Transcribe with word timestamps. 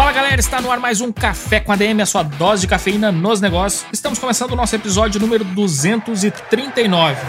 Fala 0.00 0.12
galera, 0.12 0.40
está 0.40 0.62
no 0.62 0.70
ar 0.70 0.80
mais 0.80 1.02
um 1.02 1.12
Café 1.12 1.60
com 1.60 1.70
ADM, 1.70 2.00
a 2.00 2.06
sua 2.06 2.22
dose 2.22 2.62
de 2.62 2.66
cafeína 2.66 3.12
nos 3.12 3.38
negócios. 3.38 3.84
Estamos 3.92 4.18
começando 4.18 4.52
o 4.52 4.56
nosso 4.56 4.74
episódio 4.74 5.20
número 5.20 5.44
239. 5.44 7.20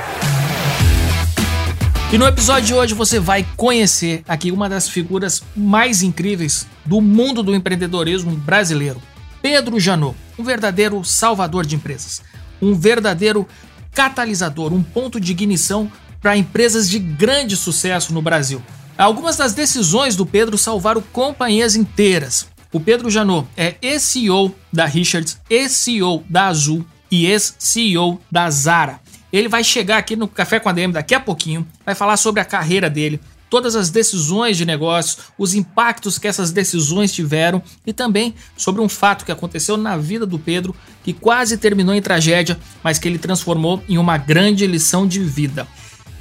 E 2.13 2.17
no 2.17 2.25
episódio 2.25 2.67
de 2.67 2.73
hoje 2.73 2.93
você 2.93 3.19
vai 3.19 3.45
conhecer 3.57 4.23
aqui 4.25 4.53
uma 4.53 4.69
das 4.69 4.87
figuras 4.87 5.43
mais 5.53 6.01
incríveis 6.01 6.65
do 6.85 7.01
mundo 7.01 7.43
do 7.43 7.53
empreendedorismo 7.53 8.31
brasileiro, 8.37 9.01
Pedro 9.41 9.77
Janot, 9.77 10.15
um 10.39 10.43
verdadeiro 10.45 11.03
salvador 11.03 11.65
de 11.65 11.75
empresas, 11.75 12.21
um 12.61 12.73
verdadeiro 12.73 13.45
catalisador, 13.93 14.71
um 14.71 14.81
ponto 14.81 15.19
de 15.19 15.33
ignição 15.33 15.91
para 16.21 16.37
empresas 16.37 16.89
de 16.89 16.99
grande 16.99 17.57
sucesso 17.57 18.13
no 18.13 18.21
Brasil. 18.21 18.63
Algumas 18.97 19.35
das 19.35 19.53
decisões 19.53 20.15
do 20.15 20.25
Pedro 20.25 20.57
salvaram 20.57 21.01
companhias 21.11 21.75
inteiras. 21.75 22.50
O 22.73 22.79
Pedro 22.79 23.09
Janot 23.09 23.47
é 23.57 23.75
ex-CEO 23.81 24.55
da 24.71 24.85
Richards, 24.85 25.37
ex-CEO 25.49 26.23
da 26.29 26.47
Azul 26.47 26.85
e 27.11 27.25
ex-CEO 27.25 28.21
da 28.31 28.49
Zara. 28.49 29.01
Ele 29.31 29.49
vai 29.49 29.61
chegar 29.61 29.97
aqui 29.97 30.15
no 30.15 30.25
Café 30.25 30.57
com 30.57 30.69
a 30.69 30.71
DM 30.71 30.93
daqui 30.93 31.13
a 31.13 31.19
pouquinho, 31.19 31.67
vai 31.85 31.93
falar 31.93 32.15
sobre 32.15 32.39
a 32.39 32.45
carreira 32.45 32.89
dele, 32.89 33.19
todas 33.49 33.75
as 33.75 33.89
decisões 33.89 34.55
de 34.55 34.65
negócio, 34.65 35.17
os 35.37 35.53
impactos 35.53 36.17
que 36.17 36.29
essas 36.29 36.51
decisões 36.53 37.11
tiveram 37.11 37.61
e 37.85 37.91
também 37.91 38.33
sobre 38.55 38.81
um 38.81 38.87
fato 38.87 39.25
que 39.25 39.31
aconteceu 39.33 39.75
na 39.75 39.97
vida 39.97 40.25
do 40.25 40.39
Pedro 40.39 40.73
que 41.03 41.11
quase 41.11 41.57
terminou 41.57 41.93
em 41.93 42.01
tragédia, 42.01 42.57
mas 42.81 42.97
que 42.97 43.09
ele 43.09 43.19
transformou 43.19 43.83
em 43.89 43.97
uma 43.97 44.17
grande 44.17 44.65
lição 44.65 45.05
de 45.05 45.19
vida. 45.19 45.67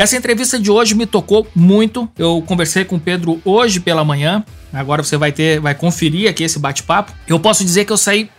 Essa 0.01 0.17
entrevista 0.17 0.59
de 0.59 0.71
hoje 0.71 0.95
me 0.95 1.05
tocou 1.05 1.47
muito. 1.55 2.09
Eu 2.17 2.43
conversei 2.47 2.87
com 2.87 2.97
o 2.97 2.99
Pedro 2.99 3.39
hoje 3.45 3.79
pela 3.79 4.03
manhã. 4.03 4.43
Agora 4.73 5.03
você 5.03 5.15
vai 5.19 5.31
ter, 5.31 5.61
vai 5.61 5.75
conferir 5.75 6.27
aqui 6.31 6.43
esse 6.43 6.59
bate-papo. 6.59 7.13
Eu 7.29 7.39
posso 7.39 7.63
dizer 7.63 7.85
que 7.85 7.93
eu 7.93 7.99
saí 7.99 8.31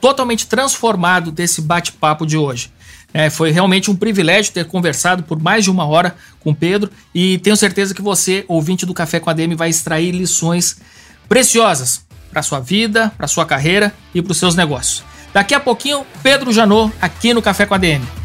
totalmente 0.00 0.46
transformado 0.46 1.30
desse 1.30 1.60
bate-papo 1.60 2.24
de 2.24 2.38
hoje. 2.38 2.72
É, 3.12 3.28
foi 3.28 3.50
realmente 3.50 3.90
um 3.90 3.94
privilégio 3.94 4.54
ter 4.54 4.64
conversado 4.64 5.22
por 5.22 5.38
mais 5.38 5.64
de 5.64 5.70
uma 5.70 5.84
hora 5.84 6.16
com 6.40 6.52
o 6.52 6.54
Pedro 6.54 6.90
e 7.14 7.36
tenho 7.40 7.58
certeza 7.58 7.94
que 7.94 8.00
você, 8.00 8.46
ouvinte 8.48 8.86
do 8.86 8.94
Café 8.94 9.20
com 9.20 9.28
a 9.28 9.34
DM, 9.34 9.54
vai 9.54 9.68
extrair 9.68 10.12
lições 10.12 10.78
preciosas 11.28 12.06
para 12.30 12.40
sua 12.40 12.58
vida, 12.58 13.12
para 13.18 13.28
sua 13.28 13.44
carreira 13.44 13.92
e 14.14 14.22
para 14.22 14.32
os 14.32 14.38
seus 14.38 14.54
negócios. 14.54 15.04
Daqui 15.34 15.54
a 15.54 15.60
pouquinho, 15.60 16.06
Pedro 16.22 16.50
Janot 16.50 16.90
aqui 17.02 17.34
no 17.34 17.42
Café 17.42 17.66
com 17.66 17.74
a 17.74 17.78
DM. 17.78 18.21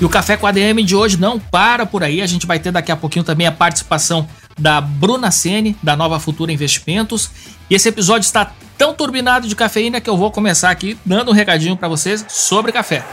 E 0.00 0.04
o 0.04 0.08
Café 0.08 0.36
com 0.36 0.46
a 0.46 0.52
DM 0.52 0.82
de 0.82 0.96
hoje 0.96 1.16
não 1.16 1.38
para 1.38 1.86
por 1.86 2.02
aí, 2.02 2.20
a 2.20 2.26
gente 2.26 2.46
vai 2.46 2.58
ter 2.58 2.72
daqui 2.72 2.90
a 2.90 2.96
pouquinho 2.96 3.24
também 3.24 3.46
a 3.46 3.52
participação 3.52 4.26
da 4.58 4.80
Bruna 4.80 5.30
Sene, 5.30 5.76
da 5.82 5.96
Nova 5.96 6.18
Futura 6.18 6.52
Investimentos. 6.52 7.30
E 7.70 7.74
esse 7.74 7.88
episódio 7.88 8.26
está 8.26 8.52
tão 8.76 8.92
turbinado 8.92 9.46
de 9.46 9.54
cafeína 9.54 10.00
que 10.00 10.10
eu 10.10 10.16
vou 10.16 10.32
começar 10.32 10.70
aqui 10.70 10.98
dando 11.04 11.30
um 11.30 11.34
recadinho 11.34 11.76
para 11.76 11.86
vocês 11.86 12.24
sobre 12.28 12.72
café. 12.72 13.04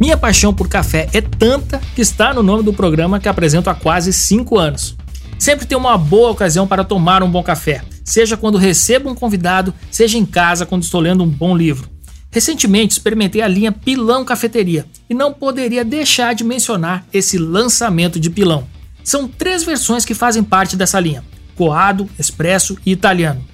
Minha 0.00 0.16
paixão 0.16 0.54
por 0.54 0.66
café 0.66 1.06
é 1.12 1.20
tanta 1.20 1.78
que 1.94 2.00
está 2.00 2.32
no 2.32 2.42
nome 2.42 2.62
do 2.62 2.72
programa 2.72 3.20
que 3.20 3.28
apresento 3.28 3.68
há 3.68 3.74
quase 3.74 4.14
5 4.14 4.58
anos. 4.58 4.96
Sempre 5.38 5.66
tem 5.66 5.76
uma 5.76 5.98
boa 5.98 6.30
ocasião 6.30 6.66
para 6.66 6.82
tomar 6.82 7.22
um 7.22 7.30
bom 7.30 7.42
café, 7.42 7.82
seja 8.04 8.36
quando 8.36 8.58
recebo 8.58 9.10
um 9.10 9.14
convidado, 9.14 9.74
seja 9.90 10.18
em 10.18 10.26
casa 10.26 10.66
quando 10.66 10.82
estou 10.82 11.00
lendo 11.00 11.24
um 11.24 11.28
bom 11.28 11.56
livro. 11.56 11.88
Recentemente 12.30 12.92
experimentei 12.92 13.42
a 13.42 13.48
linha 13.48 13.72
Pilão 13.72 14.24
Cafeteria 14.24 14.86
e 15.08 15.14
não 15.14 15.32
poderia 15.32 15.84
deixar 15.84 16.34
de 16.34 16.44
mencionar 16.44 17.04
esse 17.12 17.36
lançamento 17.36 18.20
de 18.20 18.30
pilão. 18.30 18.68
São 19.02 19.26
três 19.26 19.64
versões 19.64 20.04
que 20.04 20.14
fazem 20.14 20.44
parte 20.44 20.76
dessa 20.76 21.00
linha: 21.00 21.24
coado, 21.56 22.08
expresso 22.18 22.78
e 22.86 22.92
italiano. 22.92 23.44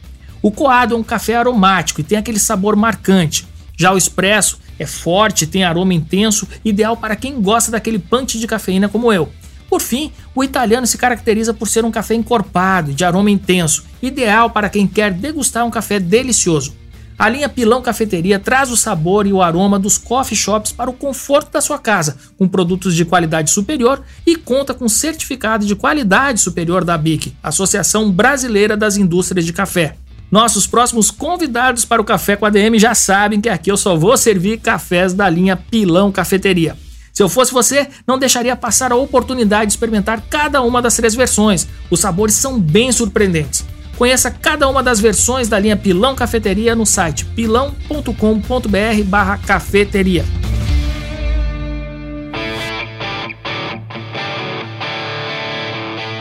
O 0.42 0.50
coado 0.50 0.94
é 0.94 0.98
um 0.98 1.02
café 1.02 1.36
aromático 1.36 2.00
e 2.00 2.04
tem 2.04 2.18
aquele 2.18 2.38
sabor 2.38 2.76
marcante. 2.76 3.46
Já 3.76 3.92
o 3.92 3.96
expresso 3.98 4.58
é 4.78 4.86
forte, 4.86 5.46
tem 5.46 5.64
aroma 5.64 5.94
intenso, 5.94 6.46
ideal 6.64 6.96
para 6.96 7.16
quem 7.16 7.40
gosta 7.40 7.70
daquele 7.70 7.98
punch 7.98 8.38
de 8.38 8.46
cafeína 8.46 8.88
como 8.88 9.12
eu. 9.12 9.30
Por 9.68 9.80
fim, 9.80 10.12
o 10.34 10.44
italiano 10.44 10.86
se 10.86 10.96
caracteriza 10.96 11.52
por 11.52 11.68
ser 11.68 11.84
um 11.84 11.90
café 11.90 12.14
encorpado, 12.14 12.92
de 12.92 13.04
aroma 13.04 13.30
intenso, 13.30 13.84
ideal 14.00 14.50
para 14.50 14.68
quem 14.68 14.86
quer 14.86 15.12
degustar 15.12 15.66
um 15.66 15.70
café 15.70 15.98
delicioso. 15.98 16.74
A 17.18 17.30
linha 17.30 17.48
Pilão 17.48 17.80
Cafeteria 17.80 18.38
traz 18.38 18.70
o 18.70 18.76
sabor 18.76 19.26
e 19.26 19.32
o 19.32 19.40
aroma 19.40 19.78
dos 19.78 19.96
coffee 19.96 20.36
shops 20.36 20.70
para 20.70 20.90
o 20.90 20.92
conforto 20.92 21.50
da 21.50 21.62
sua 21.62 21.78
casa, 21.78 22.18
com 22.36 22.46
produtos 22.46 22.94
de 22.94 23.06
qualidade 23.06 23.50
superior 23.50 24.02
e 24.26 24.36
conta 24.36 24.74
com 24.74 24.86
certificado 24.86 25.64
de 25.64 25.74
qualidade 25.74 26.40
superior 26.40 26.84
da 26.84 26.98
BIC, 26.98 27.34
Associação 27.42 28.10
Brasileira 28.10 28.76
das 28.76 28.98
Indústrias 28.98 29.46
de 29.46 29.52
Café. 29.54 29.96
Nossos 30.30 30.66
próximos 30.66 31.10
convidados 31.10 31.86
para 31.86 32.02
o 32.02 32.04
Café 32.04 32.36
com 32.36 32.44
a 32.44 32.50
DM 32.50 32.78
já 32.78 32.94
sabem 32.94 33.40
que 33.40 33.48
aqui 33.48 33.70
eu 33.70 33.78
só 33.78 33.96
vou 33.96 34.16
servir 34.18 34.58
cafés 34.58 35.14
da 35.14 35.30
linha 35.30 35.56
Pilão 35.56 36.12
Cafeteria. 36.12 36.76
Se 37.16 37.22
eu 37.22 37.30
fosse 37.30 37.50
você, 37.50 37.88
não 38.06 38.18
deixaria 38.18 38.54
passar 38.54 38.92
a 38.92 38.94
oportunidade 38.94 39.68
de 39.68 39.72
experimentar 39.72 40.20
cada 40.28 40.60
uma 40.60 40.82
das 40.82 40.96
três 40.96 41.14
versões. 41.14 41.66
Os 41.90 41.98
sabores 41.98 42.34
são 42.34 42.60
bem 42.60 42.92
surpreendentes. 42.92 43.64
Conheça 43.96 44.30
cada 44.30 44.68
uma 44.68 44.82
das 44.82 45.00
versões 45.00 45.48
da 45.48 45.58
linha 45.58 45.78
Pilão 45.78 46.14
Cafeteria 46.14 46.76
no 46.76 46.84
site 46.84 47.24
pilão.com.br 47.24 49.02
barra 49.06 49.38
cafeteria. 49.38 50.26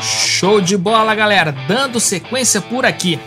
Show 0.02 0.62
de 0.62 0.78
bola, 0.78 1.14
galera! 1.14 1.54
Dando 1.68 2.00
sequência 2.00 2.62
por 2.62 2.86
aqui. 2.86 3.20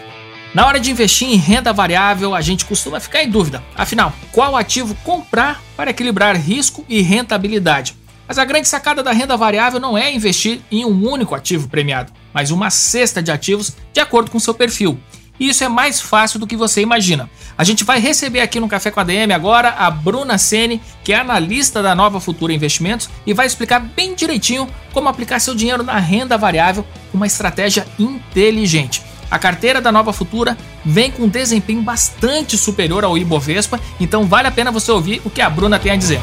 Na 0.55 0.67
hora 0.67 0.81
de 0.81 0.91
investir 0.91 1.29
em 1.29 1.37
renda 1.37 1.73
variável, 1.73 2.35
a 2.35 2.41
gente 2.41 2.65
costuma 2.65 3.01
ficar 3.01 3.23
em 3.23 3.31
dúvida. 3.31 3.63
Afinal, 3.77 4.13
qual 4.33 4.57
ativo 4.57 4.95
comprar 5.05 5.63
para 5.77 5.91
equilibrar 5.91 6.37
risco 6.37 6.85
e 6.89 7.03
rentabilidade? 7.03 7.97
Mas 8.27 8.39
a 8.39 8.45
grande 8.45 8.69
sacada 8.69 9.03
da 9.03 9.13
renda 9.13 9.37
variável 9.37 9.81
não 9.81 9.97
é 9.97 10.13
investir 10.13 10.61
em 10.71 10.85
um 10.85 11.09
único 11.09 11.35
ativo 11.35 11.69
premiado 11.69 12.13
mas 12.33 12.53
uma 12.53 12.71
cesta 12.71 13.23
de 13.23 13.31
ativos 13.33 13.77
de 13.93 14.01
acordo 14.01 14.31
com 14.31 14.39
seu 14.39 14.55
perfil. 14.55 14.99
E 15.41 15.49
isso 15.49 15.63
é 15.63 15.69
mais 15.69 16.01
fácil 16.01 16.39
do 16.39 16.47
que 16.47 16.57
você 16.57 16.81
imagina. 16.81 17.31
A 17.57 17.63
gente 17.63 17.85
vai 17.85 18.01
receber 18.01 18.41
aqui 18.41 18.59
no 18.59 18.69
Café 18.69 18.91
com 18.91 18.99
a 18.99 19.05
DM 19.05 19.33
agora 19.33 19.71
a 19.71 19.91
Bruna 19.91 20.39
Sene, 20.39 20.81
que 21.03 21.13
é 21.13 21.17
analista 21.17 21.83
da 21.83 21.95
Nova 21.95 22.21
Futura 22.21 22.53
Investimentos 22.53 23.09
e 23.25 23.33
vai 23.33 23.47
explicar 23.47 23.81
bem 23.81 24.15
direitinho 24.15 24.69
como 24.93 25.09
aplicar 25.09 25.41
seu 25.41 25.55
dinheiro 25.55 25.83
na 25.83 25.99
renda 25.99 26.37
variável 26.37 26.85
com 27.11 27.17
uma 27.17 27.27
estratégia 27.27 27.87
inteligente. 27.99 29.03
A 29.31 29.39
carteira 29.39 29.81
da 29.81 29.93
Nova 29.93 30.13
Futura 30.13 30.57
vem 30.85 31.11
com 31.11 31.25
um 31.25 31.29
desempenho 31.29 31.83
bastante 31.83 32.57
superior 32.57 33.05
ao 33.05 33.19
Ibovespa, 33.19 33.79
então 34.01 34.25
vale 34.25 34.49
a 34.49 34.51
pena 34.51 34.71
você 34.71 34.91
ouvir 34.91 35.21
o 35.25 35.31
que 35.31 35.43
a 35.43 35.51
Bruna 35.51 35.79
tem 35.79 35.93
a 35.93 35.97
dizer. 35.97 36.21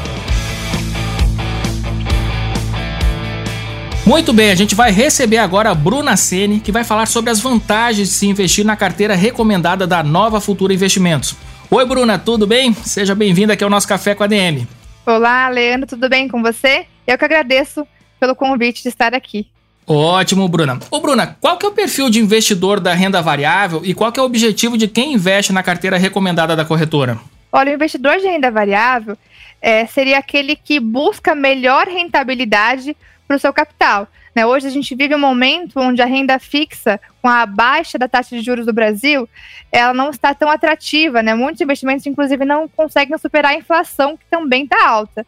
Muito 4.04 4.32
bem, 4.32 4.50
a 4.50 4.54
gente 4.54 4.74
vai 4.74 4.92
receber 4.92 5.38
agora 5.38 5.70
a 5.70 5.74
Bruna 5.74 6.16
Sene, 6.16 6.60
que 6.60 6.70
vai 6.70 6.84
falar 6.84 7.06
sobre 7.06 7.30
as 7.30 7.40
vantagens 7.40 8.08
de 8.08 8.14
se 8.14 8.26
investir 8.26 8.64
na 8.64 8.76
carteira 8.76 9.16
recomendada 9.16 9.86
da 9.86 10.02
Nova 10.02 10.40
Futura 10.40 10.72
Investimentos. 10.72 11.34
Oi, 11.68 11.84
Bruna, 11.84 12.16
tudo 12.16 12.46
bem? 12.46 12.72
Seja 12.72 13.16
bem-vinda 13.16 13.54
aqui 13.54 13.64
ao 13.64 13.70
nosso 13.70 13.88
Café 13.88 14.14
com 14.14 14.22
a 14.22 14.28
DM. 14.28 14.66
Olá, 15.04 15.48
Leandro, 15.48 15.88
tudo 15.88 16.08
bem 16.08 16.28
com 16.28 16.40
você? 16.40 16.86
Eu 17.04 17.18
que 17.18 17.24
agradeço 17.24 17.86
pelo 18.20 18.36
convite 18.36 18.82
de 18.82 18.88
estar 18.88 19.12
aqui. 19.12 19.48
Ótimo, 19.86 20.48
Bruna. 20.48 20.80
Ô, 20.90 21.00
Bruna, 21.00 21.36
qual 21.40 21.56
que 21.56 21.64
é 21.64 21.68
o 21.68 21.72
perfil 21.72 22.10
de 22.10 22.18
investidor 22.18 22.80
da 22.80 22.92
renda 22.92 23.22
variável 23.22 23.82
e 23.84 23.94
qual 23.94 24.10
que 24.10 24.18
é 24.18 24.22
o 24.22 24.26
objetivo 24.26 24.76
de 24.76 24.88
quem 24.88 25.14
investe 25.14 25.52
na 25.52 25.62
carteira 25.62 25.96
recomendada 25.96 26.56
da 26.56 26.64
corretora? 26.64 27.18
Olha, 27.52 27.70
o 27.70 27.74
investidor 27.74 28.18
de 28.18 28.26
renda 28.26 28.50
variável 28.50 29.16
é, 29.62 29.86
seria 29.86 30.18
aquele 30.18 30.56
que 30.56 30.80
busca 30.80 31.34
melhor 31.34 31.86
rentabilidade 31.86 32.96
para 33.28 33.36
o 33.36 33.40
seu 33.40 33.52
capital. 33.52 34.08
Né? 34.34 34.44
Hoje 34.44 34.66
a 34.66 34.70
gente 34.70 34.94
vive 34.94 35.14
um 35.14 35.18
momento 35.18 35.78
onde 35.80 36.02
a 36.02 36.04
renda 36.04 36.38
fixa, 36.38 37.00
com 37.22 37.28
a 37.28 37.46
baixa 37.46 37.96
da 37.96 38.08
taxa 38.08 38.36
de 38.36 38.42
juros 38.42 38.66
do 38.66 38.72
Brasil, 38.72 39.28
ela 39.72 39.94
não 39.94 40.10
está 40.10 40.34
tão 40.34 40.50
atrativa. 40.50 41.22
Né? 41.22 41.34
Muitos 41.34 41.60
investimentos, 41.60 42.06
inclusive, 42.06 42.44
não 42.44 42.68
conseguem 42.68 43.16
superar 43.18 43.52
a 43.52 43.56
inflação, 43.56 44.16
que 44.16 44.26
também 44.28 44.64
está 44.64 44.86
alta. 44.86 45.24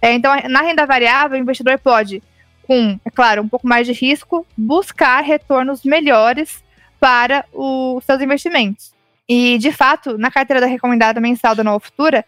É, 0.00 0.12
então, 0.12 0.32
na 0.48 0.62
renda 0.62 0.86
variável, 0.86 1.38
o 1.38 1.40
investidor 1.40 1.78
pode, 1.78 2.22
com, 2.68 3.00
é 3.02 3.10
claro, 3.10 3.40
um 3.40 3.48
pouco 3.48 3.66
mais 3.66 3.86
de 3.86 3.94
risco, 3.94 4.46
buscar 4.54 5.22
retornos 5.22 5.82
melhores 5.84 6.62
para 7.00 7.46
os 7.50 8.04
seus 8.04 8.20
investimentos. 8.20 8.92
E, 9.26 9.56
de 9.56 9.72
fato, 9.72 10.18
na 10.18 10.30
carteira 10.30 10.60
da 10.60 10.66
recomendada 10.66 11.18
mensal 11.18 11.54
da 11.54 11.64
Nova 11.64 11.80
Futura, 11.80 12.26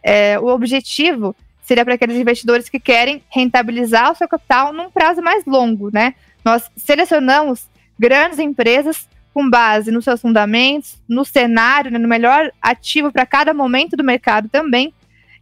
é, 0.00 0.38
o 0.38 0.46
objetivo 0.46 1.34
seria 1.60 1.84
para 1.84 1.94
aqueles 1.94 2.16
investidores 2.16 2.68
que 2.68 2.78
querem 2.78 3.20
rentabilizar 3.28 4.12
o 4.12 4.14
seu 4.14 4.28
capital 4.28 4.72
num 4.72 4.90
prazo 4.90 5.20
mais 5.20 5.44
longo, 5.44 5.90
né? 5.92 6.14
Nós 6.44 6.70
selecionamos 6.76 7.68
grandes 7.98 8.38
empresas 8.38 9.08
com 9.34 9.48
base 9.50 9.90
nos 9.90 10.04
seus 10.04 10.20
fundamentos, 10.20 11.00
no 11.08 11.24
cenário, 11.24 11.90
né, 11.90 11.98
no 11.98 12.08
melhor 12.08 12.50
ativo 12.62 13.12
para 13.12 13.26
cada 13.26 13.52
momento 13.52 13.96
do 13.96 14.04
mercado 14.04 14.48
também, 14.48 14.92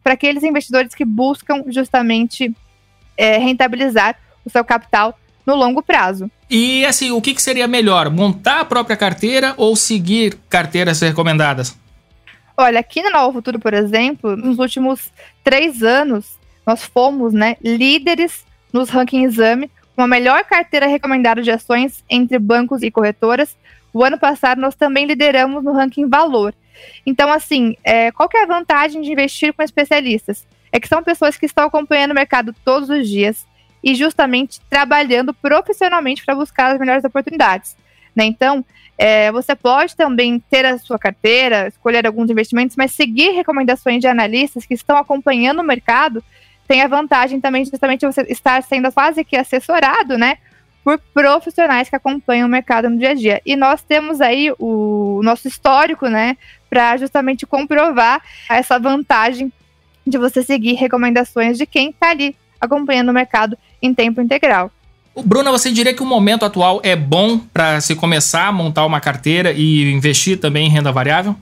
para 0.03 0.15
aqueles 0.15 0.43
investidores 0.43 0.95
que 0.95 1.05
buscam 1.05 1.65
justamente 1.69 2.55
é, 3.17 3.39
rentabilizar 3.39 4.17
o 4.49 4.51
seu 4.51 4.65
capital 4.65 5.19
no 5.47 5.55
longo 5.55 5.83
prazo. 5.83 6.31
E 6.51 6.85
assim, 6.85 7.11
o 7.11 7.23
que, 7.23 7.35
que 7.35 7.43
seria 7.43 7.67
melhor? 7.67 8.11
Montar 8.11 8.61
a 8.61 8.65
própria 8.65 8.97
carteira 8.97 9.55
ou 9.57 9.77
seguir 9.77 10.37
carteiras 10.49 11.01
recomendadas? 11.01 11.79
Olha, 12.57 12.81
aqui 12.81 13.03
na 13.03 13.11
Nova 13.11 13.33
Futuro, 13.33 13.59
por 13.59 13.73
exemplo, 13.73 14.37
nos 14.37 14.59
últimos 14.59 15.13
três 15.45 15.83
anos, 15.83 16.39
nós 16.67 16.83
fomos 16.83 17.33
né, 17.33 17.57
líderes 17.63 18.45
nos 18.73 18.91
ranking 18.91 19.25
exame, 19.25 19.71
com 19.95 20.03
a 20.03 20.07
melhor 20.07 20.45
carteira 20.45 20.87
recomendada 20.87 21.41
de 21.41 21.51
ações 21.51 22.05
entre 22.11 22.39
bancos 22.39 22.83
e 22.83 22.91
corretoras. 22.91 23.57
O 23.93 24.05
ano 24.05 24.19
passado, 24.19 24.61
nós 24.61 24.75
também 24.75 25.07
lideramos 25.07 25.65
no 25.65 25.73
ranking 25.73 26.09
valor. 26.09 26.55
Então, 27.07 27.33
assim, 27.33 27.77
é, 27.83 28.13
qual 28.13 28.29
que 28.29 28.37
é 28.37 28.43
a 28.43 28.47
vantagem 28.47 29.03
de 29.03 29.11
investir 29.11 29.53
com 29.53 29.63
especialistas? 29.63 30.47
É 30.71 30.79
que 30.79 30.89
são 30.89 31.03
pessoas 31.03 31.37
que 31.37 31.47
estão 31.47 31.65
acompanhando 31.65 32.11
o 32.11 32.15
mercado 32.15 32.55
todos 32.65 32.91
os 32.91 33.09
dias, 33.09 33.47
e 33.83 33.95
justamente 33.95 34.61
trabalhando 34.69 35.33
profissionalmente 35.33 36.25
para 36.25 36.35
buscar 36.35 36.73
as 36.73 36.79
melhores 36.79 37.05
oportunidades. 37.05 37.77
Né? 38.15 38.25
Então, 38.25 38.65
é, 38.97 39.31
você 39.31 39.55
pode 39.55 39.95
também 39.95 40.43
ter 40.51 40.67
a 40.67 40.77
sua 40.79 40.99
carteira, 40.99 41.69
escolher 41.69 42.07
alguns 42.07 42.29
investimentos, 42.31 42.77
mas 42.77 42.93
seguir 42.93 43.31
recomendações 43.31 44.01
de 44.01 44.09
analistas 44.09 44.67
que 44.67 44.75
estão 44.75 44.97
acompanhando 44.97 45.61
o 45.61 45.65
mercado 45.65 46.23
tem 46.67 46.83
a 46.83 46.89
vantagem 46.89 47.41
também 47.41 47.65
justamente 47.65 48.05
você 48.05 48.23
estar 48.29 48.63
sendo 48.63 48.93
quase 48.93 49.25
que 49.25 49.37
assessorado, 49.37 50.19
né, 50.19 50.37
por 50.85 50.99
profissionais 51.15 51.89
que 51.89 51.97
acompanham 51.97 52.47
o 52.47 52.51
mercado 52.51 52.91
no 52.91 52.99
dia 52.99 53.11
a 53.11 53.15
dia. 53.15 53.41
E 53.47 53.57
nós 53.57 53.83
temos 53.83 54.21
aí 54.21 54.53
o 54.59 55.21
nosso 55.23 55.49
histórico, 55.49 56.09
né, 56.09 56.37
para 56.69 56.97
justamente 56.99 57.47
comprovar 57.47 58.23
essa 58.51 58.79
vantagem 58.79 59.51
de 60.07 60.19
você 60.19 60.43
seguir 60.43 60.75
recomendações 60.75 61.57
de 61.57 61.67
quem 61.67 61.91
está 61.91 62.11
ali 62.11 62.37
acompanhando 62.61 63.11
o 63.11 63.15
mercado 63.15 63.57
em 63.81 63.95
tempo 63.95 64.21
integral. 64.21 64.71
Bruna, 65.25 65.51
você 65.51 65.71
diria 65.73 65.95
que 65.95 66.03
o 66.03 66.07
momento 66.07 66.45
atual 66.45 66.81
é 66.85 66.95
bom 66.95 67.39
para 67.39 67.81
se 67.81 67.95
começar 67.95 68.47
a 68.47 68.53
montar 68.53 68.87
uma 68.87 69.01
carteira 69.01 69.53
e 69.53 69.91
investir 69.93 70.39
também 70.39 70.67
em 70.67 70.71
renda 70.71 70.93
variável? 70.93 71.35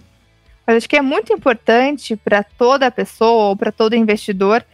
Eu 0.66 0.76
acho 0.76 0.88
que 0.88 0.96
é 0.96 1.02
muito 1.02 1.32
importante 1.32 2.16
para 2.16 2.42
toda 2.42 2.90
pessoa 2.90 3.50
ou 3.50 3.56
para 3.56 3.70
todo 3.70 3.94
investidor 3.94 4.64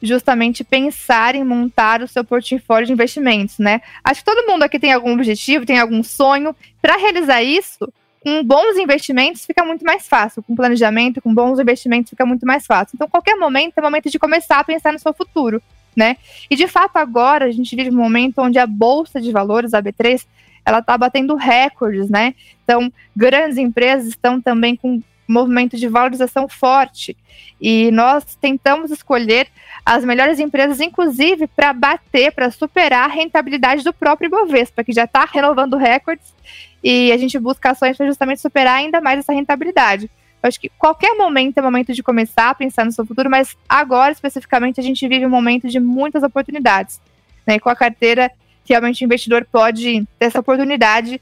justamente 0.00 0.62
pensar 0.62 1.34
em 1.34 1.44
montar 1.44 2.02
o 2.02 2.08
seu 2.08 2.24
portfólio 2.24 2.86
de 2.86 2.92
investimentos, 2.92 3.58
né? 3.58 3.80
Acho 4.02 4.20
que 4.20 4.26
todo 4.26 4.46
mundo 4.46 4.62
aqui 4.62 4.78
tem 4.78 4.92
algum 4.92 5.14
objetivo, 5.14 5.66
tem 5.66 5.78
algum 5.78 6.02
sonho. 6.02 6.54
Para 6.80 6.96
realizar 6.96 7.42
isso, 7.42 7.90
com 8.22 8.44
bons 8.44 8.76
investimentos 8.76 9.44
fica 9.44 9.64
muito 9.64 9.84
mais 9.84 10.06
fácil. 10.06 10.42
Com 10.42 10.54
planejamento, 10.54 11.20
com 11.20 11.34
bons 11.34 11.58
investimentos 11.58 12.10
fica 12.10 12.24
muito 12.26 12.46
mais 12.46 12.66
fácil. 12.66 12.96
Então, 12.96 13.08
qualquer 13.08 13.36
momento 13.36 13.74
é 13.76 13.80
o 13.80 13.84
momento 13.84 14.10
de 14.10 14.18
começar 14.18 14.60
a 14.60 14.64
pensar 14.64 14.92
no 14.92 14.98
seu 14.98 15.12
futuro 15.12 15.62
né? 15.96 16.16
E 16.50 16.56
de 16.56 16.66
fato 16.66 16.96
agora 16.96 17.46
a 17.46 17.50
gente 17.50 17.74
vive 17.74 17.90
um 17.90 17.96
momento 17.96 18.40
onde 18.40 18.58
a 18.58 18.66
bolsa 18.66 19.20
de 19.20 19.30
valores, 19.32 19.74
a 19.74 19.82
B3, 19.82 20.24
ela 20.64 20.78
está 20.78 20.96
batendo 20.96 21.34
recordes, 21.34 22.08
né? 22.08 22.34
Então, 22.64 22.90
grandes 23.14 23.58
empresas 23.58 24.08
estão 24.08 24.40
também 24.40 24.74
com 24.76 25.02
movimento 25.26 25.76
de 25.76 25.88
valorização 25.88 26.48
forte. 26.48 27.16
E 27.60 27.90
nós 27.92 28.36
tentamos 28.36 28.90
escolher 28.90 29.48
as 29.84 30.04
melhores 30.04 30.38
empresas, 30.38 30.80
inclusive 30.80 31.46
para 31.46 31.72
bater, 31.72 32.32
para 32.32 32.50
superar 32.50 33.04
a 33.04 33.12
rentabilidade 33.12 33.82
do 33.82 33.92
próprio 33.92 34.28
Ibovespa, 34.28 34.84
que 34.84 34.92
já 34.92 35.04
está 35.04 35.24
renovando 35.24 35.76
recordes, 35.76 36.34
e 36.82 37.10
a 37.12 37.16
gente 37.16 37.38
busca 37.38 37.70
ações 37.70 37.96
para 37.96 38.06
justamente 38.06 38.40
superar 38.40 38.76
ainda 38.76 39.00
mais 39.00 39.18
essa 39.18 39.32
rentabilidade. 39.32 40.10
Eu 40.44 40.48
acho 40.48 40.60
que 40.60 40.68
qualquer 40.68 41.14
momento 41.14 41.56
é 41.56 41.62
momento 41.62 41.94
de 41.94 42.02
começar 42.02 42.50
a 42.50 42.54
pensar 42.54 42.84
no 42.84 42.92
seu 42.92 43.06
futuro, 43.06 43.30
mas 43.30 43.56
agora 43.66 44.12
especificamente 44.12 44.78
a 44.78 44.82
gente 44.82 45.08
vive 45.08 45.24
um 45.24 45.30
momento 45.30 45.66
de 45.66 45.80
muitas 45.80 46.22
oportunidades. 46.22 47.00
Né? 47.46 47.58
Com 47.58 47.70
a 47.70 47.74
carteira, 47.74 48.30
realmente 48.68 49.02
o 49.02 49.06
investidor 49.06 49.46
pode 49.50 50.06
ter 50.18 50.26
essa 50.26 50.40
oportunidade 50.40 51.18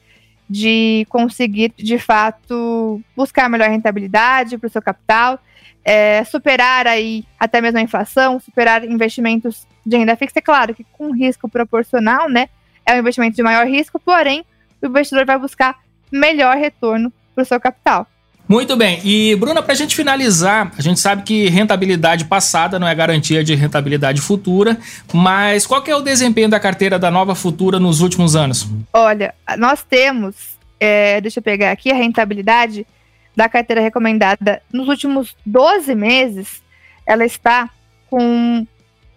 de 0.51 1.07
conseguir, 1.09 1.73
de 1.77 1.99
fato, 1.99 3.01
buscar 3.15 3.49
melhor 3.49 3.69
rentabilidade 3.69 4.59
para 4.59 4.67
o 4.67 4.71
seu 4.71 4.83
capital, 4.83 5.39
é, 5.85 6.25
superar 6.25 6.89
aí 6.89 7.25
até 7.39 7.61
mesmo 7.61 7.79
a 7.79 7.83
inflação, 7.83 8.41
superar 8.41 8.85
investimentos 8.85 9.69
de 9.87 9.99
renda 9.99 10.17
fixa. 10.17 10.41
É 10.41 10.43
claro 10.43 10.75
que 10.75 10.85
com 10.93 11.13
risco 11.13 11.49
proporcional, 11.49 12.29
né? 12.29 12.49
É 12.85 12.93
um 12.93 12.99
investimento 12.99 13.37
de 13.37 13.43
maior 13.45 13.69
risco, 13.69 14.01
porém, 14.01 14.45
o 14.83 14.87
investidor 14.87 15.25
vai 15.25 15.39
buscar 15.39 15.79
melhor 16.11 16.57
retorno 16.57 17.13
para 17.37 17.43
o 17.43 17.45
seu 17.45 17.61
capital. 17.61 18.09
Muito 18.53 18.77
bem. 18.77 19.01
E, 19.03 19.35
Bruna, 19.37 19.63
para 19.63 19.73
a 19.73 19.75
gente 19.75 19.97
finalizar, 19.97 20.71
a 20.77 20.83
gente 20.83 21.01
sabe 21.01 21.23
que 21.23 21.49
rentabilidade 21.49 22.27
passada 22.27 22.79
não 22.79 22.87
é 22.87 22.95
garantia 22.95 23.43
de 23.43 23.55
rentabilidade 23.55 24.21
futura, 24.21 24.77
mas 25.11 25.67
qual 25.67 25.83
é 25.87 25.97
o 25.97 26.03
desempenho 26.03 26.51
da 26.51 26.61
carteira 26.61 26.99
da 26.99 27.11
Nova 27.11 27.35
Futura 27.35 27.81
nos 27.81 28.03
últimos 28.03 28.37
anos? 28.37 28.69
Olha, 28.93 29.35
nós 29.57 29.83
temos, 29.83 30.37
é, 30.79 31.19
deixa 31.23 31.39
eu 31.39 31.43
pegar 31.43 31.73
aqui, 31.73 31.91
a 31.91 31.95
rentabilidade 31.95 32.87
da 33.35 33.49
carteira 33.49 33.81
recomendada 33.81 34.61
nos 34.71 34.87
últimos 34.87 35.35
12 35.47 35.95
meses, 35.95 36.61
ela 37.07 37.25
está 37.25 37.71
com 38.11 38.67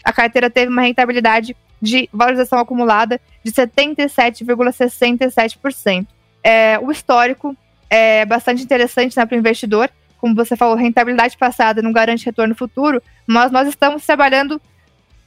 a 0.04 0.12
carteira 0.12 0.48
teve 0.48 0.70
uma 0.70 0.82
rentabilidade 0.82 1.56
de 1.80 2.08
valorização 2.12 2.58
acumulada 2.58 3.20
de 3.44 3.52
77,67%. 3.52 6.06
É, 6.42 6.78
o 6.80 6.90
histórico 6.92 7.56
é 7.90 8.24
bastante 8.24 8.62
interessante 8.62 9.14
né, 9.16 9.26
para 9.26 9.36
o 9.36 9.38
investidor. 9.38 9.90
Como 10.18 10.34
você 10.34 10.56
falou, 10.56 10.74
rentabilidade 10.76 11.36
passada 11.36 11.82
não 11.82 11.92
garante 11.92 12.26
retorno 12.26 12.54
futuro, 12.54 13.02
mas 13.26 13.52
nós 13.52 13.68
estamos 13.68 14.04
trabalhando 14.04 14.60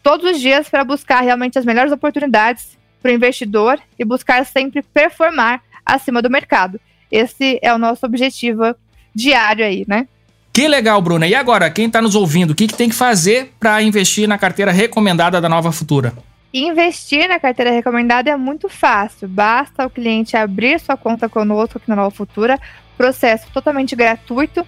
todos 0.03 0.31
os 0.31 0.39
dias 0.39 0.69
para 0.69 0.83
buscar 0.83 1.21
realmente 1.21 1.57
as 1.57 1.65
melhores 1.65 1.91
oportunidades 1.91 2.77
para 3.01 3.11
o 3.11 3.15
investidor 3.15 3.79
e 3.97 4.05
buscar 4.05 4.45
sempre 4.45 4.81
performar 4.81 5.61
acima 5.85 6.21
do 6.21 6.29
mercado. 6.29 6.79
Esse 7.11 7.59
é 7.61 7.73
o 7.73 7.77
nosso 7.77 8.05
objetivo 8.05 8.75
diário 9.13 9.65
aí, 9.65 9.83
né? 9.87 10.07
Que 10.53 10.67
legal, 10.67 11.01
Bruna. 11.01 11.27
E 11.27 11.35
agora, 11.35 11.69
quem 11.69 11.87
está 11.87 12.01
nos 12.01 12.15
ouvindo, 12.15 12.51
o 12.51 12.55
que, 12.55 12.67
que 12.67 12.75
tem 12.75 12.89
que 12.89 12.95
fazer 12.95 13.53
para 13.59 13.81
investir 13.81 14.27
na 14.27 14.37
carteira 14.37 14.71
recomendada 14.71 15.39
da 15.39 15.47
Nova 15.47 15.71
Futura? 15.71 16.13
Investir 16.53 17.29
na 17.29 17.39
carteira 17.39 17.71
recomendada 17.71 18.29
é 18.29 18.35
muito 18.35 18.67
fácil. 18.67 19.27
Basta 19.27 19.85
o 19.85 19.89
cliente 19.89 20.35
abrir 20.35 20.79
sua 20.79 20.97
conta 20.97 21.29
conosco 21.29 21.77
aqui 21.77 21.89
na 21.89 21.95
Nova 21.95 22.11
Futura, 22.11 22.59
processo 22.97 23.47
totalmente 23.53 23.95
gratuito. 23.95 24.67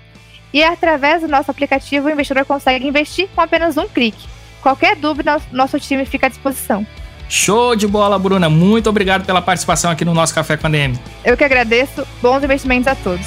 E 0.54 0.64
através 0.64 1.22
do 1.22 1.28
nosso 1.28 1.52
aplicativo, 1.52 2.08
o 2.08 2.12
investidor 2.12 2.46
consegue 2.46 2.88
investir 2.88 3.28
com 3.36 3.42
apenas 3.42 3.76
um 3.76 3.88
clique. 3.88 4.26
Qualquer 4.64 4.96
dúvida, 4.96 5.42
nosso 5.52 5.78
time 5.78 6.06
fica 6.06 6.28
à 6.28 6.30
disposição. 6.30 6.88
Show 7.28 7.76
de 7.76 7.86
bola, 7.86 8.18
Bruna. 8.18 8.50
Muito 8.50 8.90
obrigado 8.90 9.26
pela 9.26 9.42
participação 9.42 9.92
aqui 9.92 10.06
no 10.06 10.14
nosso 10.14 10.34
Café 10.34 10.56
com 10.56 10.68
a 10.68 10.70
DM. 10.70 10.98
Eu 11.26 11.36
que 11.36 11.44
agradeço. 11.44 12.08
Bons 12.22 12.42
investimentos 12.44 12.88
a 12.88 12.96
todos. 12.96 13.26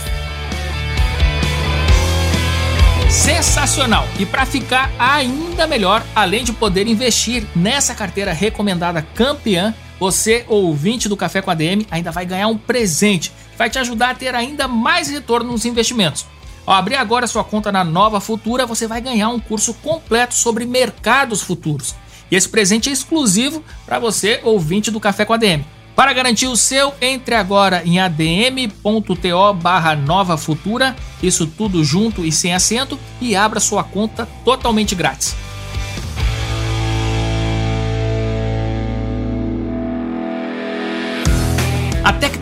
Sensacional! 3.10 4.06
E 4.18 4.24
para 4.24 4.46
ficar 4.46 4.90
ainda 4.98 5.66
melhor, 5.66 6.02
além 6.14 6.42
de 6.42 6.52
poder 6.52 6.86
investir 6.86 7.44
nessa 7.54 7.94
carteira 7.94 8.32
recomendada 8.32 9.02
campeã, 9.14 9.74
você, 10.00 10.44
ouvinte 10.48 11.08
do 11.08 11.16
Café 11.16 11.42
com 11.42 11.50
a 11.50 11.54
DM, 11.54 11.86
ainda 11.90 12.10
vai 12.10 12.24
ganhar 12.24 12.48
um 12.48 12.56
presente 12.56 13.30
que 13.52 13.58
vai 13.58 13.68
te 13.68 13.78
ajudar 13.78 14.10
a 14.10 14.14
ter 14.14 14.34
ainda 14.34 14.66
mais 14.66 15.10
retorno 15.10 15.52
nos 15.52 15.66
investimentos. 15.66 16.26
Ao 16.66 16.74
abrir 16.74 16.96
agora 16.96 17.28
sua 17.28 17.44
conta 17.44 17.70
na 17.70 17.84
Nova 17.84 18.20
Futura, 18.20 18.66
você 18.66 18.88
vai 18.88 19.00
ganhar 19.00 19.28
um 19.28 19.38
curso 19.38 19.72
completo 19.74 20.34
sobre 20.34 20.66
mercados 20.66 21.40
futuros. 21.40 21.94
E 22.28 22.34
esse 22.34 22.48
presente 22.48 22.90
é 22.90 22.92
exclusivo 22.92 23.62
para 23.86 24.00
você, 24.00 24.40
ouvinte 24.42 24.90
do 24.90 24.98
Café 24.98 25.24
com 25.24 25.32
a 25.32 25.36
DM. 25.36 25.64
Para 25.94 26.12
garantir 26.12 26.48
o 26.48 26.56
seu, 26.56 26.92
entre 27.00 27.36
agora 27.36 27.82
em 27.84 28.00
adm.to 28.00 29.54
barra 29.54 29.94
Nova 29.94 30.36
Futura, 30.36 30.96
isso 31.22 31.46
tudo 31.46 31.84
junto 31.84 32.24
e 32.24 32.32
sem 32.32 32.52
acento, 32.52 32.98
e 33.20 33.36
abra 33.36 33.60
sua 33.60 33.84
conta 33.84 34.28
totalmente 34.44 34.94
grátis. 34.96 35.36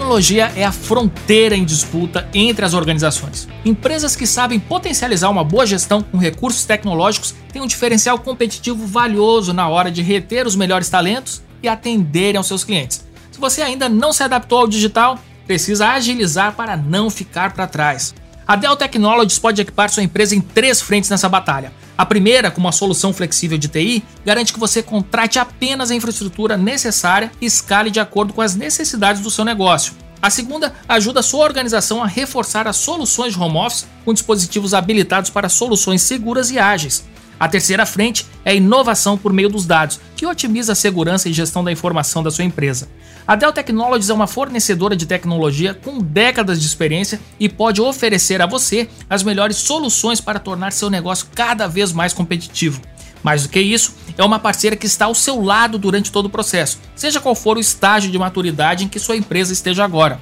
Tecnologia 0.05 0.53
é 0.55 0.63
a 0.63 0.71
fronteira 0.71 1.57
em 1.57 1.65
disputa 1.65 2.29
entre 2.35 2.63
as 2.63 2.75
organizações. 2.75 3.49
Empresas 3.65 4.15
que 4.15 4.27
sabem 4.27 4.61
potencializar 4.61 5.31
uma 5.31 5.43
boa 5.43 5.65
gestão 5.65 6.03
com 6.03 6.19
recursos 6.19 6.67
tecnológicos 6.67 7.35
têm 7.51 7.63
um 7.63 7.67
diferencial 7.67 8.19
competitivo 8.19 8.87
valioso 8.87 9.55
na 9.55 9.67
hora 9.67 9.91
de 9.91 10.03
reter 10.03 10.47
os 10.47 10.55
melhores 10.55 10.91
talentos 10.91 11.43
e 11.63 11.69
atenderem 11.69 12.37
aos 12.37 12.47
seus 12.47 12.63
clientes. 12.63 13.03
Se 13.33 13.41
você 13.41 13.63
ainda 13.63 13.89
não 13.89 14.13
se 14.13 14.23
adaptou 14.23 14.59
ao 14.59 14.69
digital, 14.69 15.19
precisa 15.47 15.89
agilizar 15.89 16.55
para 16.55 16.77
não 16.77 17.09
ficar 17.09 17.55
para 17.55 17.67
trás. 17.67 18.15
A 18.47 18.57
Dell 18.57 18.77
Technologies 18.77 19.39
pode 19.39 19.63
equipar 19.63 19.89
sua 19.89 20.03
empresa 20.03 20.37
em 20.37 20.41
três 20.41 20.81
frentes 20.81 21.09
nessa 21.09 21.29
batalha. 21.31 21.73
A 21.97 22.05
primeira, 22.05 22.51
com 22.51 22.61
uma 22.61 22.73
solução 22.73 23.11
flexível 23.11 23.57
de 23.57 23.69
TI, 23.69 24.05
garante 24.25 24.53
que 24.53 24.59
você 24.59 24.83
contrate 24.83 25.39
apenas 25.39 25.91
a 25.91 25.95
infraestrutura 25.95 26.57
necessária 26.57 27.33
e 27.41 27.47
escale 27.47 27.91
de 27.91 28.01
acordo 28.01 28.35
com 28.35 28.43
as 28.43 28.55
necessidades 28.55 29.23
do 29.23 29.31
seu 29.31 29.47
negócio. 29.47 29.95
A 30.21 30.29
segunda 30.29 30.75
ajuda 30.87 31.21
a 31.21 31.23
sua 31.23 31.45
organização 31.45 32.03
a 32.03 32.07
reforçar 32.07 32.69
as 32.69 32.77
soluções 32.77 33.33
de 33.33 33.41
home 33.41 33.57
office 33.57 33.87
com 34.05 34.13
dispositivos 34.13 34.75
habilitados 34.75 35.31
para 35.31 35.49
soluções 35.49 36.03
seguras 36.03 36.51
e 36.51 36.59
ágeis. 36.59 37.05
A 37.39 37.49
terceira 37.49 37.87
frente 37.87 38.27
é 38.45 38.51
a 38.51 38.55
inovação 38.55 39.17
por 39.17 39.33
meio 39.33 39.49
dos 39.49 39.67
dados, 39.67 40.01
que 40.17 40.27
otimiza 40.27 40.73
a 40.73 40.77
segurança 40.77 41.29
e 41.29 41.33
gestão 41.33 41.65
da 41.65 41.73
informação 41.73 42.23
da 42.23 42.31
sua 42.31 42.45
empresa. 42.45 42.89
A 43.27 43.35
Dell 43.35 43.55
Technologies 43.55 44.11
é 44.11 44.13
uma 44.13 44.27
fornecedora 44.27 44.95
de 44.95 45.07
tecnologia 45.07 45.73
com 45.73 45.99
décadas 45.99 46.61
de 46.61 46.67
experiência 46.67 47.19
e 47.41 47.49
pode 47.49 47.81
oferecer 47.81 48.43
a 48.43 48.47
você 48.47 48.87
as 49.09 49.23
melhores 49.23 49.57
soluções 49.57 50.21
para 50.21 50.39
tornar 50.39 50.73
seu 50.73 50.91
negócio 50.91 51.29
cada 51.35 51.67
vez 51.67 51.91
mais 51.91 52.13
competitivo. 52.13 52.83
Mais 53.23 53.43
do 53.43 53.49
que 53.49 53.59
isso, 53.59 53.95
é 54.19 54.23
uma 54.23 54.39
parceira 54.39 54.77
que 54.77 54.85
está 54.85 55.07
ao 55.07 55.15
seu 55.15 55.43
lado 55.43 55.79
durante 55.79 56.13
todo 56.13 56.27
o 56.27 56.31
processo, 56.31 56.79
seja 56.95 57.19
qual 57.19 57.35
for 57.35 57.57
o 57.57 57.61
estágio 57.61 58.11
de 58.11 58.19
maturidade 58.19 58.85
em 58.85 58.89
que 58.89 59.01
sua 59.01 59.17
empresa 59.17 59.55
esteja 59.55 59.83
agora. 59.83 60.21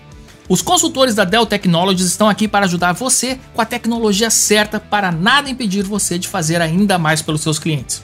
Os 0.48 0.62
consultores 0.62 1.16
da 1.16 1.24
Dell 1.24 1.44
Technologies 1.44 2.06
estão 2.06 2.28
aqui 2.28 2.46
para 2.46 2.66
ajudar 2.66 2.92
você 2.92 3.36
com 3.52 3.60
a 3.60 3.66
tecnologia 3.66 4.30
certa 4.30 4.78
para 4.78 5.10
nada 5.10 5.50
impedir 5.50 5.82
você 5.82 6.20
de 6.20 6.28
fazer 6.28 6.60
ainda 6.60 6.98
mais 6.98 7.20
pelos 7.20 7.40
seus 7.40 7.58
clientes. 7.58 8.00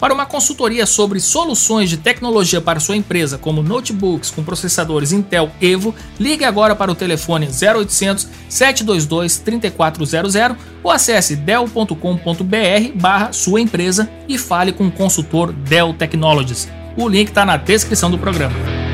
Para 0.00 0.14
uma 0.14 0.24
consultoria 0.24 0.86
sobre 0.86 1.20
soluções 1.20 1.90
de 1.90 1.98
tecnologia 1.98 2.58
para 2.58 2.80
sua 2.80 2.96
empresa, 2.96 3.36
como 3.36 3.62
notebooks 3.62 4.30
com 4.30 4.42
processadores 4.42 5.12
Intel 5.12 5.50
Evo, 5.60 5.94
ligue 6.18 6.42
agora 6.42 6.74
para 6.74 6.90
o 6.90 6.94
telefone 6.94 7.46
0800 7.46 8.26
722 8.48 9.36
3400 9.36 10.56
ou 10.82 10.90
acesse 10.90 11.36
dell.com.br/barra 11.36 13.30
sua 13.32 13.60
empresa 13.60 14.08
e 14.26 14.38
fale 14.38 14.72
com 14.72 14.86
o 14.86 14.92
consultor 14.92 15.52
Dell 15.52 15.92
Technologies. 15.92 16.66
O 16.96 17.06
link 17.06 17.28
está 17.28 17.44
na 17.44 17.58
descrição 17.58 18.10
do 18.10 18.16
programa. 18.16 18.89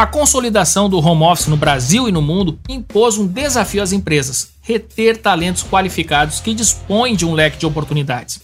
A 0.00 0.06
consolidação 0.06 0.88
do 0.88 0.98
home 0.98 1.24
office 1.24 1.46
no 1.46 1.58
Brasil 1.58 2.08
e 2.08 2.12
no 2.12 2.22
mundo 2.22 2.58
impôs 2.70 3.18
um 3.18 3.26
desafio 3.26 3.82
às 3.82 3.92
empresas: 3.92 4.48
reter 4.62 5.18
talentos 5.18 5.62
qualificados 5.62 6.40
que 6.40 6.54
dispõem 6.54 7.14
de 7.14 7.26
um 7.26 7.34
leque 7.34 7.58
de 7.58 7.66
oportunidades. 7.66 8.40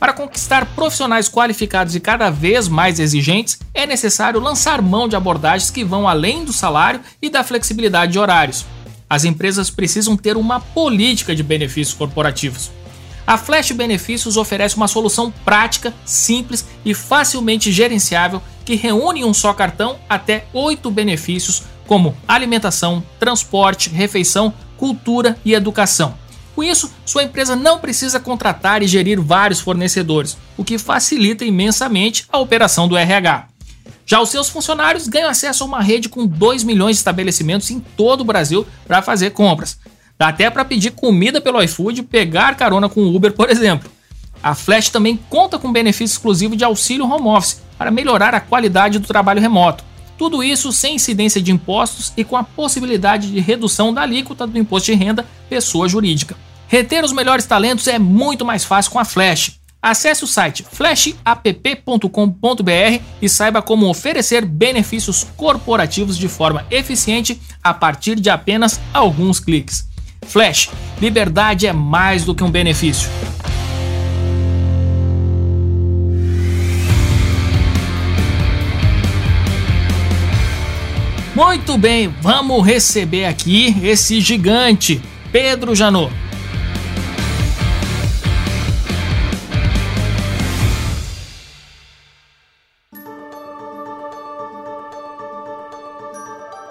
Para 0.00 0.14
conquistar 0.14 0.64
profissionais 0.74 1.28
qualificados 1.28 1.94
e 1.94 2.00
cada 2.00 2.30
vez 2.30 2.66
mais 2.66 2.98
exigentes, 2.98 3.58
é 3.74 3.84
necessário 3.84 4.40
lançar 4.40 4.80
mão 4.80 5.06
de 5.06 5.14
abordagens 5.14 5.70
que 5.70 5.84
vão 5.84 6.08
além 6.08 6.46
do 6.46 6.52
salário 6.54 7.02
e 7.20 7.28
da 7.28 7.44
flexibilidade 7.44 8.12
de 8.12 8.18
horários. 8.18 8.64
As 9.06 9.26
empresas 9.26 9.68
precisam 9.68 10.16
ter 10.16 10.34
uma 10.34 10.60
política 10.60 11.36
de 11.36 11.42
benefícios 11.42 11.94
corporativos. 11.94 12.70
A 13.26 13.36
Flash 13.36 13.72
Benefícios 13.72 14.36
oferece 14.36 14.76
uma 14.76 14.86
solução 14.86 15.32
prática, 15.44 15.92
simples 16.04 16.64
e 16.84 16.94
facilmente 16.94 17.72
gerenciável 17.72 18.40
que 18.64 18.76
reúne 18.76 19.20
em 19.20 19.24
um 19.24 19.34
só 19.34 19.52
cartão 19.52 19.98
até 20.08 20.46
oito 20.52 20.90
benefícios, 20.90 21.64
como 21.88 22.16
alimentação, 22.28 23.02
transporte, 23.18 23.90
refeição, 23.90 24.54
cultura 24.76 25.36
e 25.44 25.54
educação. 25.54 26.14
Com 26.54 26.62
isso, 26.62 26.90
sua 27.04 27.24
empresa 27.24 27.56
não 27.56 27.78
precisa 27.78 28.20
contratar 28.20 28.82
e 28.82 28.86
gerir 28.86 29.20
vários 29.20 29.60
fornecedores, 29.60 30.38
o 30.56 30.64
que 30.64 30.78
facilita 30.78 31.44
imensamente 31.44 32.24
a 32.32 32.38
operação 32.38 32.86
do 32.86 32.96
RH. 32.96 33.48
Já 34.06 34.20
os 34.20 34.30
seus 34.30 34.48
funcionários 34.48 35.08
ganham 35.08 35.28
acesso 35.28 35.64
a 35.64 35.66
uma 35.66 35.82
rede 35.82 36.08
com 36.08 36.24
2 36.24 36.62
milhões 36.62 36.94
de 36.94 37.00
estabelecimentos 37.00 37.70
em 37.72 37.80
todo 37.80 38.20
o 38.20 38.24
Brasil 38.24 38.64
para 38.86 39.02
fazer 39.02 39.30
compras. 39.30 39.78
Dá 40.18 40.28
até 40.28 40.48
para 40.48 40.64
pedir 40.64 40.92
comida 40.92 41.40
pelo 41.40 41.62
iFood 41.62 42.02
pegar 42.04 42.56
carona 42.56 42.88
com 42.88 43.00
o 43.02 43.14
Uber, 43.14 43.32
por 43.32 43.50
exemplo. 43.50 43.90
A 44.42 44.54
Flash 44.54 44.88
também 44.88 45.18
conta 45.28 45.58
com 45.58 45.72
benefício 45.72 46.14
exclusivo 46.14 46.56
de 46.56 46.64
auxílio 46.64 47.04
home 47.04 47.28
office 47.28 47.60
para 47.76 47.90
melhorar 47.90 48.34
a 48.34 48.40
qualidade 48.40 48.98
do 48.98 49.06
trabalho 49.06 49.40
remoto. 49.40 49.84
Tudo 50.16 50.42
isso 50.42 50.72
sem 50.72 50.94
incidência 50.94 51.42
de 51.42 51.52
impostos 51.52 52.12
e 52.16 52.24
com 52.24 52.36
a 52.36 52.44
possibilidade 52.44 53.30
de 53.30 53.40
redução 53.40 53.92
da 53.92 54.02
alíquota 54.02 54.46
do 54.46 54.58
imposto 54.58 54.90
de 54.90 54.96
renda 54.96 55.26
pessoa 55.48 55.88
jurídica. 55.88 56.36
Reter 56.68 57.04
os 57.04 57.12
melhores 57.12 57.44
talentos 57.44 57.86
é 57.86 57.98
muito 57.98 58.44
mais 58.44 58.64
fácil 58.64 58.92
com 58.92 58.98
a 58.98 59.04
Flash. 59.04 59.60
Acesse 59.82 60.24
o 60.24 60.26
site 60.26 60.64
flashapp.com.br 60.64 62.08
e 63.20 63.28
saiba 63.28 63.60
como 63.60 63.88
oferecer 63.88 64.44
benefícios 64.44 65.24
corporativos 65.36 66.16
de 66.16 66.28
forma 66.28 66.64
eficiente 66.70 67.40
a 67.62 67.74
partir 67.74 68.18
de 68.18 68.30
apenas 68.30 68.80
alguns 68.92 69.38
cliques. 69.38 69.86
Flash, 70.28 70.70
liberdade 71.00 71.66
é 71.66 71.72
mais 71.72 72.24
do 72.24 72.34
que 72.34 72.44
um 72.44 72.50
benefício. 72.50 73.08
Muito 81.34 81.76
bem, 81.76 82.08
vamos 82.22 82.64
receber 82.64 83.26
aqui 83.26 83.76
esse 83.82 84.20
gigante, 84.20 85.02
Pedro 85.30 85.74
Janot. 85.74 86.10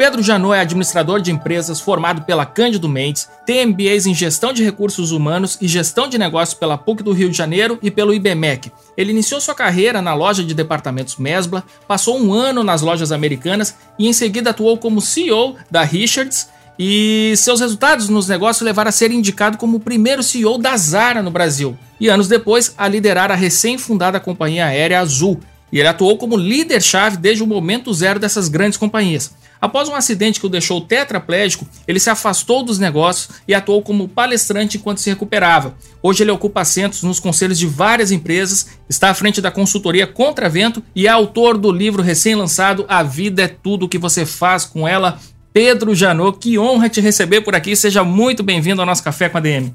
Pedro 0.06 0.22
Janot 0.22 0.54
é 0.54 0.60
administrador 0.60 1.20
de 1.20 1.32
empresas 1.32 1.82
formado 1.82 2.22
pela 2.26 2.46
Cândido 2.46 2.88
Mendes, 2.88 3.28
tem 3.44 3.66
MBAs 3.66 4.06
em 4.06 4.14
Gestão 4.14 4.54
de 4.54 4.64
Recursos 4.64 5.12
Humanos 5.12 5.58
e 5.60 5.68
Gestão 5.68 6.08
de 6.08 6.20
Negócios 6.20 6.54
pela 6.54 6.78
PUC 6.78 7.02
do 7.02 7.12
Rio 7.12 7.28
de 7.28 7.36
Janeiro 7.36 7.80
e 7.82 7.90
pelo 7.90 8.14
IBMEC. 8.14 8.72
Ele 8.96 9.10
iniciou 9.10 9.42
sua 9.42 9.56
carreira 9.56 10.04
na 10.04 10.14
loja 10.14 10.44
de 10.44 10.54
departamentos 10.54 11.18
Mesbla, 11.18 11.64
passou 11.88 12.22
um 12.22 12.32
ano 12.32 12.64
nas 12.64 12.84
lojas 12.84 13.12
americanas 13.12 13.76
e 13.98 14.08
em 14.08 14.14
seguida 14.14 14.52
atuou 14.52 14.78
como 14.78 15.02
CEO 15.02 15.56
da 15.72 15.82
Richards 15.82 16.50
e 16.78 17.34
seus 17.38 17.60
resultados 17.60 18.08
nos 18.08 18.28
negócios 18.28 18.64
levaram 18.64 18.90
a 18.90 18.92
ser 18.92 19.10
indicado 19.10 19.58
como 19.58 19.78
o 19.78 19.80
primeiro 19.80 20.22
CEO 20.22 20.60
da 20.60 20.78
Zara 20.78 21.24
no 21.24 21.32
Brasil 21.32 21.76
e 22.00 22.10
anos 22.10 22.28
depois 22.28 22.76
a 22.78 22.88
liderar 22.88 23.32
a 23.32 23.36
recém-fundada 23.36 24.20
companhia 24.20 24.68
aérea 24.68 25.00
Azul. 25.00 25.40
E 25.72 25.80
ele 25.80 25.88
atuou 25.88 26.16
como 26.16 26.38
líder-chave 26.38 27.18
desde 27.18 27.42
o 27.42 27.48
momento 27.48 27.92
zero 27.92 28.20
dessas 28.20 28.48
grandes 28.48 28.78
companhias. 28.78 29.34
Após 29.66 29.90
um 29.90 29.96
acidente 29.96 30.40
que 30.40 30.46
o 30.46 30.50
deixou 30.50 30.80
tetraplégico, 30.80 31.66
ele 31.88 32.00
se 32.00 32.08
afastou 32.08 32.62
dos 32.62 32.78
negócios 32.78 33.42
e 33.48 33.56
atuou 33.56 33.82
como 33.82 34.08
palestrante 34.08 34.78
enquanto 34.78 35.00
se 35.00 35.10
recuperava. 35.10 35.74
Hoje 36.04 36.24
ele 36.24 36.30
ocupa 36.30 36.62
assentos 36.62 37.02
nos 37.02 37.20
conselhos 37.20 37.58
de 37.58 37.66
várias 37.66 38.12
empresas, 38.12 38.78
está 38.88 39.10
à 39.10 39.14
frente 39.16 39.42
da 39.42 39.50
consultoria 39.50 40.06
Contravento 40.06 40.84
e 40.96 41.08
é 41.08 41.10
autor 41.10 41.58
do 41.58 41.72
livro 41.72 42.04
recém-lançado 42.04 42.86
A 42.88 43.02
Vida 43.02 43.42
é 43.42 43.48
Tudo 43.48 43.88
o 43.88 43.90
que 43.90 43.98
você 43.98 44.24
faz 44.24 44.66
com 44.66 44.88
ela. 44.88 45.18
Pedro 45.52 45.96
Janot, 45.96 46.38
que 46.38 46.60
honra 46.60 46.88
te 46.88 47.02
receber 47.02 47.42
por 47.42 47.56
aqui. 47.56 47.76
Seja 47.76 48.04
muito 48.04 48.44
bem-vindo 48.44 48.82
ao 48.82 48.86
nosso 48.86 49.04
Café 49.04 49.30
com 49.30 49.40
a 49.40 49.42
DM. 49.42 49.74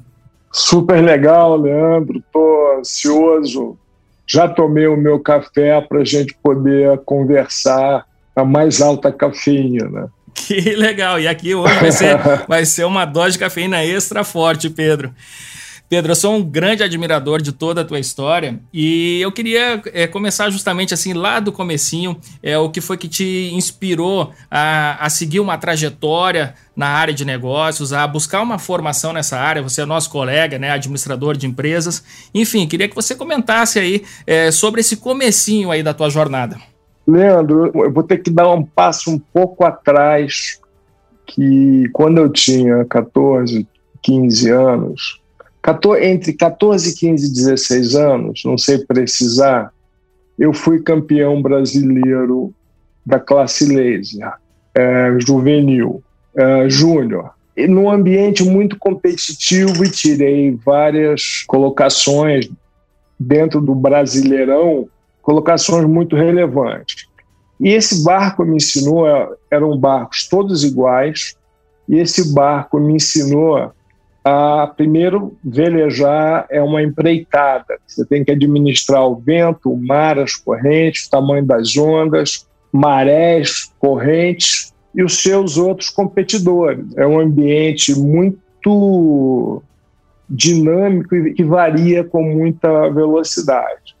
Super 0.53 1.03
legal, 1.03 1.57
Leandro. 1.57 2.19
Estou 2.19 2.79
ansioso. 2.79 3.77
Já 4.25 4.47
tomei 4.47 4.87
o 4.87 4.95
meu 4.95 5.19
café 5.19 5.81
para 5.81 5.99
a 5.99 6.05
gente 6.05 6.33
poder 6.41 6.97
conversar 6.99 8.05
a 8.35 8.43
mais 8.45 8.81
alta 8.81 9.11
cafeína. 9.11 10.11
Que 10.33 10.75
legal. 10.75 11.19
E 11.19 11.27
aqui 11.27 11.53
hoje 11.53 11.75
vai 11.75 11.91
ser, 11.91 12.17
vai 12.47 12.65
ser 12.65 12.85
uma 12.85 13.05
dose 13.05 13.33
de 13.33 13.39
cafeína 13.39 13.83
extra 13.83 14.23
forte, 14.23 14.69
Pedro. 14.69 15.13
Pedro, 15.91 16.11
eu 16.11 16.15
sou 16.15 16.37
um 16.37 16.41
grande 16.41 16.83
admirador 16.83 17.41
de 17.41 17.51
toda 17.51 17.81
a 17.81 17.83
tua 17.83 17.99
história 17.99 18.61
e 18.73 19.19
eu 19.19 19.29
queria 19.29 19.81
é, 19.93 20.07
começar 20.07 20.49
justamente 20.49 20.93
assim 20.93 21.11
lá 21.11 21.41
do 21.41 21.51
comecinho, 21.51 22.17
é 22.41 22.57
o 22.57 22.69
que 22.69 22.79
foi 22.79 22.95
que 22.95 23.09
te 23.09 23.51
inspirou 23.51 24.31
a, 24.49 25.05
a 25.05 25.09
seguir 25.09 25.41
uma 25.41 25.57
trajetória 25.57 26.55
na 26.73 26.87
área 26.87 27.13
de 27.13 27.25
negócios, 27.25 27.91
a 27.91 28.07
buscar 28.07 28.41
uma 28.41 28.57
formação 28.57 29.11
nessa 29.11 29.37
área. 29.37 29.61
Você 29.61 29.81
é 29.81 29.85
nosso 29.85 30.09
colega, 30.09 30.57
né, 30.57 30.71
administrador 30.71 31.35
de 31.35 31.45
empresas. 31.45 32.01
Enfim, 32.33 32.65
queria 32.69 32.87
que 32.87 32.95
você 32.95 33.13
comentasse 33.13 33.77
aí 33.77 34.01
é, 34.25 34.49
sobre 34.49 34.79
esse 34.79 34.95
comecinho 34.95 35.71
aí 35.71 35.83
da 35.83 35.93
tua 35.93 36.09
jornada. 36.09 36.57
Leandro, 37.05 37.71
eu 37.73 37.91
vou 37.91 38.03
ter 38.03 38.17
que 38.19 38.29
dar 38.29 38.49
um 38.51 38.63
passo 38.63 39.11
um 39.11 39.19
pouco 39.19 39.65
atrás, 39.65 40.59
que 41.25 41.89
quando 41.93 42.19
eu 42.19 42.29
tinha 42.29 42.85
14, 42.85 43.67
15 44.01 44.49
anos, 44.49 45.21
entre 46.01 46.33
14, 46.33 46.95
15 46.95 47.27
e 47.27 47.33
16 47.33 47.95
anos, 47.95 48.41
não 48.45 48.57
sei 48.57 48.79
precisar, 48.79 49.71
eu 50.37 50.53
fui 50.53 50.81
campeão 50.81 51.41
brasileiro 51.41 52.53
da 53.05 53.19
classe 53.19 53.65
laser, 53.65 54.33
é, 54.73 55.15
juvenil, 55.19 56.03
é, 56.35 56.69
júnior. 56.69 57.31
Num 57.55 57.91
ambiente 57.91 58.43
muito 58.43 58.77
competitivo 58.79 59.83
e 59.83 59.91
tirei 59.91 60.57
várias 60.65 61.43
colocações 61.45 62.49
dentro 63.19 63.61
do 63.61 63.75
Brasileirão, 63.75 64.87
colocações 65.21 65.85
muito 65.85 66.15
relevantes. 66.15 67.07
E 67.59 67.69
esse 67.69 68.03
barco 68.03 68.43
me 68.43 68.57
ensinou, 68.57 69.05
eram 69.49 69.77
barcos 69.77 70.27
todos 70.27 70.63
iguais, 70.63 71.35
e 71.87 71.97
esse 71.97 72.33
barco 72.33 72.79
me 72.79 72.95
ensinou 72.95 73.71
a, 74.23 74.67
primeiro, 74.67 75.35
velejar 75.43 76.45
é 76.49 76.61
uma 76.61 76.81
empreitada. 76.81 77.79
Você 77.87 78.05
tem 78.05 78.23
que 78.23 78.31
administrar 78.31 79.05
o 79.07 79.15
vento, 79.15 79.71
o 79.71 79.77
mar, 79.77 80.19
as 80.19 80.35
correntes, 80.35 81.05
o 81.05 81.09
tamanho 81.09 81.45
das 81.45 81.75
ondas, 81.75 82.47
marés, 82.71 83.71
correntes 83.79 84.73
e 84.93 85.03
os 85.03 85.21
seus 85.21 85.57
outros 85.57 85.89
competidores. 85.89 86.85
É 86.95 87.05
um 87.05 87.19
ambiente 87.19 87.97
muito 87.97 89.61
dinâmico 90.29 91.15
e 91.15 91.33
que 91.33 91.43
varia 91.43 92.03
com 92.03 92.23
muita 92.23 92.89
velocidade. 92.89 93.95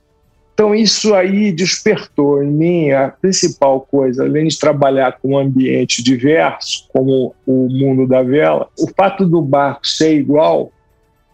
Então, 0.61 0.75
isso 0.75 1.15
aí 1.15 1.51
despertou 1.51 2.43
em 2.43 2.51
mim 2.51 2.91
a 2.91 3.09
principal 3.09 3.81
coisa, 3.81 4.25
além 4.25 4.45
de 4.45 4.59
trabalhar 4.59 5.17
com 5.19 5.29
um 5.29 5.37
ambiente 5.39 6.03
diverso, 6.03 6.87
como 6.89 7.33
o 7.47 7.67
mundo 7.67 8.07
da 8.07 8.21
vela, 8.21 8.69
o 8.77 8.87
fato 8.95 9.27
do 9.27 9.41
barco 9.41 9.87
ser 9.87 10.13
igual, 10.13 10.71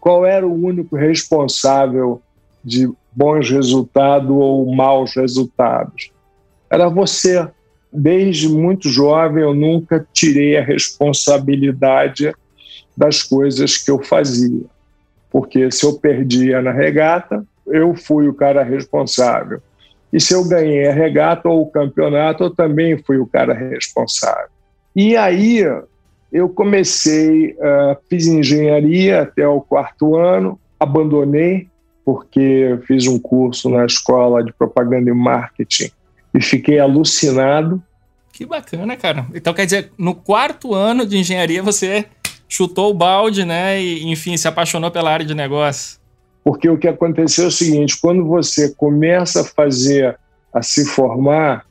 qual 0.00 0.24
era 0.24 0.46
o 0.46 0.64
único 0.64 0.96
responsável 0.96 2.22
de 2.64 2.90
bons 3.12 3.50
resultados 3.50 4.30
ou 4.30 4.74
maus 4.74 5.14
resultados? 5.14 6.10
Era 6.70 6.88
você. 6.88 7.46
Desde 7.92 8.48
muito 8.48 8.88
jovem, 8.88 9.42
eu 9.42 9.52
nunca 9.52 10.08
tirei 10.10 10.56
a 10.56 10.64
responsabilidade 10.64 12.32
das 12.96 13.22
coisas 13.22 13.76
que 13.76 13.90
eu 13.90 14.02
fazia. 14.02 14.64
Porque 15.30 15.70
se 15.70 15.84
eu 15.84 15.98
perdia 15.98 16.62
na 16.62 16.72
regata, 16.72 17.44
eu 17.70 17.94
fui 17.94 18.28
o 18.28 18.34
cara 18.34 18.62
responsável. 18.62 19.60
E 20.12 20.20
se 20.20 20.34
eu 20.34 20.46
ganhei 20.46 20.88
a 20.88 20.92
regata 20.92 21.48
ou 21.48 21.62
o 21.62 21.70
campeonato, 21.70 22.44
eu 22.44 22.50
também 22.50 22.96
fui 22.98 23.18
o 23.18 23.26
cara 23.26 23.52
responsável. 23.52 24.48
E 24.96 25.16
aí 25.16 25.62
eu 26.32 26.48
comecei, 26.48 27.52
uh, 27.52 27.96
fiz 28.08 28.26
engenharia 28.26 29.22
até 29.22 29.46
o 29.46 29.60
quarto 29.60 30.16
ano, 30.16 30.58
abandonei 30.78 31.68
porque 32.08 32.78
fiz 32.86 33.06
um 33.06 33.18
curso 33.18 33.68
na 33.68 33.84
escola 33.84 34.42
de 34.42 34.50
propaganda 34.50 35.10
e 35.10 35.12
marketing 35.12 35.90
e 36.32 36.40
fiquei 36.40 36.78
alucinado. 36.78 37.82
Que 38.32 38.46
bacana, 38.46 38.96
cara. 38.96 39.26
Então 39.34 39.52
quer 39.52 39.66
dizer, 39.66 39.92
no 39.98 40.14
quarto 40.14 40.74
ano 40.74 41.04
de 41.04 41.18
engenharia 41.18 41.62
você 41.62 42.06
chutou 42.48 42.90
o 42.90 42.94
balde, 42.94 43.44
né? 43.44 43.78
E 43.78 44.10
enfim, 44.10 44.38
se 44.38 44.48
apaixonou 44.48 44.90
pela 44.90 45.10
área 45.10 45.26
de 45.26 45.34
negócio. 45.34 45.97
Porque 46.48 46.66
o 46.66 46.78
que 46.78 46.88
aconteceu 46.88 47.44
é 47.44 47.48
o 47.48 47.50
seguinte: 47.50 48.00
quando 48.00 48.24
você 48.24 48.74
começa 48.74 49.42
a 49.42 49.44
fazer, 49.44 50.18
a 50.50 50.62
se 50.62 50.86
formar, 50.86 51.66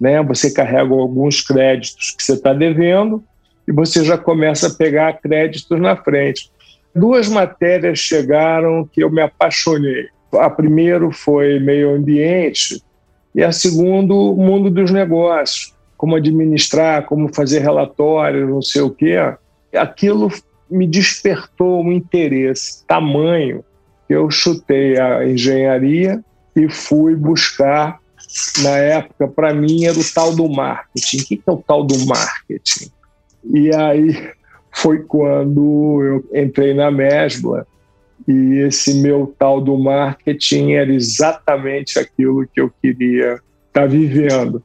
né, 0.00 0.22
você 0.22 0.50
carrega 0.50 0.94
alguns 0.94 1.42
créditos 1.42 2.14
que 2.16 2.24
você 2.24 2.32
está 2.32 2.54
devendo 2.54 3.22
e 3.68 3.72
você 3.72 4.02
já 4.02 4.16
começa 4.16 4.68
a 4.68 4.74
pegar 4.74 5.20
créditos 5.20 5.78
na 5.78 5.94
frente. 5.96 6.50
Duas 6.94 7.28
matérias 7.28 7.98
chegaram 7.98 8.88
que 8.90 9.04
eu 9.04 9.10
me 9.10 9.20
apaixonei. 9.20 10.06
A 10.32 10.48
primeira 10.48 11.12
foi 11.12 11.60
meio 11.60 11.94
ambiente 11.94 12.82
e 13.34 13.42
a 13.42 13.52
segunda, 13.52 14.14
mundo 14.14 14.70
dos 14.70 14.90
negócios, 14.90 15.74
como 15.94 16.16
administrar, 16.16 17.04
como 17.04 17.34
fazer 17.34 17.58
relatórios, 17.58 18.48
não 18.48 18.62
sei 18.62 18.80
o 18.80 18.88
quê. 18.88 19.18
Aquilo 19.74 20.32
me 20.70 20.86
despertou 20.86 21.84
um 21.84 21.92
interesse 21.92 22.82
tamanho 22.86 23.62
eu 24.08 24.30
chutei 24.30 24.98
a 24.98 25.26
engenharia 25.26 26.22
e 26.54 26.68
fui 26.68 27.14
buscar, 27.14 27.98
na 28.62 28.76
época, 28.76 29.28
para 29.28 29.52
mim, 29.52 29.84
era 29.84 29.98
o 29.98 30.12
tal 30.14 30.34
do 30.34 30.48
marketing. 30.48 31.18
O 31.18 31.24
que 31.26 31.42
é 31.46 31.50
o 31.50 31.56
tal 31.56 31.84
do 31.84 32.06
marketing? 32.06 32.90
E 33.52 33.74
aí 33.74 34.30
foi 34.72 35.02
quando 35.02 36.02
eu 36.02 36.42
entrei 36.42 36.74
na 36.74 36.90
Mesbla 36.90 37.66
e 38.26 38.58
esse 38.66 38.94
meu 38.94 39.34
tal 39.38 39.60
do 39.60 39.78
marketing 39.78 40.72
era 40.72 40.92
exatamente 40.92 41.98
aquilo 41.98 42.46
que 42.46 42.60
eu 42.60 42.70
queria 42.82 43.34
estar 43.68 43.82
tá 43.82 43.86
vivendo. 43.86 44.62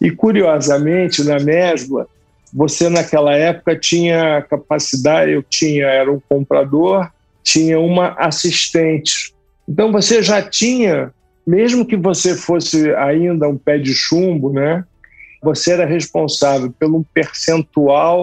E 0.00 0.10
curiosamente, 0.10 1.24
na 1.24 1.38
Mesbla, 1.38 2.06
você 2.52 2.88
naquela 2.88 3.34
época 3.34 3.76
tinha 3.76 4.42
capacidade, 4.42 5.32
eu 5.32 5.42
tinha, 5.42 5.86
era 5.86 6.12
um 6.12 6.20
comprador, 6.28 7.10
tinha 7.48 7.80
uma 7.80 8.14
assistente. 8.18 9.34
Então 9.66 9.90
você 9.90 10.22
já 10.22 10.42
tinha, 10.42 11.10
mesmo 11.46 11.86
que 11.86 11.96
você 11.96 12.34
fosse 12.34 12.94
ainda 12.94 13.48
um 13.48 13.56
pé 13.56 13.78
de 13.78 13.94
chumbo, 13.94 14.52
né? 14.52 14.84
Você 15.42 15.72
era 15.72 15.86
responsável 15.86 16.70
pelo 16.78 17.02
percentual 17.14 18.20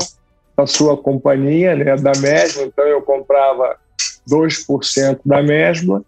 da 0.56 0.68
sua 0.68 0.96
companhia, 0.96 1.76
né, 1.76 1.96
da 1.96 2.12
mesma. 2.20 2.64
Então 2.64 2.86
eu 2.86 3.02
comprava 3.02 3.76
2% 4.30 5.20
da 5.26 5.42
mesma. 5.42 6.06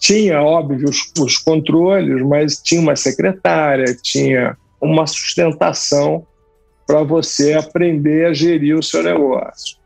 Tinha, 0.00 0.40
óbvio, 0.40 0.88
os, 0.88 1.12
os 1.20 1.36
controles, 1.36 2.22
mas 2.22 2.56
tinha 2.62 2.80
uma 2.80 2.96
secretária, 2.96 3.94
tinha 4.02 4.56
uma 4.80 5.06
sustentação 5.06 6.26
para 6.86 7.02
você 7.02 7.52
aprender 7.52 8.26
a 8.26 8.32
gerir 8.32 8.78
o 8.78 8.82
seu 8.82 9.02
negócio. 9.02 9.76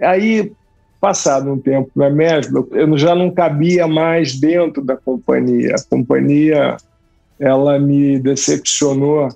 Aí 0.00 0.52
Passado 1.00 1.52
um 1.52 1.58
tempo 1.58 1.90
na 1.94 2.10
Mesbla, 2.10 2.66
eu 2.72 2.98
já 2.98 3.14
não 3.14 3.30
cabia 3.30 3.86
mais 3.86 4.38
dentro 4.38 4.82
da 4.82 4.96
companhia. 4.96 5.76
A 5.76 5.88
companhia 5.88 6.76
ela 7.38 7.78
me 7.78 8.18
decepcionou 8.18 9.28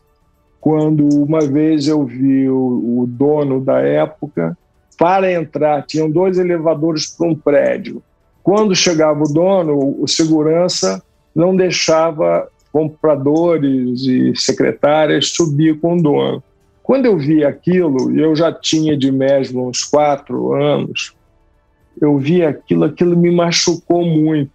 quando 0.61 1.07
uma 1.09 1.41
vez 1.41 1.87
eu 1.87 2.05
vi 2.05 2.49
o, 2.49 3.01
o 3.01 3.07
dono 3.07 3.61
da 3.61 3.81
época 3.81 4.57
para 4.99 5.33
entrar, 5.33 5.85
tinham 5.85 6.11
dois 6.11 6.39
elevadores 6.39 7.07
para 7.07 7.29
um 7.29 7.35
prédio. 7.35 8.03
Quando 8.43 8.75
chegava 8.75 9.23
o 9.23 9.33
dono, 9.33 9.97
o 10.01 10.07
segurança 10.07 11.03
não 11.35 11.57
deixava 11.57 12.49
compradores 12.73 14.03
e 14.03 14.33
secretárias 14.35 15.29
subir 15.29 15.79
com 15.81 15.97
o 15.97 16.03
dono. 16.03 16.43
Quando 16.83 17.07
eu 17.07 17.17
vi 17.17 17.45
aquilo, 17.45 18.17
eu 18.19 18.35
já 18.35 18.53
tinha 18.53 18.97
de 18.97 19.13
mesmo 19.13 19.69
uns 19.69 19.85
quatro 19.85 20.53
anos, 20.55 21.15
eu 22.01 22.19
vi 22.19 22.45
aquilo, 22.45 22.85
aquilo 22.85 23.17
me 23.17 23.31
machucou 23.31 24.05
muito. 24.05 24.51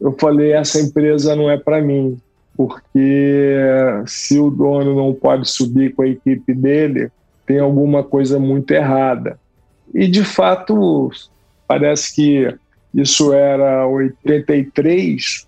Eu 0.00 0.12
falei, 0.18 0.52
essa 0.52 0.80
empresa 0.80 1.34
não 1.34 1.50
é 1.50 1.56
para 1.56 1.80
mim, 1.80 2.20
porque 2.56 3.64
se 4.06 4.38
o 4.38 4.50
dono 4.50 4.94
não 4.94 5.12
pode 5.12 5.48
subir 5.48 5.94
com 5.94 6.02
a 6.02 6.08
equipe 6.08 6.54
dele, 6.54 7.10
tem 7.46 7.58
alguma 7.58 8.02
coisa 8.02 8.38
muito 8.38 8.72
errada. 8.72 9.38
E 9.94 10.06
de 10.06 10.24
fato, 10.24 11.10
parece 11.66 12.14
que 12.14 12.54
isso 12.94 13.32
era 13.32 13.86
83, 13.86 15.46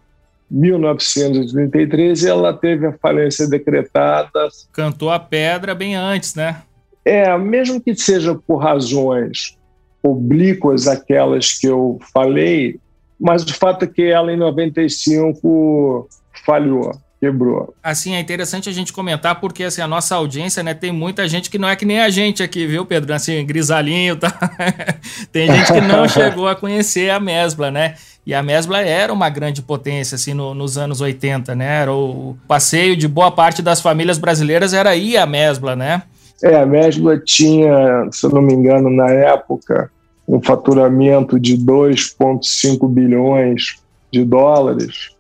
1933, 0.50 2.22
e 2.22 2.28
ela 2.28 2.52
teve 2.52 2.86
a 2.86 2.92
falência 2.92 3.48
decretada. 3.48 4.48
Cantou 4.72 5.10
a 5.10 5.18
pedra 5.18 5.74
bem 5.74 5.94
antes, 5.94 6.34
né? 6.34 6.62
É, 7.04 7.36
mesmo 7.38 7.80
que 7.80 7.94
seja 7.94 8.34
por 8.34 8.56
razões 8.56 9.58
oblíquas 10.02 10.86
aquelas 10.86 11.52
que 11.52 11.66
eu 11.66 11.98
falei, 12.12 12.78
mas 13.18 13.42
o 13.42 13.54
fato 13.54 13.84
é 13.84 13.88
que 13.88 14.02
ela 14.02 14.32
em 14.32 14.36
95 14.36 16.08
falhou. 16.44 16.92
quebrou. 17.20 17.74
Assim, 17.82 18.14
é 18.14 18.20
interessante 18.20 18.68
a 18.68 18.72
gente 18.72 18.94
comentar 18.94 19.38
porque 19.40 19.64
assim, 19.64 19.82
a 19.82 19.86
nossa 19.86 20.14
audiência, 20.14 20.62
né, 20.62 20.72
tem 20.72 20.90
muita 20.90 21.28
gente 21.28 21.50
que 21.50 21.58
não 21.58 21.68
é 21.68 21.76
que 21.76 21.84
nem 21.84 22.00
a 22.00 22.08
gente 22.08 22.42
aqui, 22.42 22.66
viu, 22.66 22.86
Pedro? 22.86 23.12
Assim, 23.12 23.44
grisalinho, 23.44 24.16
tá? 24.16 24.32
tem 25.30 25.46
gente 25.46 25.70
que 25.70 25.80
não 25.82 26.08
chegou 26.08 26.48
a 26.48 26.56
conhecer 26.56 27.10
a 27.10 27.20
Mesbla, 27.20 27.70
né? 27.70 27.94
E 28.24 28.34
a 28.34 28.42
Mesbla 28.42 28.80
era 28.80 29.12
uma 29.12 29.28
grande 29.28 29.60
potência, 29.60 30.14
assim, 30.14 30.32
no, 30.32 30.54
nos 30.54 30.78
anos 30.78 31.00
80, 31.00 31.54
né? 31.54 31.82
Era 31.82 31.92
o 31.92 32.36
passeio 32.48 32.96
de 32.96 33.06
boa 33.06 33.30
parte 33.30 33.60
das 33.60 33.80
famílias 33.80 34.18
brasileiras 34.18 34.72
era 34.72 34.96
ir 34.96 35.16
a 35.16 35.26
Mesbla, 35.26 35.76
né? 35.76 36.02
É, 36.42 36.56
a 36.56 36.66
Mesbla 36.66 37.18
tinha, 37.18 38.08
se 38.10 38.24
eu 38.24 38.30
não 38.30 38.42
me 38.42 38.54
engano, 38.54 38.90
na 38.90 39.10
época, 39.10 39.90
um 40.26 40.40
faturamento 40.40 41.38
de 41.38 41.56
2,5 41.58 42.88
bilhões 42.88 43.76
de 44.10 44.24
dólares 44.24 45.10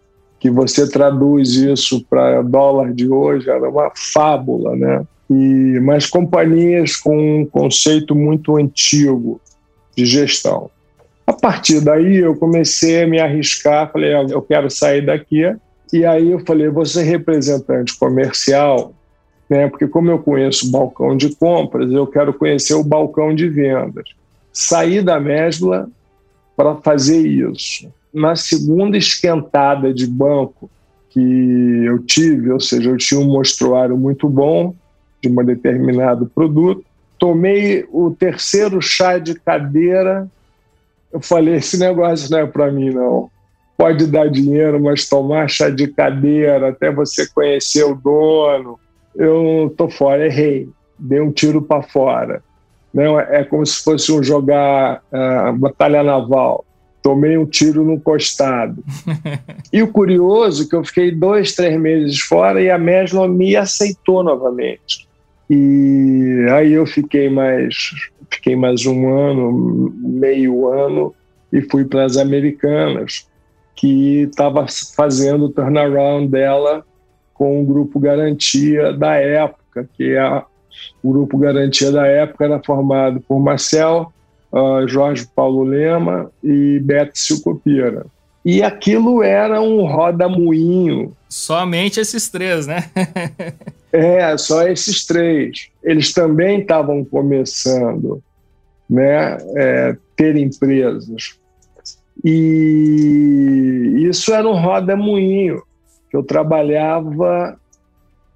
que 0.40 0.50
você 0.50 0.88
traduz 0.88 1.50
isso 1.54 2.02
para 2.08 2.40
dólar 2.40 2.94
de 2.94 3.06
hoje, 3.06 3.48
era 3.50 3.68
uma 3.68 3.92
fábula, 3.94 4.74
né? 4.74 5.02
E, 5.28 5.78
mas 5.80 6.08
companhias 6.08 6.96
com 6.96 7.42
um 7.42 7.46
conceito 7.46 8.14
muito 8.16 8.56
antigo 8.56 9.38
de 9.94 10.06
gestão. 10.06 10.70
A 11.26 11.32
partir 11.32 11.80
daí 11.80 12.16
eu 12.16 12.34
comecei 12.34 13.02
a 13.02 13.06
me 13.06 13.20
arriscar, 13.20 13.92
falei, 13.92 14.14
eu 14.14 14.42
quero 14.42 14.70
sair 14.70 15.04
daqui. 15.04 15.54
E 15.92 16.04
aí 16.04 16.30
eu 16.30 16.40
falei, 16.44 16.68
vou 16.68 16.86
ser 16.86 17.02
representante 17.02 17.96
comercial, 17.98 18.94
né? 19.50 19.68
Porque 19.68 19.88
como 19.88 20.10
eu 20.10 20.18
conheço 20.18 20.68
o 20.68 20.70
balcão 20.70 21.16
de 21.16 21.34
compras, 21.34 21.92
eu 21.92 22.06
quero 22.06 22.32
conhecer 22.32 22.74
o 22.74 22.84
balcão 22.84 23.34
de 23.34 23.48
vendas. 23.48 24.04
Saí 24.52 25.02
da 25.02 25.18
Mesbla 25.18 25.88
para 26.56 26.76
fazer 26.76 27.26
isso 27.26 27.90
na 28.12 28.34
segunda 28.36 28.96
esquentada 28.96 29.94
de 29.94 30.06
banco 30.06 30.68
que 31.10 31.84
eu 31.84 31.98
tive, 32.00 32.50
ou 32.50 32.60
seja, 32.60 32.90
eu 32.90 32.96
tinha 32.96 33.20
um 33.20 33.26
mostruário 33.26 33.96
muito 33.96 34.28
bom 34.28 34.74
de 35.20 35.28
um 35.28 35.44
determinado 35.44 36.26
produto, 36.26 36.84
tomei 37.18 37.86
o 37.90 38.10
terceiro 38.10 38.80
chá 38.80 39.18
de 39.18 39.34
cadeira, 39.34 40.28
eu 41.12 41.20
falei, 41.20 41.56
esse 41.56 41.78
negócio 41.78 42.30
não 42.30 42.38
é 42.38 42.46
para 42.46 42.70
mim 42.70 42.90
não. 42.90 43.30
Pode 43.76 44.06
dar 44.06 44.28
dinheiro, 44.28 44.80
mas 44.80 45.08
tomar 45.08 45.48
chá 45.48 45.68
de 45.68 45.88
cadeira 45.88 46.68
até 46.68 46.92
você 46.92 47.26
conhecer 47.28 47.84
o 47.84 47.94
dono, 47.94 48.78
eu 49.14 49.72
tô 49.76 49.88
fora, 49.88 50.26
errei, 50.26 50.68
dei 50.98 51.20
um 51.20 51.32
tiro 51.32 51.62
para 51.62 51.82
fora. 51.82 52.42
Não, 52.92 53.18
é 53.20 53.44
como 53.44 53.64
se 53.64 53.82
fosse 53.82 54.10
um 54.12 54.22
jogar 54.22 55.02
uh, 55.12 55.52
batalha 55.56 56.02
naval 56.02 56.64
tomei 57.02 57.36
um 57.36 57.46
tiro 57.46 57.84
no 57.84 58.00
costado. 58.00 58.82
e 59.72 59.82
o 59.82 59.88
curioso 59.88 60.64
é 60.64 60.66
que 60.66 60.76
eu 60.76 60.84
fiquei 60.84 61.10
dois, 61.10 61.54
três 61.54 61.78
meses 61.80 62.20
fora 62.20 62.62
e 62.62 62.70
a 62.70 62.78
Mesla 62.78 63.26
me 63.28 63.56
aceitou 63.56 64.22
novamente. 64.22 65.08
E 65.48 66.46
aí 66.52 66.72
eu 66.72 66.86
fiquei 66.86 67.28
mais, 67.28 67.74
fiquei 68.30 68.54
mais 68.54 68.86
um 68.86 69.08
ano, 69.08 69.92
meio 69.96 70.68
ano, 70.68 71.14
e 71.52 71.60
fui 71.62 71.84
para 71.84 72.04
as 72.04 72.16
Americanas, 72.16 73.26
que 73.74 74.22
estava 74.22 74.66
fazendo 74.94 75.46
o 75.46 75.48
turnaround 75.48 76.28
dela 76.28 76.84
com 77.40 77.62
o 77.62 77.64
Grupo 77.64 77.98
Garantia 77.98 78.92
da 78.92 79.14
época, 79.14 79.88
que 79.96 80.14
é 80.14 80.42
o 81.02 81.10
Grupo 81.10 81.38
Garantia 81.38 81.90
da 81.90 82.06
época 82.06 82.44
era 82.44 82.62
formado 82.62 83.18
por 83.22 83.40
Marcel, 83.40 84.12
uh, 84.52 84.86
Jorge 84.86 85.26
Paulo 85.34 85.62
Lema 85.62 86.30
e 86.44 86.78
Beto 86.80 87.18
Silcopira. 87.18 88.04
E 88.44 88.62
aquilo 88.62 89.22
era 89.22 89.58
um 89.58 89.86
roda-moinho. 89.86 91.16
Somente 91.30 91.98
esses 91.98 92.28
três, 92.28 92.66
né? 92.66 92.90
é, 93.90 94.36
só 94.36 94.68
esses 94.68 95.06
três. 95.06 95.70
Eles 95.82 96.12
também 96.12 96.60
estavam 96.60 97.02
começando 97.02 98.22
né, 98.88 99.38
é, 99.56 99.96
ter 100.14 100.36
empresas. 100.36 101.38
E 102.22 104.06
isso 104.10 104.30
era 104.30 104.46
um 104.46 104.60
roda-moinho, 104.60 105.62
que 106.10 106.16
eu 106.16 106.22
trabalhava 106.22 107.58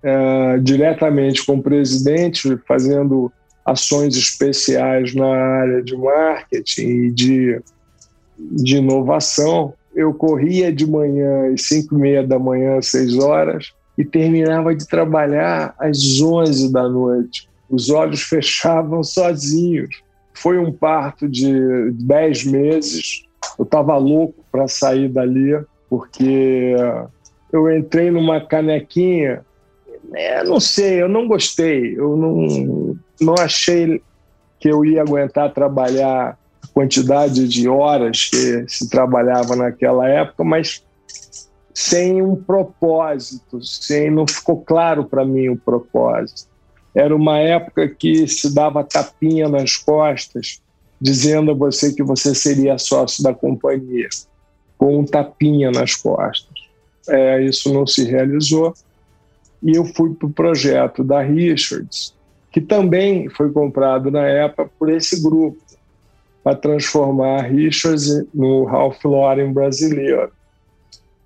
é, 0.02 0.58
diretamente 0.58 1.44
com 1.44 1.54
o 1.54 1.62
presidente, 1.62 2.56
fazendo 2.68 3.32
ações 3.64 4.16
especiais 4.16 5.14
na 5.14 5.26
área 5.26 5.82
de 5.82 5.96
marketing 5.96 6.86
e 6.86 7.10
de, 7.10 7.62
de 8.38 8.76
inovação. 8.76 9.74
Eu 9.94 10.12
corria 10.12 10.72
de 10.72 10.86
manhã 10.86 11.52
às 11.52 11.62
5 11.62 11.94
e 11.94 11.98
meia 11.98 12.26
da 12.26 12.38
manhã, 12.38 12.78
às 12.78 12.88
6 12.88 13.18
horas, 13.18 13.72
e 13.96 14.04
terminava 14.04 14.74
de 14.74 14.86
trabalhar 14.86 15.74
às 15.78 16.20
11 16.20 16.70
da 16.72 16.88
noite. 16.88 17.48
Os 17.70 17.90
olhos 17.90 18.22
fechavam 18.28 19.02
sozinhos. 19.02 20.02
Foi 20.34 20.58
um 20.58 20.72
parto 20.72 21.28
de 21.28 21.90
10 21.92 22.44
meses. 22.44 23.24
Eu 23.58 23.64
estava 23.64 23.96
louco 23.96 24.44
para 24.50 24.68
sair 24.68 25.08
dali, 25.08 25.58
porque 25.88 26.74
eu 27.56 27.70
entrei 27.70 28.10
numa 28.10 28.40
canequinha 28.40 29.44
é, 30.12 30.44
não 30.44 30.60
sei, 30.60 31.00
eu 31.00 31.08
não 31.08 31.26
gostei. 31.26 31.96
Eu 31.96 32.16
não, 32.16 32.96
não 33.20 33.34
achei 33.34 34.02
que 34.58 34.68
eu 34.68 34.84
ia 34.84 35.02
aguentar 35.02 35.52
trabalhar 35.52 36.38
a 36.62 36.66
quantidade 36.68 37.48
de 37.48 37.68
horas 37.68 38.28
que 38.28 38.64
se 38.68 38.88
trabalhava 38.88 39.56
naquela 39.56 40.08
época, 40.08 40.44
mas 40.44 40.84
sem 41.72 42.22
um 42.22 42.36
propósito, 42.36 43.62
sem 43.62 44.10
não 44.10 44.26
ficou 44.26 44.62
claro 44.62 45.04
para 45.04 45.24
mim 45.24 45.48
o 45.48 45.56
propósito. 45.56 46.48
Era 46.94 47.14
uma 47.14 47.38
época 47.38 47.88
que 47.88 48.28
se 48.28 48.54
dava 48.54 48.84
tapinha 48.84 49.48
nas 49.48 49.76
costas, 49.76 50.62
dizendo 51.00 51.50
a 51.50 51.54
você 51.54 51.92
que 51.92 52.04
você 52.04 52.34
seria 52.34 52.78
sócio 52.78 53.22
da 53.22 53.34
companhia, 53.34 54.08
com 54.78 55.00
um 55.00 55.04
tapinha 55.04 55.72
nas 55.72 55.96
costas. 55.96 56.53
É, 57.08 57.42
isso 57.42 57.72
não 57.72 57.86
se 57.86 58.04
realizou 58.04 58.74
e 59.64 59.76
eu 59.76 59.84
fui 59.86 60.14
para 60.14 60.26
o 60.26 60.32
projeto 60.32 61.02
da 61.02 61.22
Richards, 61.22 62.14
que 62.52 62.60
também 62.60 63.30
foi 63.30 63.50
comprado 63.50 64.10
na 64.10 64.26
época 64.26 64.70
por 64.78 64.90
esse 64.90 65.22
grupo, 65.22 65.58
para 66.44 66.54
transformar 66.54 67.38
a 67.38 67.42
Richards 67.42 68.26
no 68.34 68.64
Ralph 68.64 69.02
Lauren 69.02 69.50
brasileiro. 69.50 70.30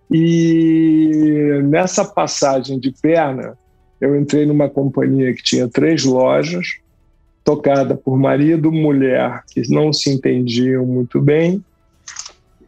E 0.09 1.61
nessa 1.65 2.05
passagem 2.05 2.79
de 2.79 2.93
perna, 2.93 3.59
eu 4.01 4.15
entrei 4.17 4.47
numa 4.47 4.71
companhia 4.71 5.35
que 5.35 5.43
tinha 5.43 5.67
três 5.67 6.05
lojas, 6.05 6.77
tocada 7.43 7.97
por 7.97 8.17
marido 8.17 8.71
mulher 8.71 9.43
que 9.49 9.69
não 9.69 9.93
se 9.93 10.11
entendiam 10.11 10.87
muito 10.87 11.21
bem, 11.21 11.65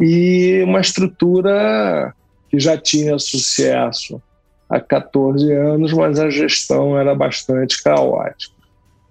e 0.01 0.61
uma 0.65 0.81
estrutura 0.81 2.13
que 2.51 2.59
já 2.59 2.77
tinha 2.77 3.19
sucesso 3.19 4.21
há 4.69 4.81
14 4.81 5.53
anos, 5.53 5.93
mas 5.93 6.19
a 6.19 6.29
gestão 6.29 6.99
era 6.99 7.15
bastante 7.15 7.83
caótica. 7.83 8.55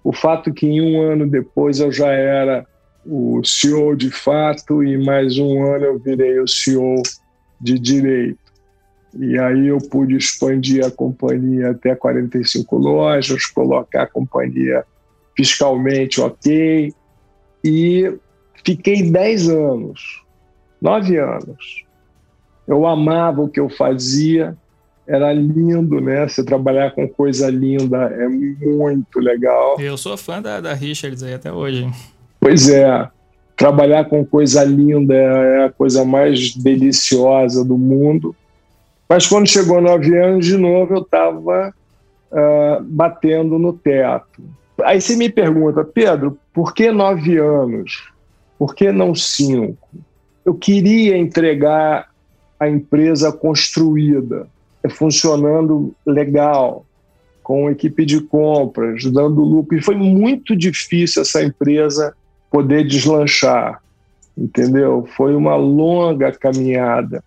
O 0.04 0.12
fato 0.12 0.52
que 0.52 0.66
em 0.66 0.80
um 0.80 1.00
ano 1.00 1.28
depois 1.28 1.80
eu 1.80 1.90
já 1.90 2.10
era 2.12 2.66
o 3.04 3.42
CEO 3.44 3.96
de 3.96 4.10
fato 4.10 4.82
e 4.82 5.02
mais 5.02 5.38
um 5.38 5.64
ano 5.64 5.86
eu 5.86 5.98
virei 5.98 6.38
o 6.38 6.46
CEO 6.46 7.02
de 7.60 7.78
direito. 7.78 8.38
E 9.18 9.38
aí 9.38 9.68
eu 9.68 9.78
pude 9.78 10.16
expandir 10.16 10.84
a 10.84 10.90
companhia 10.90 11.70
até 11.70 11.94
45 11.94 12.76
lojas, 12.76 13.46
colocar 13.46 14.02
a 14.02 14.06
companhia 14.06 14.84
fiscalmente 15.36 16.20
ok 16.20 16.92
e 17.64 18.18
fiquei 18.64 19.10
10 19.10 19.48
anos, 19.48 20.24
9 20.80 21.16
anos. 21.18 21.89
Eu 22.70 22.86
amava 22.86 23.42
o 23.42 23.48
que 23.48 23.58
eu 23.58 23.68
fazia, 23.68 24.56
era 25.04 25.32
lindo, 25.32 26.00
né? 26.00 26.28
Você 26.28 26.44
trabalhar 26.44 26.92
com 26.92 27.08
coisa 27.08 27.50
linda 27.50 27.96
é 27.96 28.28
muito 28.28 29.18
legal. 29.18 29.74
Eu 29.80 29.96
sou 29.96 30.16
fã 30.16 30.40
da, 30.40 30.60
da 30.60 30.72
Richards 30.72 31.20
aí 31.24 31.34
até 31.34 31.52
hoje. 31.52 31.90
Pois 32.38 32.68
é, 32.68 33.08
trabalhar 33.56 34.04
com 34.04 34.24
coisa 34.24 34.62
linda 34.62 35.12
é 35.12 35.64
a 35.64 35.70
coisa 35.70 36.04
mais 36.04 36.54
deliciosa 36.54 37.64
do 37.64 37.76
mundo. 37.76 38.36
Mas 39.08 39.26
quando 39.26 39.48
chegou 39.48 39.80
nove 39.80 40.16
anos, 40.16 40.46
de 40.46 40.56
novo, 40.56 40.94
eu 40.94 41.02
estava 41.02 41.74
uh, 42.30 42.36
ah, 42.38 42.80
batendo 42.84 43.58
no 43.58 43.72
teto. 43.72 44.44
Aí 44.84 45.00
você 45.00 45.16
me 45.16 45.28
pergunta, 45.28 45.84
Pedro, 45.84 46.38
por 46.54 46.72
que 46.72 46.92
nove 46.92 47.36
anos? 47.36 48.12
Por 48.56 48.76
que 48.76 48.92
não 48.92 49.12
cinco? 49.12 49.88
Eu 50.44 50.54
queria 50.54 51.18
entregar 51.18 52.09
a 52.60 52.68
empresa 52.68 53.32
construída 53.32 54.46
funcionando 54.90 55.94
legal, 56.06 56.84
com 57.42 57.70
equipe 57.70 58.04
de 58.04 58.20
compras, 58.20 59.04
dando 59.04 59.42
lucro. 59.42 59.76
E 59.76 59.82
foi 59.82 59.96
muito 59.96 60.54
difícil 60.54 61.22
essa 61.22 61.42
empresa 61.42 62.14
poder 62.50 62.86
deslanchar, 62.86 63.82
entendeu? 64.36 65.06
Foi 65.16 65.34
uma 65.34 65.56
longa 65.56 66.30
caminhada. 66.32 67.24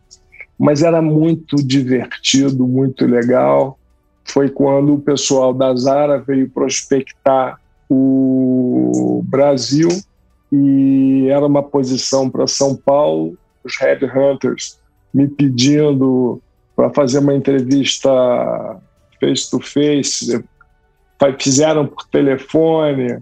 mas 0.58 0.84
era 0.84 1.02
muito 1.02 1.58
divertido, 1.58 2.68
muito 2.68 3.06
legal. 3.06 3.78
Foi 4.24 4.50
quando 4.50 4.94
o 4.94 5.00
pessoal 5.00 5.54
da 5.54 5.76
Zara 5.76 6.20
veio 6.20 6.50
prospectar 6.50 7.60
o 7.90 9.22
Brasil 9.26 9.90
e 10.52 11.28
era 11.30 11.46
uma 11.46 11.64
posição 11.64 12.30
para 12.30 12.48
São 12.48 12.76
Paulo, 12.76 13.36
os 13.64 13.78
headhunters 13.78 14.80
me 15.14 15.28
pedindo 15.28 16.42
para 16.76 16.90
fazer 16.90 17.20
uma 17.20 17.36
entrevista 17.36 18.10
face 19.20 19.50
to 19.50 19.60
face, 19.60 20.44
fizeram 21.40 21.88
por 21.88 22.06
telefone 22.08 23.18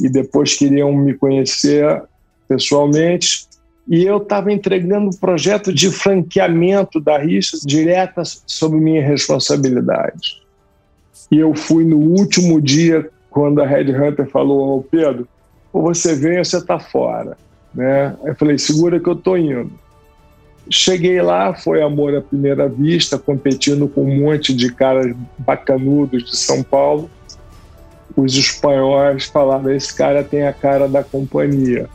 e 0.00 0.08
depois 0.08 0.56
queriam 0.56 0.92
me 0.92 1.14
conhecer 1.14 2.02
pessoalmente. 2.48 3.46
E 3.88 4.04
eu 4.04 4.18
estava 4.18 4.52
entregando 4.52 5.08
um 5.08 5.18
projeto 5.18 5.72
de 5.72 5.90
franqueamento 5.90 7.00
da 7.00 7.18
rixa 7.18 7.58
direta 7.64 8.22
sob 8.24 8.76
minha 8.76 9.06
responsabilidade. 9.06 10.42
E 11.30 11.38
eu 11.38 11.54
fui 11.54 11.84
no 11.84 11.98
último 11.98 12.60
dia, 12.60 13.10
quando 13.30 13.60
a 13.60 13.66
Red 13.66 13.92
Hunter 13.92 14.26
falou: 14.28 14.82
Pedro, 14.90 15.28
ou 15.72 15.82
você 15.82 16.14
vem 16.14 16.38
ou 16.38 16.44
você 16.44 16.58
está 16.58 16.78
fora. 16.78 17.36
Né? 17.74 18.16
Eu 18.24 18.34
falei: 18.36 18.58
segura 18.58 19.00
que 19.00 19.08
eu 19.08 19.14
estou 19.14 19.36
indo. 19.36 19.72
Cheguei 20.70 21.20
lá, 21.20 21.54
foi 21.54 21.82
amor 21.82 22.16
à 22.16 22.22
primeira 22.22 22.68
vista, 22.68 23.18
competindo 23.18 23.86
com 23.86 24.02
um 24.02 24.20
monte 24.20 24.54
de 24.54 24.72
caras 24.72 25.14
bacanudos 25.38 26.24
de 26.24 26.36
São 26.36 26.62
Paulo. 26.62 27.10
Os 28.16 28.34
espanhóis 28.36 29.26
falaram: 29.26 29.70
esse 29.70 29.94
cara 29.94 30.24
tem 30.24 30.46
a 30.46 30.52
cara 30.52 30.88
da 30.88 31.04
companhia. 31.04 31.88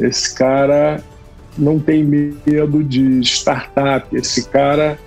Esse 0.00 0.34
cara 0.34 1.02
não 1.56 1.78
tem 1.78 2.02
medo 2.02 2.82
de 2.82 3.20
startup. 3.20 4.06
Esse 4.16 4.48
cara 4.48 4.98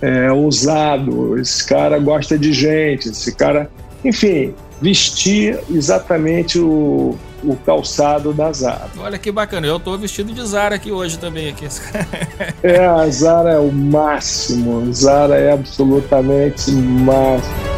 é 0.00 0.32
ousado. 0.32 1.38
Esse 1.38 1.66
cara 1.66 1.98
gosta 1.98 2.38
de 2.38 2.52
gente. 2.52 3.10
Esse 3.10 3.34
cara, 3.34 3.70
enfim, 4.04 4.54
vestir 4.80 5.58
exatamente 5.70 6.58
o, 6.58 7.16
o 7.46 7.56
calçado 7.56 8.32
da 8.32 8.52
Zara. 8.52 8.88
Olha 8.98 9.18
que 9.18 9.30
bacana, 9.30 9.66
eu 9.66 9.76
estou 9.76 9.98
vestido 9.98 10.32
de 10.32 10.44
Zara 10.46 10.74
aqui 10.76 10.90
hoje 10.90 11.18
também. 11.18 11.50
Aqui. 11.50 11.66
é, 12.62 12.84
a 12.84 13.08
Zara 13.10 13.52
é 13.52 13.58
o 13.58 13.72
máximo, 13.72 14.92
Zara 14.92 15.36
é 15.36 15.52
absolutamente 15.52 16.70
máximo. 16.72 17.74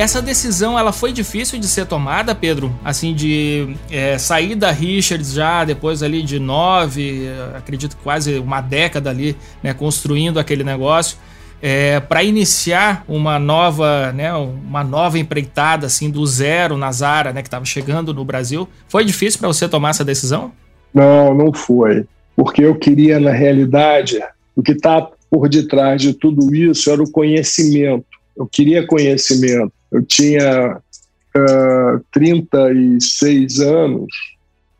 essa 0.00 0.22
decisão 0.22 0.78
ela 0.78 0.92
foi 0.92 1.12
difícil 1.12 1.58
de 1.58 1.68
ser 1.68 1.84
tomada, 1.84 2.34
Pedro? 2.34 2.74
Assim, 2.82 3.14
de 3.14 3.76
é, 3.90 4.16
sair 4.16 4.54
da 4.54 4.70
Richards 4.70 5.32
já 5.32 5.62
depois 5.62 6.02
ali 6.02 6.22
de 6.22 6.38
nove, 6.38 7.28
acredito 7.54 7.98
quase 8.02 8.38
uma 8.38 8.62
década 8.62 9.10
ali, 9.10 9.36
né, 9.62 9.74
construindo 9.74 10.40
aquele 10.40 10.64
negócio 10.64 11.18
é, 11.62 12.00
para 12.00 12.22
iniciar 12.22 13.04
uma 13.06 13.38
nova, 13.38 14.12
né, 14.12 14.32
uma 14.34 14.82
nova 14.82 15.18
empreitada 15.18 15.86
assim 15.86 16.10
do 16.10 16.24
zero 16.26 16.76
na 16.76 16.90
Zara, 16.90 17.32
né, 17.32 17.42
que 17.42 17.48
estava 17.48 17.64
chegando 17.64 18.14
no 18.14 18.24
Brasil. 18.24 18.68
Foi 18.88 19.04
difícil 19.04 19.38
para 19.38 19.48
você 19.48 19.68
tomar 19.68 19.90
essa 19.90 20.04
decisão? 20.04 20.52
Não, 20.92 21.34
não 21.34 21.52
foi, 21.52 22.06
porque 22.34 22.62
eu 22.64 22.74
queria 22.74 23.20
na 23.20 23.30
realidade 23.30 24.18
o 24.56 24.62
que 24.62 24.72
está 24.72 25.08
por 25.30 25.48
detrás 25.48 26.02
de 26.02 26.12
tudo 26.12 26.54
isso 26.54 26.90
era 26.90 27.02
o 27.02 27.10
conhecimento. 27.10 28.04
Eu 28.36 28.46
queria 28.46 28.86
conhecimento. 28.86 29.72
Eu 29.92 30.02
tinha 30.02 30.78
uh, 31.36 32.04
36 32.10 33.60
anos 33.60 34.08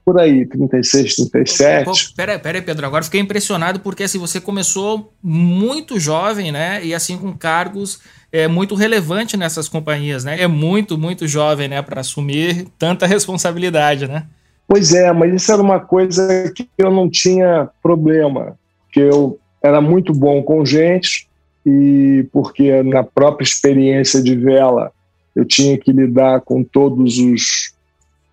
por 0.05 0.19
aí, 0.19 0.47
36, 0.47 1.15
37. 1.31 1.85
Pô, 1.85 1.93
pera, 2.17 2.39
pera 2.39 2.59
aí, 2.59 2.63
Pedro, 2.63 2.87
agora 2.87 3.05
fiquei 3.05 3.21
impressionado 3.21 3.81
porque 3.81 4.05
assim, 4.05 4.19
você 4.19 4.41
começou 4.41 5.13
muito 5.23 6.01
jovem, 6.01 6.51
né? 6.51 6.85
E 6.85 6.95
assim, 6.95 7.17
com 7.17 7.33
cargos 7.33 8.01
é, 8.33 8.49
muito 8.49 8.75
relevantes 8.75 9.39
nessas 9.39 9.69
companhias, 9.69 10.25
né? 10.25 10.41
É 10.41 10.47
muito, 10.47 10.97
muito 10.97 11.29
jovem, 11.29 11.69
né? 11.69 11.83
Para 11.83 12.01
assumir 12.01 12.67
tanta 12.79 13.07
responsabilidade, 13.07 14.09
né? 14.09 14.27
Pois 14.67 14.95
é, 14.95 15.13
mas 15.13 15.35
isso 15.35 15.53
era 15.53 15.61
uma 15.61 15.81
coisa 15.81 16.53
que 16.55 16.69
eu 16.79 16.91
não 16.91 17.11
tinha 17.11 17.69
problema, 17.83 18.57
que 18.93 19.01
eu 19.01 19.39
era 19.63 19.81
muito 19.81 20.13
bom 20.13 20.43
com 20.43 20.65
gente 20.65 21.29
e 21.67 22.27
porque 22.33 22.83
na 22.83 23.03
própria 23.03 23.45
experiência 23.45 24.23
de 24.23 24.35
vela 24.37 24.93
eu 25.35 25.45
tinha 25.45 25.77
que 25.77 25.93
lidar 25.93 26.41
com 26.41 26.63
todos 26.63 27.19
os 27.19 27.75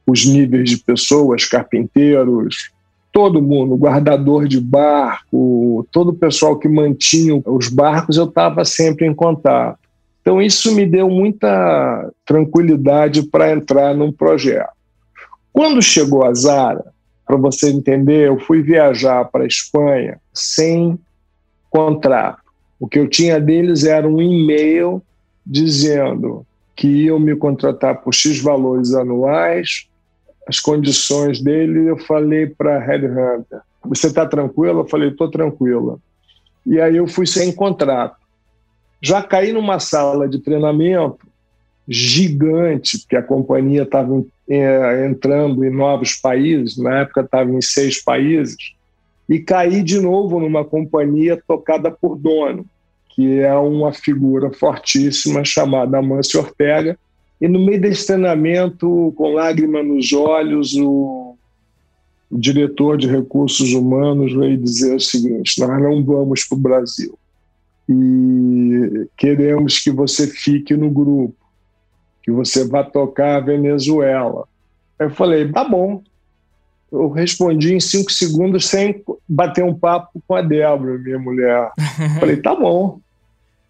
os 0.08 0.26
níveis 0.26 0.70
de 0.70 0.78
pessoas, 0.78 1.46
carpinteiros, 1.46 2.72
todo 3.12 3.42
mundo, 3.42 3.76
guardador 3.76 4.48
de 4.48 4.62
barco, 4.62 5.86
todo 5.92 6.10
o 6.10 6.16
pessoal 6.16 6.58
que 6.58 6.70
mantinha 6.70 7.42
os 7.46 7.68
barcos, 7.68 8.16
eu 8.16 8.26
estava 8.26 8.64
sempre 8.64 9.06
em 9.06 9.14
contato. 9.14 9.80
Então, 10.22 10.42
isso 10.42 10.74
me 10.74 10.86
deu 10.86 11.10
muita 11.10 12.12
tranquilidade 12.26 13.24
para 13.24 13.52
entrar 13.52 13.94
num 13.94 14.12
projeto. 14.12 14.70
Quando 15.52 15.82
chegou 15.82 16.24
a 16.24 16.34
Zara, 16.34 16.86
para 17.26 17.36
você 17.36 17.70
entender, 17.70 18.28
eu 18.28 18.40
fui 18.40 18.62
viajar 18.62 19.26
para 19.26 19.44
a 19.44 19.48
Espanha 19.48 20.20
sem 20.34 20.98
contrato. 21.70 22.42
O 22.80 22.88
que 22.88 23.00
eu 23.00 23.08
tinha 23.10 23.40
deles 23.40 23.84
era 23.84 24.08
um 24.08 24.22
e-mail 24.22 25.02
dizendo 25.46 26.46
que 26.76 26.88
iam 26.88 27.20
me 27.20 27.36
contratar 27.36 28.02
por 28.02 28.14
X 28.14 28.40
valores 28.40 28.94
anuais 28.94 29.88
as 30.48 30.60
condições 30.60 31.42
dele, 31.42 31.90
eu 31.90 31.98
falei 31.98 32.48
para 32.48 32.78
a 32.78 32.80
Headhunter, 32.80 33.62
você 33.84 34.08
está 34.08 34.26
tranquila? 34.26 34.82
Eu 34.82 34.88
falei, 34.88 35.10
estou 35.10 35.30
tranquila. 35.30 35.98
E 36.66 36.80
aí 36.80 36.98
eu 36.98 37.08
fui 37.08 37.26
sem 37.26 37.52
contrato. 37.52 38.18
Já 39.02 39.22
caí 39.22 39.52
numa 39.52 39.80
sala 39.80 40.28
de 40.28 40.40
treinamento 40.40 41.28
gigante, 41.88 43.00
porque 43.00 43.16
a 43.16 43.24
companhia 43.24 43.84
estava 43.84 44.24
é, 44.50 45.06
entrando 45.06 45.64
em 45.64 45.70
novos 45.70 46.16
países, 46.16 46.78
na 46.78 47.02
época 47.02 47.22
estava 47.22 47.50
em 47.50 47.62
seis 47.62 48.04
países, 48.04 48.58
e 49.30 49.40
caí 49.40 49.84
de 49.84 50.00
novo 50.00 50.40
numa 50.40 50.66
companhia 50.66 51.42
tocada 51.48 51.90
por 51.90 52.18
dono, 52.18 52.66
que 53.10 53.40
é 53.40 53.56
uma 53.56 53.94
figura 53.94 54.52
fortíssima 54.52 55.46
chamada 55.46 55.98
Amâncio 55.98 56.40
Ortega, 56.40 56.98
e 57.40 57.48
no 57.48 57.60
meio 57.60 57.80
desse 57.80 58.08
treinamento, 58.08 59.14
com 59.16 59.34
lágrima 59.34 59.84
nos 59.84 60.12
olhos, 60.14 60.74
o, 60.76 61.36
o 62.30 62.38
diretor 62.38 62.98
de 62.98 63.08
recursos 63.08 63.74
humanos 63.74 64.34
veio 64.34 64.58
dizer 64.58 64.96
o 64.96 65.00
seguinte: 65.00 65.60
nós 65.60 65.82
não 65.82 66.04
vamos 66.04 66.44
para 66.44 66.58
o 66.58 66.62
Brasil 66.62 67.18
e 67.90 69.08
queremos 69.16 69.80
que 69.80 69.92
você 69.92 70.28
fique 70.28 70.76
no 70.76 70.90
grupo, 70.90 71.36
que 72.22 72.32
você 72.32 72.68
vá 72.68 72.84
tocar 72.84 73.38
a 73.38 73.40
Venezuela. 73.40 74.46
Eu 75.00 75.10
falei, 75.10 75.50
tá 75.50 75.64
bom. 75.64 76.04
Eu 76.92 77.10
respondi 77.10 77.74
em 77.74 77.80
cinco 77.80 78.12
segundos 78.12 78.66
sem 78.66 79.04
bater 79.28 79.64
um 79.64 79.74
papo 79.74 80.22
com 80.28 80.36
a 80.36 80.42
Débora, 80.42 80.98
minha 80.98 81.20
mulher. 81.20 81.70
falei, 82.20 82.38
tá 82.38 82.56
bom. 82.56 83.00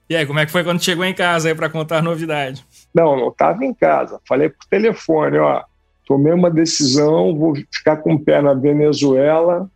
E 0.09 0.15
aí, 0.15 0.25
como 0.25 0.39
é 0.39 0.45
que 0.45 0.51
foi 0.51 0.63
quando 0.63 0.83
chegou 0.83 1.03
em 1.03 1.13
casa 1.13 1.49
aí 1.49 1.55
para 1.55 1.69
contar 1.69 1.97
a 1.97 2.01
novidade? 2.01 2.65
Não, 2.97 3.15
não 3.15 3.29
estava 3.29 3.63
em 3.63 3.73
casa. 3.73 4.19
Falei 4.27 4.49
por 4.49 4.65
telefone, 4.69 5.37
ó, 5.37 5.63
tomei 6.05 6.33
uma 6.33 6.49
decisão, 6.49 7.35
vou 7.35 7.55
ficar 7.71 7.97
com 7.97 8.13
o 8.13 8.19
pé 8.19 8.41
na 8.41 8.53
Venezuela 8.53 9.69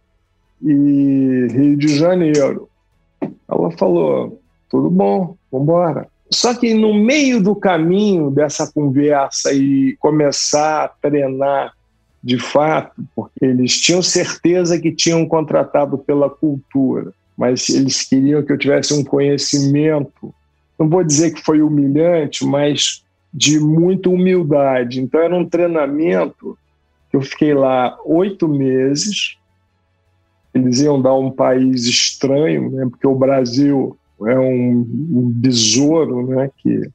e 0.61 1.47
Rio 1.51 1.77
de 1.77 1.87
Janeiro. 1.97 2.69
Ela 3.47 3.71
falou, 3.71 4.39
tudo 4.69 4.89
bom, 4.89 5.35
vamos 5.51 5.65
embora. 5.65 6.07
Só 6.31 6.53
que 6.53 6.73
no 6.73 6.93
meio 6.93 7.43
do 7.43 7.55
caminho 7.55 8.31
dessa 8.31 8.71
conversa 8.71 9.53
e 9.53 9.95
começar 9.99 10.85
a 10.85 10.87
treinar 10.87 11.73
de 12.23 12.39
fato, 12.39 13.03
porque 13.15 13.43
eles 13.43 13.79
tinham 13.79 14.01
certeza 14.01 14.79
que 14.79 14.91
tinham 14.91 15.27
contratado 15.27 15.97
pela 15.97 16.29
cultura 16.29 17.11
mas 17.41 17.69
eles 17.69 18.03
queriam 18.03 18.43
que 18.43 18.51
eu 18.51 18.57
tivesse 18.57 18.93
um 18.93 19.03
conhecimento, 19.03 20.31
não 20.77 20.87
vou 20.87 21.03
dizer 21.03 21.31
que 21.31 21.43
foi 21.43 21.59
humilhante, 21.59 22.45
mas 22.45 23.03
de 23.33 23.59
muita 23.59 24.09
humildade. 24.09 25.01
Então 25.01 25.21
era 25.21 25.35
um 25.35 25.47
treinamento 25.47 26.57
que 27.09 27.17
eu 27.17 27.21
fiquei 27.21 27.53
lá 27.53 27.97
oito 28.05 28.47
meses. 28.47 29.37
Eles 30.53 30.81
iam 30.81 31.01
dar 31.01 31.15
um 31.15 31.31
país 31.31 31.85
estranho, 31.85 32.69
né? 32.71 32.87
porque 32.89 33.07
o 33.07 33.15
Brasil 33.15 33.97
é 34.25 34.37
um, 34.37 34.79
um 35.11 35.31
besouro, 35.33 36.27
né? 36.27 36.49
que 36.57 36.89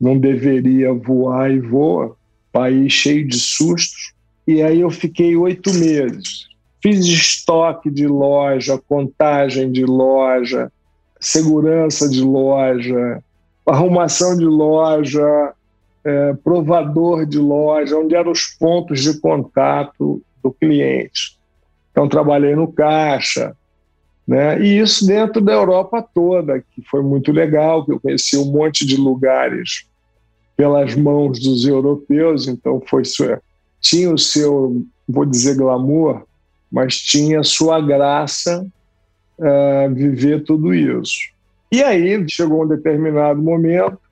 não 0.00 0.18
deveria 0.18 0.92
voar 0.92 1.50
e 1.50 1.60
voa, 1.60 2.16
país 2.52 2.92
cheio 2.92 3.26
de 3.26 3.38
sustos. 3.38 4.14
E 4.46 4.62
aí 4.62 4.80
eu 4.80 4.90
fiquei 4.90 5.36
oito 5.36 5.72
meses 5.74 6.46
Fiz 6.86 7.04
estoque 7.04 7.90
de 7.90 8.06
loja, 8.06 8.80
contagem 8.88 9.72
de 9.72 9.84
loja, 9.84 10.70
segurança 11.18 12.08
de 12.08 12.20
loja, 12.20 13.24
arrumação 13.66 14.36
de 14.36 14.44
loja, 14.44 15.52
é, 16.06 16.34
provador 16.34 17.26
de 17.26 17.36
loja, 17.36 17.98
onde 17.98 18.14
eram 18.14 18.30
os 18.30 18.44
pontos 18.44 19.02
de 19.02 19.18
contato 19.18 20.22
do 20.40 20.52
cliente. 20.52 21.36
Então, 21.90 22.08
trabalhei 22.08 22.54
no 22.54 22.70
caixa, 22.70 23.56
né? 24.24 24.60
E 24.60 24.78
isso 24.78 25.04
dentro 25.04 25.40
da 25.40 25.52
Europa 25.52 26.06
toda, 26.14 26.60
que 26.60 26.80
foi 26.88 27.02
muito 27.02 27.32
legal, 27.32 27.84
que 27.84 27.90
eu 27.90 27.98
conheci 27.98 28.36
um 28.36 28.52
monte 28.52 28.86
de 28.86 28.96
lugares 28.96 29.88
pelas 30.56 30.94
mãos 30.94 31.40
dos 31.40 31.66
europeus, 31.66 32.46
então 32.46 32.80
foi 32.86 33.02
tinha 33.80 34.12
o 34.12 34.16
seu, 34.16 34.84
vou 35.08 35.26
dizer 35.26 35.56
glamour, 35.56 36.22
mas 36.70 36.96
tinha 36.96 37.42
sua 37.42 37.80
graça 37.80 38.64
uh, 39.38 39.94
viver 39.94 40.44
tudo 40.44 40.72
isso. 40.72 41.34
E 41.70 41.82
aí 41.82 42.24
chegou 42.28 42.62
um 42.62 42.68
determinado 42.68 43.42
momento 43.42 44.05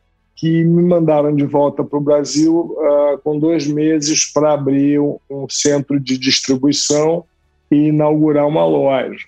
que 0.44 0.62
me 0.62 0.82
mandaram 0.82 1.34
de 1.34 1.46
volta 1.46 1.82
para 1.82 1.98
o 1.98 2.02
Brasil 2.02 2.76
uh, 2.76 3.18
com 3.24 3.38
dois 3.38 3.66
meses 3.66 4.30
para 4.30 4.52
abrir 4.52 5.00
um, 5.00 5.46
centro 5.48 5.98
de 5.98 6.18
distribuição 6.18 7.24
e 7.70 7.88
inaugurar 7.88 8.46
uma 8.46 8.66
loja 8.66 9.24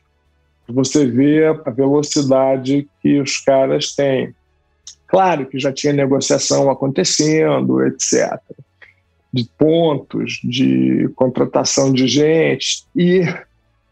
você 0.68 1.06
vê 1.06 1.46
a 1.46 1.70
velocidade 1.70 2.88
que 3.00 3.20
os 3.20 3.38
caras 3.38 3.94
têm. 3.94 4.34
Claro 5.06 5.46
que 5.46 5.58
já 5.58 5.72
tinha 5.72 5.92
negociação 5.92 6.68
acontecendo, 6.68 7.84
etc. 7.86 8.36
De 9.32 9.48
pontos, 9.56 10.40
de 10.42 11.08
contratação 11.14 11.92
de 11.92 12.08
gente. 12.08 12.84
E 12.96 13.22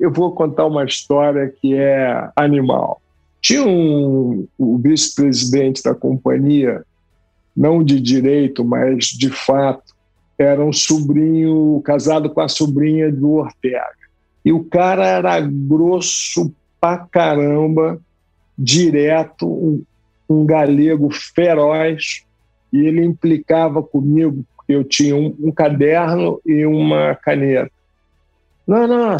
eu 0.00 0.10
vou 0.10 0.32
contar 0.32 0.66
uma 0.66 0.84
história 0.84 1.52
que 1.60 1.74
é 1.74 2.28
animal. 2.34 3.00
Tinha 3.40 3.64
um, 3.64 4.48
o 4.58 4.78
vice-presidente 4.78 5.82
da 5.82 5.94
companhia, 5.94 6.82
não 7.56 7.82
de 7.82 8.00
direito, 8.00 8.64
mas 8.64 9.06
de 9.06 9.30
fato, 9.30 9.94
era 10.38 10.64
um 10.64 10.72
sobrinho 10.72 11.80
casado 11.84 12.30
com 12.30 12.40
a 12.40 12.48
sobrinha 12.48 13.10
do 13.10 13.34
Ortega. 13.34 13.94
E 14.44 14.52
o 14.52 14.64
cara 14.64 15.06
era 15.06 15.40
grosso 15.40 16.52
pra 16.80 16.98
caramba, 16.98 17.98
direto, 18.58 19.46
um, 19.46 19.82
um 20.28 20.44
galego 20.44 21.08
feroz, 21.10 22.24
e 22.72 22.78
ele 22.78 23.04
implicava 23.04 23.82
comigo, 23.82 24.44
porque 24.56 24.72
eu 24.72 24.84
tinha 24.84 25.16
um, 25.16 25.34
um 25.40 25.52
caderno 25.52 26.40
e 26.44 26.66
uma 26.66 27.14
caneta. 27.14 27.70
Não, 28.66 28.86
não, 28.86 29.16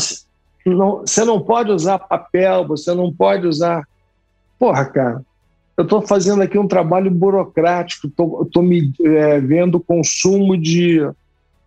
não, 0.67 0.99
você 1.01 1.25
não 1.25 1.41
pode 1.41 1.71
usar 1.71 1.99
papel, 1.99 2.67
você 2.67 2.95
não 2.95 3.13
pode 3.13 3.47
usar. 3.47 3.87
Porra, 4.59 4.85
cara, 4.87 5.23
eu 5.77 5.85
estou 5.85 6.03
fazendo 6.03 6.43
aqui 6.43 6.59
um 6.59 6.69
trabalho 6.69 7.11
burocrático, 7.11 8.07
estou 8.07 8.63
me 8.63 8.93
é, 9.05 9.41
vendo 9.41 9.81
consumo 9.81 10.57
de, 10.57 11.01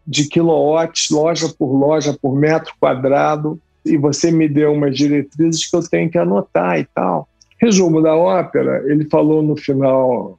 de 0.06 0.28
quilowatts, 0.28 1.10
loja 1.10 1.50
por 1.50 1.74
loja, 1.74 2.17
por 2.22 2.36
metro 2.36 2.74
quadrado 2.80 3.60
e 3.86 3.98
você 3.98 4.32
me 4.32 4.48
deu 4.48 4.74
umas 4.74 4.96
diretrizes 4.96 5.70
que 5.70 5.76
eu 5.76 5.89
tenho 5.89 6.10
que 6.10 6.17
anotar 6.17 6.80
e 6.80 6.86
tal. 6.86 7.28
Resumo 7.60 8.02
da 8.02 8.15
ópera, 8.15 8.84
ele 8.86 9.06
falou 9.10 9.41
no 9.41 9.58
final, 9.58 10.38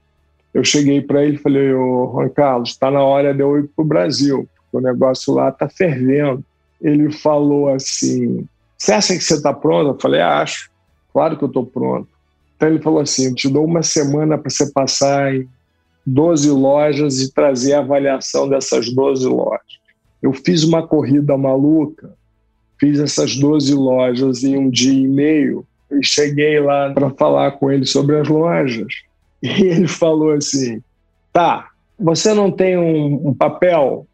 eu 0.54 0.62
cheguei 0.62 1.00
para 1.00 1.24
ele 1.24 1.36
e 1.36 1.40
falei, 1.40 1.72
ô 1.72 2.12
Juan 2.12 2.28
Carlos, 2.28 2.70
está 2.70 2.90
na 2.90 3.02
hora 3.02 3.34
de 3.34 3.40
eu 3.40 3.58
ir 3.58 3.68
para 3.74 3.82
o 3.82 3.86
Brasil, 3.86 4.48
o 4.72 4.80
negócio 4.80 5.34
lá 5.34 5.48
está 5.48 5.68
fervendo. 5.68 6.44
Ele 6.80 7.10
falou 7.10 7.70
assim, 7.70 8.46
você 8.76 8.92
acha 8.92 9.14
que 9.14 9.20
você 9.20 9.34
está 9.34 9.52
pronto? 9.52 9.90
Eu 9.90 10.00
falei, 10.00 10.20
acho, 10.20 10.70
claro 11.12 11.36
que 11.36 11.42
eu 11.42 11.48
estou 11.48 11.66
pronto. 11.66 12.08
Então 12.58 12.68
ele 12.68 12.82
falou 12.82 13.00
assim, 13.00 13.26
eu 13.26 13.34
te 13.36 13.48
dou 13.48 13.64
uma 13.64 13.84
semana 13.84 14.36
para 14.36 14.50
você 14.50 14.68
passar 14.72 15.32
em 15.32 15.48
12 16.04 16.50
lojas 16.50 17.20
e 17.20 17.32
trazer 17.32 17.74
a 17.74 17.78
avaliação 17.78 18.48
dessas 18.48 18.92
12 18.92 19.28
lojas. 19.28 19.78
Eu 20.20 20.32
fiz 20.32 20.64
uma 20.64 20.84
corrida 20.84 21.38
maluca, 21.38 22.12
fiz 22.80 22.98
essas 22.98 23.36
12 23.36 23.72
lojas 23.74 24.42
em 24.42 24.58
um 24.58 24.68
dia 24.68 24.92
e 24.92 25.06
meio 25.06 25.64
e 25.88 26.04
cheguei 26.04 26.58
lá 26.58 26.92
para 26.92 27.10
falar 27.10 27.52
com 27.52 27.70
ele 27.70 27.86
sobre 27.86 28.18
as 28.18 28.28
lojas. 28.28 28.92
E 29.40 29.46
ele 29.68 29.86
falou 29.86 30.32
assim: 30.32 30.82
tá, 31.32 31.68
você 31.96 32.34
não 32.34 32.50
tem 32.50 32.76
um, 32.76 33.28
um 33.28 33.32
papel? 33.32 34.04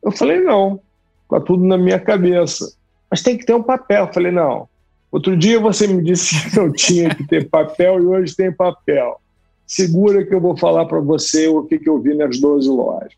Eu 0.00 0.12
falei: 0.12 0.38
não, 0.38 0.78
está 1.24 1.40
tudo 1.40 1.64
na 1.64 1.76
minha 1.76 1.98
cabeça. 1.98 2.72
Mas 3.10 3.24
tem 3.24 3.36
que 3.36 3.44
ter 3.44 3.54
um 3.54 3.62
papel. 3.64 4.06
Eu 4.06 4.12
falei: 4.12 4.30
não. 4.30 4.68
Outro 5.12 5.36
dia 5.36 5.60
você 5.60 5.86
me 5.86 6.02
disse 6.02 6.48
que 6.48 6.56
não 6.56 6.72
tinha 6.72 7.14
que 7.14 7.26
ter 7.28 7.46
papel 7.50 8.00
e 8.00 8.06
hoje 8.06 8.34
tem 8.34 8.50
papel. 8.50 9.20
Segura 9.66 10.24
que 10.24 10.34
eu 10.34 10.40
vou 10.40 10.56
falar 10.56 10.86
para 10.86 11.00
você 11.00 11.48
o 11.48 11.64
que, 11.64 11.78
que 11.78 11.88
eu 11.88 12.00
vi 12.00 12.14
nas 12.14 12.40
12 12.40 12.68
lojas. 12.70 13.12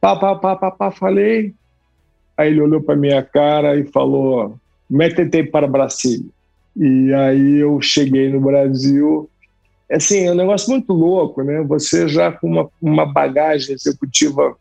Pá, 0.00 0.14
pá, 0.14 0.34
pá, 0.34 0.54
pá, 0.54 0.70
pá, 0.70 0.90
falei. 0.90 1.54
Aí 2.36 2.50
ele 2.50 2.60
olhou 2.60 2.82
para 2.82 2.94
minha 2.94 3.22
cara 3.22 3.74
e 3.74 3.84
falou: 3.84 4.58
mete 4.88 5.42
para 5.44 5.66
Brasília. 5.66 6.28
E 6.76 7.14
aí 7.14 7.56
eu 7.56 7.80
cheguei 7.80 8.28
no 8.28 8.40
Brasil. 8.40 9.28
Assim, 9.90 10.26
é 10.26 10.32
um 10.32 10.36
negócio 10.36 10.70
muito 10.70 10.92
louco, 10.92 11.42
né? 11.42 11.62
Você 11.62 12.06
já 12.06 12.32
com 12.32 12.48
uma, 12.48 12.68
uma 12.82 13.06
bagagem 13.06 13.74
executiva 13.74 14.56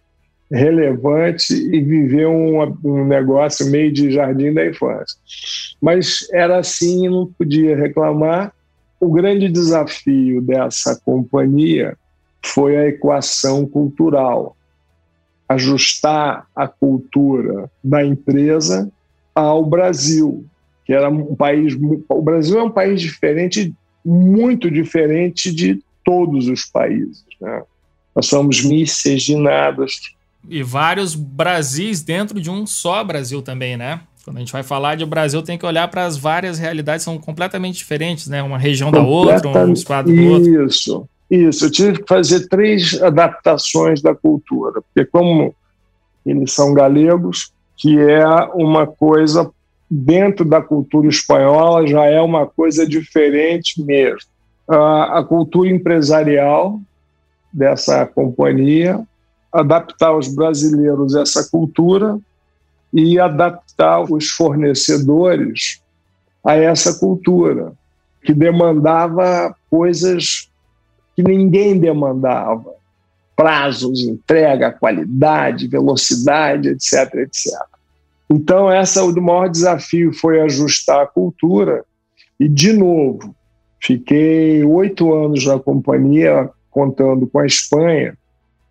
relevante 0.54 1.54
e 1.54 1.82
viver 1.82 2.28
um, 2.28 2.62
um 2.84 3.06
negócio 3.06 3.66
meio 3.72 3.92
de 3.92 4.12
jardim 4.12 4.54
da 4.54 4.66
infância. 4.68 5.18
Mas 5.82 6.28
era 6.32 6.60
assim, 6.60 7.10
não 7.10 7.26
podia 7.26 7.76
reclamar. 7.76 8.54
O 9.00 9.12
grande 9.12 9.50
desafio 9.50 10.42
dessa 10.42 10.96
companhia 11.04 11.98
foi 12.46 12.78
a 12.78 12.88
equação 12.88 13.66
cultural 13.66 14.56
ajustar 15.50 16.48
a 16.56 16.68
cultura 16.68 17.70
da 17.84 18.06
empresa 18.06 18.92
ao 19.34 19.66
Brasil, 19.66 20.46
que 20.86 20.94
era 20.94 21.10
um 21.10 21.36
país. 21.36 21.76
O 22.08 22.22
Brasil 22.22 22.60
é 22.60 22.64
um 22.64 22.72
país 22.72 23.02
diferente, 23.02 23.74
muito 24.06 24.70
diferente 24.70 25.54
de 25.54 25.82
todos 26.04 26.48
os 26.48 26.66
países. 26.66 27.24
Né? 27.42 27.64
Nós 28.16 28.28
somos 28.28 28.64
miscigenados. 28.64 30.16
E 30.50 30.62
vários 30.64 31.16
Brasis 31.16 32.02
dentro 32.02 32.40
de 32.40 32.50
um 32.50 32.66
só 32.68 33.04
Brasil 33.04 33.42
também, 33.42 33.78
né? 33.78 34.02
Quando 34.24 34.38
a 34.38 34.40
gente 34.40 34.54
vai 34.54 34.64
falar 34.64 34.96
de 34.96 35.06
Brasil, 35.06 35.42
tem 35.42 35.58
que 35.58 35.66
olhar 35.66 35.88
para 35.90 36.06
as 36.06 36.18
várias 36.18 36.58
realidades, 36.58 37.04
são 37.04 37.18
completamente 37.18 37.78
diferentes, 37.78 38.28
né? 38.28 38.42
Uma 38.42 38.58
região 38.58 38.92
da 38.92 39.02
outra, 39.02 39.66
um 39.66 39.74
estado 39.74 40.14
do 40.14 40.24
outro. 40.32 40.66
Isso. 40.66 41.08
Isso, 41.30 41.66
eu 41.66 41.72
tive 41.72 42.00
que 42.00 42.08
fazer 42.08 42.48
três 42.48 43.02
adaptações 43.02 44.02
da 44.04 44.14
cultura, 44.14 44.82
porque 44.82 45.04
como 45.10 45.56
eles 46.24 46.52
são 46.54 46.76
galegos, 46.76 47.52
que 47.76 47.98
é 48.00 48.24
uma 48.54 48.86
coisa 48.86 49.50
dentro 49.90 50.46
da 50.46 50.62
cultura 50.62 51.08
espanhola 51.08 51.88
já 51.88 52.06
é 52.06 52.22
uma 52.22 52.46
coisa 52.46 52.86
diferente 52.86 53.82
mesmo. 53.82 54.30
A 54.68 55.24
cultura 55.28 55.70
empresarial 55.70 56.80
dessa 57.52 58.06
companhia, 58.06 59.02
adaptar 59.54 60.18
os 60.18 60.34
brasileiros 60.34 61.16
essa 61.16 61.48
cultura 61.50 62.20
e 62.92 63.20
adaptar 63.20 64.02
os 64.02 64.30
fornecedores 64.30 65.82
a 66.44 66.56
essa 66.56 67.00
cultura, 67.00 67.74
que 68.24 68.34
demandava 68.34 69.56
coisas 69.70 70.50
que 71.16 71.24
ninguém 71.24 71.78
demandava. 71.80 72.74
Prazos, 73.36 74.02
entrega, 74.02 74.72
qualidade, 74.72 75.68
velocidade, 75.68 76.70
etc, 76.70 77.16
etc. 77.16 77.54
Então, 78.30 78.72
essa, 78.72 79.04
o 79.04 79.22
maior 79.22 79.50
desafio 79.50 80.14
foi 80.14 80.42
ajustar 80.42 81.02
a 81.02 81.08
cultura. 81.08 81.84
E, 82.40 82.48
de 82.48 82.74
novo, 82.74 83.36
fiquei 83.82 84.64
oito 84.64 85.14
anos 85.14 85.46
na 85.46 85.58
companhia, 85.58 86.50
contando 86.70 87.28
com 87.28 87.40
a 87.40 87.46
Espanha, 87.46 88.16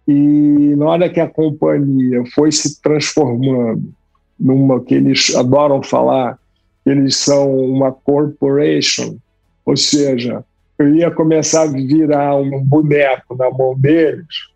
e 0.07 0.75
na 0.77 0.87
hora 0.87 1.09
que 1.09 1.21
a 1.21 1.29
companhia 1.29 2.23
foi 2.35 2.51
se 2.51 2.81
transformando 2.81 3.93
numa 4.38 4.81
que 4.81 4.95
eles 4.95 5.35
adoram 5.37 5.83
falar, 5.83 6.38
eles 6.85 7.17
são 7.17 7.57
uma 7.57 7.93
corporation, 7.93 9.17
ou 9.65 9.77
seja, 9.77 10.45
eu 10.79 10.95
ia 10.95 11.11
começar 11.11 11.62
a 11.62 11.66
virar 11.66 12.37
um 12.37 12.62
boneco 12.64 13.37
na 13.37 13.49
mão 13.51 13.79
deles, 13.79 14.49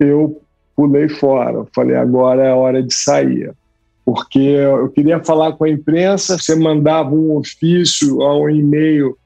eu 0.00 0.42
pulei 0.74 1.08
fora. 1.08 1.64
Falei, 1.74 1.96
agora 1.96 2.42
é 2.42 2.52
hora 2.52 2.82
de 2.82 2.92
sair. 2.92 3.52
Porque 4.04 4.40
eu 4.40 4.88
queria 4.88 5.22
falar 5.22 5.52
com 5.52 5.64
a 5.64 5.70
imprensa, 5.70 6.36
você 6.36 6.56
mandava 6.56 7.14
um 7.14 7.36
ofício 7.36 8.18
ou 8.18 8.44
um 8.44 8.50
e-mail 8.50 9.16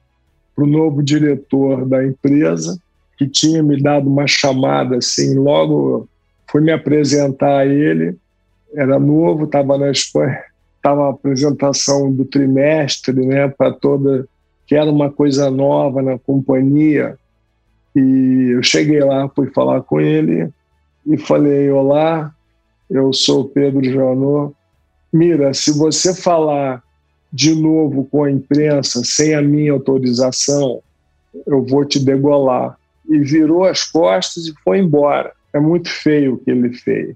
para 0.55 0.63
o 0.63 0.67
novo 0.67 1.01
diretor 1.01 1.85
da 1.85 2.05
empresa, 2.05 2.79
que 3.17 3.27
tinha 3.27 3.63
me 3.63 3.81
dado 3.81 4.09
uma 4.09 4.27
chamada 4.27 4.97
assim, 4.97 5.35
logo 5.35 6.07
fui 6.49 6.61
me 6.61 6.71
apresentar 6.71 7.59
a 7.59 7.65
ele, 7.65 8.15
era 8.73 8.99
novo, 8.99 9.45
estava 9.45 9.77
na 9.77 9.89
Espanha, 9.89 10.39
estava 10.75 11.07
a 11.07 11.11
apresentação 11.11 12.11
do 12.13 12.25
trimestre, 12.25 13.25
né, 13.25 13.47
para 13.47 13.71
toda 13.71 14.27
que 14.65 14.75
era 14.75 14.91
uma 14.91 15.09
coisa 15.09 15.49
nova 15.49 16.01
na 16.01 16.19
companhia. 16.19 17.17
E 17.95 18.51
eu 18.53 18.61
cheguei 18.61 18.99
lá, 18.99 19.29
fui 19.29 19.49
falar 19.51 19.81
com 19.81 19.99
ele 19.99 20.49
e 21.05 21.17
falei: 21.17 21.71
Olá, 21.71 22.33
eu 22.89 23.13
sou 23.13 23.47
Pedro 23.47 23.81
Janot, 23.81 24.53
Mira, 25.11 25.53
se 25.53 25.71
você 25.71 26.13
falar 26.13 26.83
de 27.31 27.55
novo 27.55 28.05
com 28.05 28.23
a 28.23 28.31
imprensa 28.31 29.03
sem 29.03 29.33
a 29.33 29.41
minha 29.41 29.71
autorização, 29.71 30.81
eu 31.45 31.65
vou 31.65 31.85
te 31.85 31.99
degolar. 31.99 32.76
E 33.09 33.19
virou 33.19 33.63
as 33.63 33.83
costas 33.83 34.47
e 34.47 34.53
foi 34.63 34.79
embora. 34.79 35.33
É 35.53 35.59
muito 35.59 35.89
feio 35.89 36.35
o 36.35 36.37
que 36.37 36.51
ele 36.51 36.73
fez. 36.73 37.15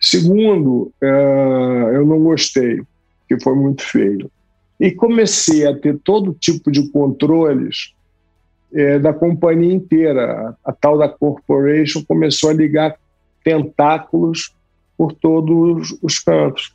Segundo, 0.00 0.92
uh, 1.02 1.92
eu 1.92 2.06
não 2.06 2.22
gostei, 2.22 2.80
que 3.28 3.40
foi 3.40 3.54
muito 3.54 3.82
feio. 3.82 4.30
E 4.78 4.92
comecei 4.92 5.66
a 5.66 5.76
ter 5.76 5.98
todo 5.98 6.36
tipo 6.38 6.70
de 6.70 6.88
controles 6.90 7.92
é, 8.72 8.98
da 8.98 9.12
companhia 9.12 9.72
inteira. 9.72 10.56
A, 10.64 10.70
a 10.70 10.72
tal 10.72 10.96
da 10.96 11.08
corporation 11.08 12.04
começou 12.06 12.50
a 12.50 12.54
ligar 12.54 12.96
tentáculos 13.42 14.54
por 14.96 15.12
todos 15.12 15.98
os 16.00 16.18
cantos. 16.18 16.74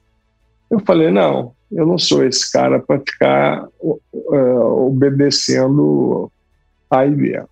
Eu 0.70 0.80
falei: 0.80 1.12
não, 1.12 1.54
eu 1.72 1.86
não 1.86 1.98
sou 1.98 2.26
esse 2.26 2.52
cara 2.52 2.80
para 2.80 3.00
ficar 3.00 3.68
uh, 3.80 4.88
obedecendo 4.88 6.32
a 6.90 7.06
IBM. 7.06 7.46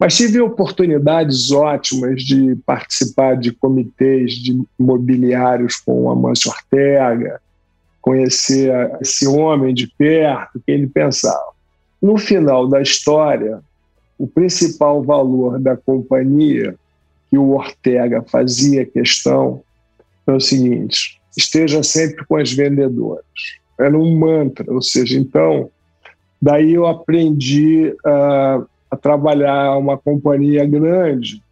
Mas 0.00 0.16
tive 0.16 0.40
oportunidades 0.40 1.50
ótimas 1.50 2.22
de 2.22 2.56
participar 2.64 3.36
de 3.36 3.52
comitês 3.52 4.32
de 4.32 4.58
imobiliários 4.78 5.76
com 5.76 6.04
o 6.04 6.10
Amâncio 6.10 6.50
Ortega, 6.50 7.38
conhecer 8.00 8.72
esse 8.98 9.28
homem 9.28 9.74
de 9.74 9.86
perto, 9.86 10.58
que 10.64 10.72
ele 10.72 10.86
pensava. 10.86 11.52
No 12.00 12.16
final 12.16 12.66
da 12.66 12.80
história, 12.80 13.60
o 14.18 14.26
principal 14.26 15.02
valor 15.02 15.60
da 15.60 15.76
companhia 15.76 16.74
que 17.28 17.36
o 17.36 17.50
Ortega 17.50 18.22
fazia 18.22 18.86
questão 18.86 19.62
é 20.26 20.32
o 20.32 20.40
seguinte: 20.40 21.20
esteja 21.36 21.82
sempre 21.82 22.24
com 22.24 22.36
as 22.36 22.50
vendedoras. 22.50 23.24
Era 23.78 23.98
um 23.98 24.18
mantra, 24.18 24.72
ou 24.72 24.80
seja, 24.80 25.18
então, 25.18 25.68
daí 26.40 26.72
eu 26.72 26.86
aprendi 26.86 27.94
uh, 28.06 28.66
a 28.90 28.96
trabalhar 28.96 29.76
uma 29.76 29.96
companhia 29.96 30.64
grande, 30.66 31.42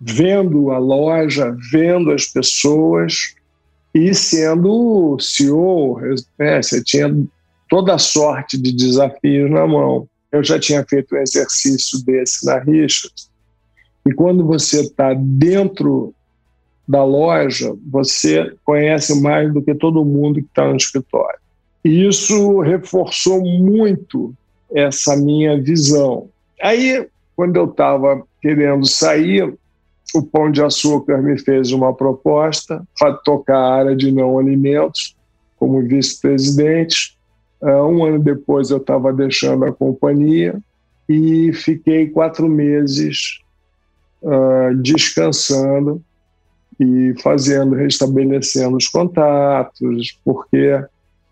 vendo 0.00 0.70
a 0.70 0.78
loja, 0.78 1.56
vendo 1.70 2.12
as 2.12 2.26
pessoas 2.26 3.34
e 3.94 4.14
sendo 4.14 5.16
CEO, 5.20 6.00
né, 6.38 6.62
você 6.62 6.82
tinha 6.82 7.14
toda 7.68 7.98
sorte 7.98 8.56
de 8.56 8.72
desafios 8.72 9.50
na 9.50 9.66
mão. 9.66 10.08
Eu 10.30 10.42
já 10.42 10.58
tinha 10.58 10.84
feito 10.88 11.14
um 11.14 11.18
exercício 11.18 12.02
desse 12.04 12.46
na 12.46 12.58
Richards. 12.58 13.30
E 14.06 14.12
quando 14.12 14.44
você 14.44 14.80
está 14.80 15.14
dentro 15.14 16.14
da 16.88 17.04
loja, 17.04 17.74
você 17.90 18.54
conhece 18.64 19.20
mais 19.20 19.52
do 19.52 19.62
que 19.62 19.74
todo 19.74 20.04
mundo 20.04 20.40
que 20.40 20.46
está 20.46 20.66
no 20.68 20.76
escritório. 20.76 21.38
E 21.84 22.06
isso 22.06 22.60
reforçou 22.60 23.40
muito 23.42 24.34
essa 24.74 25.16
minha 25.16 25.60
visão. 25.60 26.28
Aí, 26.62 27.08
quando 27.34 27.56
eu 27.56 27.64
estava 27.64 28.22
querendo 28.40 28.86
sair, 28.86 29.52
o 30.14 30.22
Pão 30.22 30.50
de 30.50 30.62
Açúcar 30.62 31.18
me 31.20 31.36
fez 31.38 31.72
uma 31.72 31.92
proposta 31.92 32.82
para 32.96 33.14
tocar 33.14 33.58
a 33.58 33.74
área 33.74 33.96
de 33.96 34.12
não 34.12 34.38
alimentos 34.38 35.16
como 35.56 35.82
vice-presidente. 35.82 37.18
Uh, 37.60 37.86
um 37.86 38.04
ano 38.04 38.18
depois 38.18 38.70
eu 38.70 38.76
estava 38.76 39.12
deixando 39.12 39.64
a 39.64 39.72
companhia 39.72 40.56
e 41.08 41.52
fiquei 41.52 42.08
quatro 42.08 42.48
meses 42.48 43.40
uh, 44.22 44.74
descansando 44.76 46.02
e 46.78 47.14
fazendo, 47.22 47.74
restabelecendo 47.74 48.76
os 48.76 48.88
contatos, 48.88 50.18
porque 50.24 50.84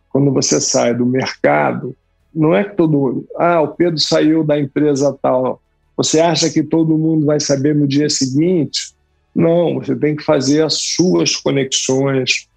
quando 0.09 0.33
você 0.33 0.61
sai 0.61 0.95
do 0.95 1.07
mercado, 1.07 1.97
não 2.35 2.55
é 2.55 2.65
que 2.65 2.77
todo 2.77 2.93
mundo, 2.93 3.27
ah, 3.37 3.61
o 3.61 3.69
Pedro 3.69 3.99
saiu 3.99 4.45
da 4.45 4.59
empresa 4.59 5.17
tal, 5.21 5.61
você 5.97 6.21
acha 6.21 6.49
que 6.49 6.63
todo 6.63 6.97
mundo 6.97 7.27
vai 7.27 7.41
saber 7.41 7.75
no 7.75 7.87
dia 7.87 8.09
seguinte? 8.09 8.95
Não, 9.35 9.75
você 9.75 9.95
tem 9.95 10.17
que 10.17 10.25
fazer 10.25 10.63
as 10.63 10.75
suas 10.75 11.37
conexões. 11.37 12.49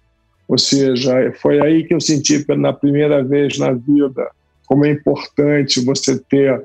Ou 0.48 0.58
seja, 0.58 1.32
foi 1.40 1.60
aí 1.60 1.84
que 1.84 1.94
eu 1.94 2.00
senti 2.00 2.44
pela 2.44 2.72
primeira 2.72 3.22
vez 3.22 3.58
na 3.58 3.72
vida 3.72 4.30
como 4.66 4.84
é 4.84 4.90
importante 4.90 5.84
você 5.84 6.18
ter 6.18 6.64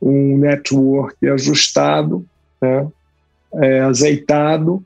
um 0.00 0.38
network 0.38 1.26
ajustado, 1.28 2.24
né? 2.60 2.86
é, 3.54 3.80
azeitado 3.80 4.82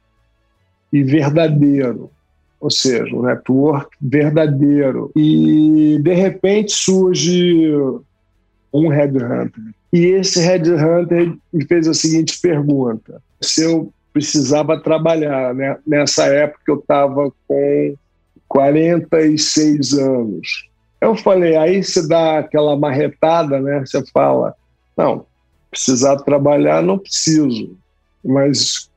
e 0.92 1.02
verdadeiro 1.02 2.10
ou 2.62 2.70
seja, 2.70 3.14
um 3.14 3.22
network 3.22 3.90
verdadeiro. 4.00 5.10
E, 5.16 5.98
de 6.00 6.14
repente, 6.14 6.70
surge 6.70 7.74
um 8.72 8.88
headhunter. 8.88 9.74
E 9.92 10.06
esse 10.06 10.40
headhunter 10.40 11.34
me 11.52 11.66
fez 11.66 11.88
a 11.88 11.92
seguinte 11.92 12.40
pergunta: 12.40 13.20
se 13.40 13.64
eu 13.64 13.92
precisava 14.12 14.80
trabalhar, 14.80 15.52
né? 15.54 15.76
Nessa 15.84 16.26
época 16.26 16.62
eu 16.68 16.76
estava 16.76 17.32
com 17.48 17.94
46 18.46 19.94
anos. 19.94 20.68
Eu 21.00 21.16
falei, 21.16 21.56
aí 21.56 21.82
você 21.82 22.06
dá 22.06 22.38
aquela 22.38 22.76
marretada, 22.76 23.60
né? 23.60 23.80
Você 23.80 24.04
fala, 24.12 24.54
não, 24.96 25.26
precisar 25.68 26.16
trabalhar 26.18 26.80
não 26.80 26.98
preciso, 26.98 27.76
mas 28.24 28.88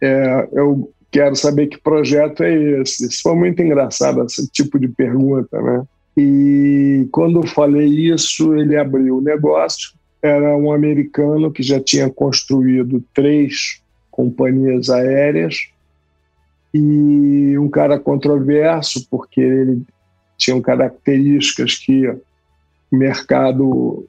é, 0.00 0.48
eu 0.52 0.92
quero 1.12 1.36
saber 1.36 1.66
que 1.66 1.78
projeto 1.78 2.42
é 2.42 2.80
esse. 2.80 3.06
Isso 3.06 3.22
foi 3.22 3.36
muito 3.36 3.62
engraçado, 3.62 4.24
esse 4.24 4.48
tipo 4.48 4.78
de 4.80 4.88
pergunta, 4.88 5.60
né? 5.60 5.84
E 6.16 7.06
quando 7.12 7.40
eu 7.40 7.46
falei 7.46 7.86
isso, 7.86 8.54
ele 8.54 8.76
abriu 8.76 9.18
o 9.18 9.22
negócio. 9.22 9.92
Era 10.22 10.56
um 10.56 10.72
americano 10.72 11.52
que 11.52 11.62
já 11.62 11.78
tinha 11.78 12.10
construído 12.10 13.04
três 13.14 13.82
companhias 14.10 14.88
aéreas 14.88 15.68
e 16.72 17.56
um 17.58 17.68
cara 17.68 17.98
controverso, 17.98 19.06
porque 19.10 19.40
ele 19.40 19.82
tinha 20.38 20.60
características 20.60 21.76
que 21.76 22.08
o 22.08 22.96
mercado 22.96 24.06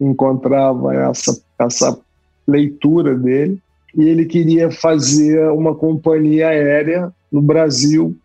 encontrava 0.00 0.94
essa, 0.94 1.42
essa 1.58 1.98
leitura 2.46 3.14
dele 3.14 3.60
e 3.96 4.08
ele 4.08 4.24
queria 4.24 4.70
fazer 4.70 5.50
uma 5.50 5.74
companhia 5.74 6.48
aérea 6.48 7.12
no 7.30 7.42
Brasil, 7.42 8.16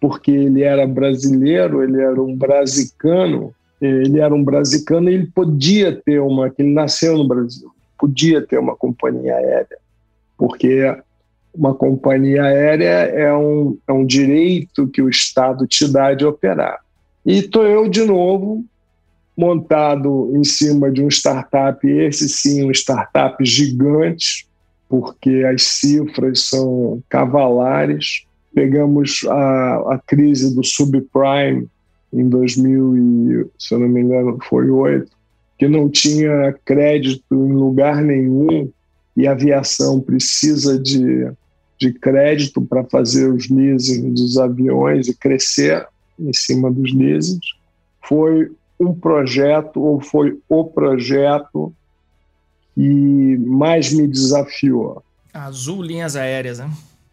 porque 0.00 0.30
ele 0.30 0.62
era 0.62 0.86
brasileiro, 0.86 1.82
ele 1.82 2.00
era 2.00 2.20
um 2.20 2.36
brasicano, 2.36 3.54
ele 3.80 4.20
era 4.20 4.34
um 4.34 4.42
brasicano 4.42 5.08
e 5.08 5.14
ele 5.14 5.26
podia 5.26 5.92
ter 5.92 6.20
uma, 6.20 6.52
ele 6.58 6.72
nasceu 6.72 7.16
no 7.16 7.26
Brasil, 7.26 7.70
podia 7.98 8.40
ter 8.42 8.58
uma 8.58 8.76
companhia 8.76 9.36
aérea, 9.36 9.78
porque 10.36 10.96
uma 11.54 11.74
companhia 11.74 12.44
aérea 12.44 12.86
é 12.86 13.32
um, 13.34 13.76
é 13.86 13.92
um 13.92 14.04
direito 14.06 14.88
que 14.88 15.02
o 15.02 15.08
Estado 15.08 15.66
te 15.66 15.86
dá 15.86 16.14
de 16.14 16.24
operar. 16.24 16.80
E 17.24 17.38
estou 17.38 17.64
eu, 17.64 17.88
de 17.88 18.04
novo, 18.04 18.64
montado 19.36 20.32
em 20.34 20.44
cima 20.44 20.90
de 20.90 21.02
um 21.02 21.08
startup, 21.08 21.86
esse 21.86 22.28
sim, 22.28 22.64
um 22.64 22.70
startup 22.70 23.44
gigante, 23.44 24.46
porque 24.92 25.42
as 25.50 25.62
cifras 25.62 26.50
são 26.50 27.02
cavalares. 27.08 28.26
Pegamos 28.54 29.24
a, 29.26 29.94
a 29.94 30.00
crise 30.06 30.54
do 30.54 30.62
subprime 30.62 31.66
em 32.12 32.28
2000 32.28 32.98
e, 32.98 33.46
se 33.58 33.74
eu 33.74 33.78
não 33.78 33.88
me 33.88 34.02
engano, 34.02 34.36
foi 34.46 35.06
que 35.58 35.66
não 35.66 35.88
tinha 35.88 36.54
crédito 36.62 37.24
em 37.32 37.54
lugar 37.54 38.02
nenhum 38.02 38.70
e 39.16 39.26
a 39.26 39.32
aviação 39.32 39.98
precisa 39.98 40.78
de, 40.78 41.26
de 41.78 41.94
crédito 41.94 42.60
para 42.60 42.84
fazer 42.84 43.32
os 43.32 43.48
leasing 43.48 44.12
dos 44.12 44.36
aviões 44.36 45.08
e 45.08 45.16
crescer 45.16 45.86
em 46.20 46.34
cima 46.34 46.70
dos 46.70 46.92
leasings. 46.92 47.46
Foi 48.06 48.52
um 48.78 48.92
projeto, 48.92 49.80
ou 49.80 50.02
foi 50.02 50.38
o 50.50 50.66
projeto 50.66 51.72
que 52.74 53.38
mais 53.38 53.92
me 53.92 54.06
desafiou. 54.06 55.02
Azul 55.32 55.82
Linhas 55.82 56.16
Aéreas, 56.16 56.58
né? 56.58 56.70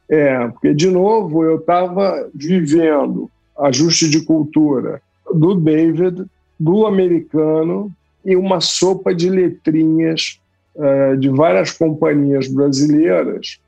É, 0.09 0.47
porque, 0.47 0.73
de 0.73 0.89
novo, 0.89 1.43
eu 1.43 1.57
estava 1.57 2.29
vivendo 2.33 3.29
ajuste 3.59 4.09
de 4.09 4.23
cultura 4.23 5.01
do 5.33 5.53
David, 5.53 6.25
do 6.59 6.85
americano 6.85 7.91
e 8.25 8.35
uma 8.35 8.59
sopa 8.59 9.13
de 9.13 9.29
letrinhas 9.29 10.39
uh, 10.75 11.15
de 11.17 11.29
várias 11.29 11.71
companhias 11.71 12.47
brasileiras 12.47 13.59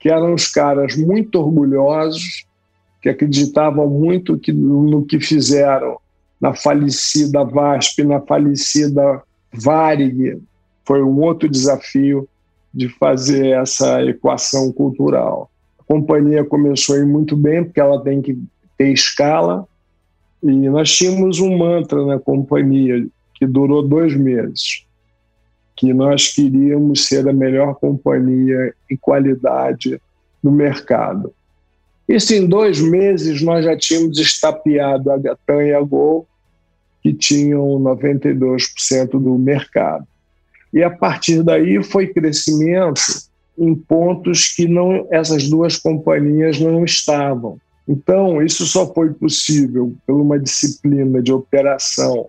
que 0.00 0.08
eram 0.08 0.32
os 0.32 0.48
caras 0.48 0.96
muito 0.96 1.38
orgulhosos, 1.38 2.46
que 3.02 3.08
acreditavam 3.08 3.86
muito 3.86 4.38
que, 4.38 4.52
no 4.52 5.04
que 5.04 5.20
fizeram 5.20 5.98
na 6.40 6.54
falecida 6.54 7.44
VASP, 7.44 8.02
na 8.02 8.20
falecida 8.20 9.22
Varig, 9.52 10.40
foi 10.90 11.04
um 11.04 11.20
outro 11.20 11.48
desafio 11.48 12.28
de 12.74 12.88
fazer 12.88 13.50
essa 13.50 14.04
equação 14.04 14.72
cultural. 14.72 15.48
A 15.78 15.84
companhia 15.84 16.44
começou 16.44 16.96
a 16.96 16.98
ir 16.98 17.06
muito 17.06 17.36
bem, 17.36 17.62
porque 17.62 17.78
ela 17.78 18.02
tem 18.02 18.20
que 18.20 18.36
ter 18.76 18.92
escala. 18.92 19.68
E 20.42 20.50
nós 20.68 20.90
tínhamos 20.90 21.38
um 21.38 21.56
mantra 21.56 22.04
na 22.04 22.18
companhia 22.18 23.06
que 23.36 23.46
durou 23.46 23.86
dois 23.86 24.16
meses, 24.16 24.84
que 25.76 25.94
nós 25.94 26.34
queríamos 26.34 27.06
ser 27.06 27.28
a 27.28 27.32
melhor 27.32 27.76
companhia 27.76 28.74
em 28.90 28.96
qualidade 28.96 30.02
no 30.42 30.50
mercado. 30.50 31.32
Isso 32.08 32.34
em 32.34 32.48
dois 32.48 32.80
meses 32.80 33.40
nós 33.42 33.64
já 33.64 33.76
tínhamos 33.76 34.18
estapeado 34.18 35.08
a 35.12 35.16
Gatan 35.16 35.62
e 35.62 35.72
a 35.72 35.80
Gol, 35.80 36.26
que 37.00 37.12
tinham 37.12 37.78
92% 37.78 39.10
do 39.10 39.38
mercado. 39.38 40.04
E 40.72 40.82
a 40.82 40.90
partir 40.90 41.42
daí 41.42 41.82
foi 41.82 42.06
crescimento 42.08 43.00
em 43.58 43.74
pontos 43.74 44.48
que 44.48 44.66
não 44.66 45.06
essas 45.10 45.48
duas 45.48 45.76
companhias 45.76 46.58
não 46.58 46.84
estavam. 46.84 47.58
Então, 47.86 48.40
isso 48.40 48.64
só 48.66 48.92
foi 48.92 49.12
possível 49.12 49.92
por 50.06 50.20
uma 50.20 50.38
disciplina 50.38 51.20
de 51.20 51.32
operação 51.32 52.28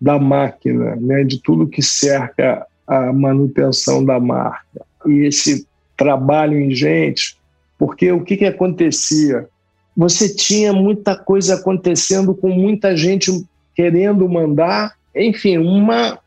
da 0.00 0.18
máquina, 0.18 0.96
né, 0.96 1.22
de 1.22 1.38
tudo 1.42 1.68
que 1.68 1.82
cerca 1.82 2.66
a 2.86 3.12
manutenção 3.12 4.04
da 4.04 4.18
marca. 4.18 4.84
E 5.06 5.26
esse 5.26 5.66
trabalho 5.96 6.58
ingente, 6.58 7.36
porque 7.78 8.10
o 8.10 8.22
que, 8.24 8.38
que 8.38 8.46
acontecia? 8.46 9.46
Você 9.94 10.34
tinha 10.34 10.72
muita 10.72 11.14
coisa 11.14 11.56
acontecendo 11.56 12.34
com 12.34 12.48
muita 12.48 12.96
gente 12.96 13.44
querendo 13.74 14.26
mandar, 14.28 14.94
enfim, 15.14 15.58
uma 15.58 16.18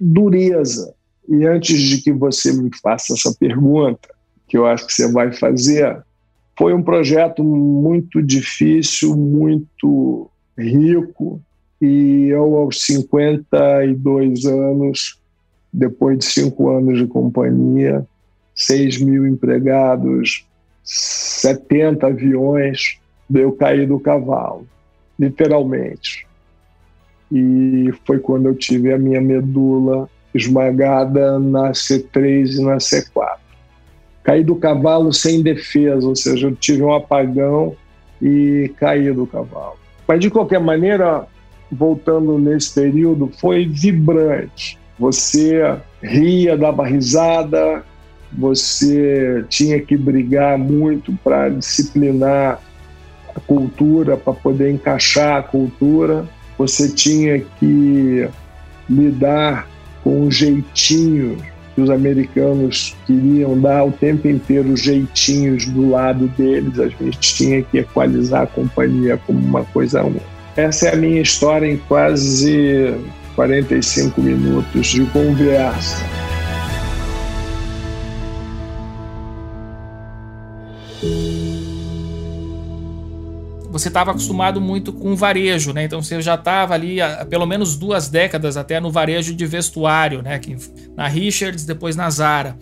dureza. 0.00 0.94
E 1.28 1.44
antes 1.46 1.80
de 1.80 2.02
que 2.02 2.12
você 2.12 2.52
me 2.52 2.70
faça 2.82 3.14
essa 3.14 3.34
pergunta, 3.38 4.08
que 4.46 4.56
eu 4.56 4.66
acho 4.66 4.86
que 4.86 4.92
você 4.92 5.10
vai 5.10 5.32
fazer, 5.32 6.02
foi 6.56 6.72
um 6.72 6.82
projeto 6.82 7.42
muito 7.42 8.22
difícil, 8.22 9.16
muito 9.16 10.30
rico, 10.56 11.40
e 11.80 12.28
eu, 12.28 12.56
aos 12.56 12.80
52 12.82 14.44
anos, 14.46 15.20
depois 15.72 16.18
de 16.18 16.24
cinco 16.24 16.70
anos 16.70 16.98
de 16.98 17.06
companhia, 17.06 18.06
6 18.54 19.02
mil 19.02 19.26
empregados, 19.26 20.46
70 20.82 22.06
aviões, 22.06 22.98
eu 23.32 23.52
caí 23.52 23.86
do 23.86 24.00
cavalo, 24.00 24.66
literalmente. 25.18 26.26
E 27.30 27.92
foi 28.06 28.18
quando 28.18 28.46
eu 28.46 28.54
tive 28.54 28.92
a 28.92 28.98
minha 28.98 29.20
medula 29.20 30.08
esmagada 30.34 31.38
na 31.38 31.72
C3 31.72 32.58
e 32.58 32.62
na 32.62 32.76
C4. 32.76 33.38
Caí 34.22 34.44
do 34.44 34.56
cavalo 34.56 35.12
sem 35.12 35.42
defesa, 35.42 36.06
ou 36.06 36.16
seja, 36.16 36.48
eu 36.48 36.56
tive 36.56 36.82
um 36.82 36.92
apagão 36.92 37.76
e 38.20 38.72
caí 38.76 39.12
do 39.12 39.26
cavalo. 39.26 39.76
Mas, 40.06 40.20
de 40.20 40.30
qualquer 40.30 40.60
maneira, 40.60 41.26
voltando 41.70 42.38
nesse 42.38 42.74
período, 42.74 43.30
foi 43.38 43.66
vibrante. 43.66 44.78
Você 44.98 45.60
ria, 46.02 46.56
dava 46.56 46.86
risada, 46.86 47.84
você 48.32 49.44
tinha 49.48 49.80
que 49.80 49.96
brigar 49.96 50.58
muito 50.58 51.12
para 51.22 51.48
disciplinar 51.48 52.60
a 53.34 53.40
cultura, 53.40 54.16
para 54.16 54.32
poder 54.32 54.70
encaixar 54.70 55.36
a 55.36 55.42
cultura, 55.42 56.26
você 56.58 56.88
tinha 56.88 57.40
que 57.58 58.28
lidar 58.88 59.68
com 60.02 60.26
um 60.26 60.30
jeitinho 60.30 61.36
que 61.74 61.82
os 61.82 61.90
americanos 61.90 62.96
queriam 63.06 63.60
dar 63.60 63.84
o 63.84 63.92
tempo 63.92 64.26
inteiro 64.26 64.74
jeitinhos 64.76 65.66
do 65.66 65.90
lado 65.90 66.26
deles, 66.28 66.78
a 66.78 66.88
gente 66.88 67.18
tinha 67.18 67.62
que 67.62 67.78
equalizar 67.78 68.42
a 68.42 68.46
companhia 68.46 69.20
como 69.26 69.38
uma 69.38 69.64
coisa 69.64 70.02
única. 70.02 70.24
Essa 70.56 70.88
é 70.88 70.94
a 70.94 70.96
minha 70.96 71.20
história 71.20 71.70
em 71.70 71.76
quase 71.76 72.94
45 73.34 74.22
minutos 74.22 74.86
de 74.86 75.04
conversa. 75.06 76.25
Você 83.78 83.88
estava 83.88 84.10
acostumado 84.10 84.60
muito 84.60 84.92
com 84.92 85.14
varejo, 85.16 85.72
né? 85.72 85.84
Então 85.84 86.02
você 86.02 86.20
já 86.20 86.34
estava 86.34 86.74
ali 86.74 87.00
há 87.00 87.24
pelo 87.24 87.46
menos 87.46 87.76
duas 87.76 88.08
décadas 88.08 88.56
até 88.56 88.80
no 88.80 88.90
varejo 88.90 89.34
de 89.34 89.46
vestuário, 89.46 90.22
né? 90.22 90.40
Na 90.94 91.08
Richards, 91.08 91.64
depois 91.64 91.96
na 91.96 92.08
Zara. 92.10 92.56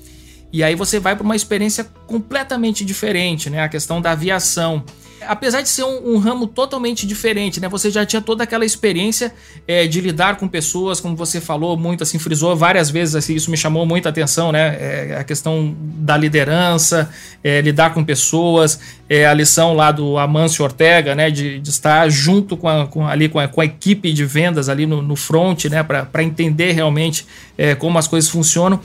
E 0.52 0.62
aí 0.62 0.74
você 0.74 1.00
vai 1.00 1.16
para 1.16 1.24
uma 1.24 1.34
experiência 1.34 1.84
completamente 2.06 2.84
diferente, 2.84 3.50
né? 3.50 3.62
A 3.62 3.68
questão 3.68 4.00
da 4.00 4.12
aviação 4.12 4.84
apesar 5.28 5.62
de 5.62 5.68
ser 5.68 5.84
um, 5.84 6.14
um, 6.14 6.18
ramo 6.18 6.46
totalmente 6.46 7.06
diferente, 7.06 7.60
né? 7.60 7.68
Você 7.68 7.90
já 7.90 8.04
tinha 8.04 8.22
toda 8.22 8.44
aquela 8.44 8.64
experiência 8.64 9.32
é, 9.66 9.86
de 9.86 10.00
lidar 10.00 10.36
com 10.36 10.46
pessoas, 10.48 11.00
como 11.00 11.16
você 11.16 11.40
falou 11.40 11.76
muito, 11.76 12.02
assim, 12.02 12.18
frisou 12.18 12.56
várias 12.56 12.90
vezes, 12.90 13.14
assim, 13.14 13.34
isso 13.34 13.50
me 13.50 13.56
chamou 13.56 13.84
muita 13.86 14.08
atenção, 14.08 14.52
né? 14.52 14.76
É, 14.80 15.16
a 15.18 15.24
questão 15.24 15.74
da 15.78 16.16
liderança, 16.16 17.10
é, 17.42 17.60
lidar 17.60 17.94
com 17.94 18.04
pessoas, 18.04 18.78
é, 19.08 19.26
a 19.26 19.34
lição 19.34 19.74
lá 19.74 19.90
do 19.92 20.18
Amâncio 20.18 20.64
Ortega, 20.64 21.14
né? 21.14 21.30
De, 21.30 21.58
de 21.60 21.70
estar 21.70 22.08
junto 22.08 22.56
com 22.56 22.68
a, 22.68 22.86
com, 22.86 23.06
ali 23.06 23.28
com 23.28 23.38
a, 23.38 23.48
com 23.48 23.60
a, 23.60 23.64
equipe 23.64 24.12
de 24.12 24.24
vendas 24.24 24.68
ali 24.68 24.86
no, 24.86 25.02
no 25.02 25.16
front, 25.16 25.64
né? 25.66 25.82
Para 25.82 26.22
entender 26.22 26.72
realmente 26.72 27.26
é, 27.56 27.74
como 27.74 27.98
as 27.98 28.06
coisas 28.06 28.30
funcionam. 28.30 28.80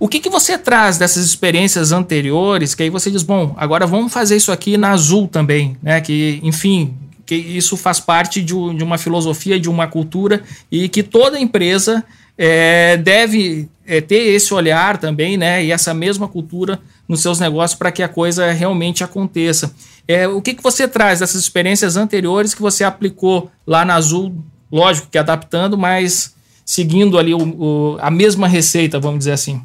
O 0.00 0.08
que, 0.08 0.18
que 0.18 0.30
você 0.30 0.56
traz 0.56 0.96
dessas 0.96 1.26
experiências 1.26 1.92
anteriores, 1.92 2.74
que 2.74 2.82
aí 2.82 2.88
você 2.88 3.10
diz, 3.10 3.22
bom, 3.22 3.54
agora 3.58 3.86
vamos 3.86 4.10
fazer 4.10 4.34
isso 4.34 4.50
aqui 4.50 4.78
na 4.78 4.92
Azul 4.92 5.28
também, 5.28 5.76
né? 5.82 6.00
Que, 6.00 6.40
enfim, 6.42 6.96
que 7.26 7.34
isso 7.34 7.76
faz 7.76 8.00
parte 8.00 8.40
de, 8.40 8.54
uma 8.54 8.96
filosofia, 8.96 9.60
de 9.60 9.68
uma 9.68 9.86
cultura 9.86 10.42
e 10.72 10.88
que 10.88 11.02
toda 11.02 11.38
empresa 11.38 12.02
é, 12.38 12.96
deve 12.96 13.68
é, 13.86 14.00
ter 14.00 14.22
esse 14.34 14.54
olhar 14.54 14.96
também, 14.96 15.36
né? 15.36 15.62
E 15.62 15.70
essa 15.70 15.92
mesma 15.92 16.26
cultura 16.26 16.80
nos 17.06 17.20
seus 17.20 17.38
negócios 17.38 17.78
para 17.78 17.92
que 17.92 18.02
a 18.02 18.08
coisa 18.08 18.50
realmente 18.52 19.04
aconteça. 19.04 19.74
É, 20.08 20.26
o 20.26 20.40
que, 20.40 20.54
que 20.54 20.62
você 20.62 20.88
traz 20.88 21.20
dessas 21.20 21.42
experiências 21.42 21.98
anteriores 21.98 22.54
que 22.54 22.62
você 22.62 22.84
aplicou 22.84 23.50
lá 23.66 23.84
na 23.84 23.96
Azul, 23.96 24.34
lógico 24.72 25.08
que 25.10 25.18
adaptando, 25.18 25.76
mas 25.76 26.34
seguindo 26.64 27.18
ali 27.18 27.34
o, 27.34 27.38
o, 27.38 27.98
a 28.00 28.10
mesma 28.10 28.48
receita, 28.48 28.98
vamos 28.98 29.18
dizer 29.18 29.32
assim? 29.32 29.60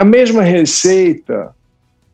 A 0.00 0.04
mesma 0.04 0.40
receita 0.40 1.54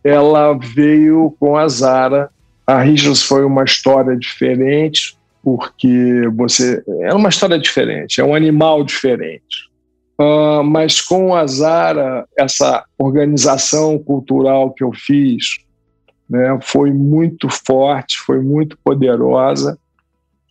ela 0.02 0.54
veio 0.54 1.32
com 1.38 1.56
a 1.56 1.68
Zara. 1.68 2.28
A 2.66 2.80
Richards 2.82 3.22
foi 3.22 3.44
uma 3.44 3.62
história 3.62 4.16
diferente, 4.16 5.16
porque 5.40 6.28
você. 6.34 6.82
É 7.02 7.14
uma 7.14 7.28
história 7.28 7.56
diferente, 7.56 8.20
é 8.20 8.24
um 8.24 8.34
animal 8.34 8.82
diferente. 8.82 9.70
Uh, 10.20 10.64
mas 10.64 11.00
com 11.00 11.32
a 11.32 11.46
Zara, 11.46 12.26
essa 12.36 12.84
organização 12.98 13.96
cultural 14.00 14.72
que 14.72 14.82
eu 14.82 14.90
fiz 14.92 15.58
né, 16.28 16.58
foi 16.62 16.90
muito 16.90 17.48
forte, 17.48 18.18
foi 18.18 18.40
muito 18.40 18.76
poderosa. 18.82 19.78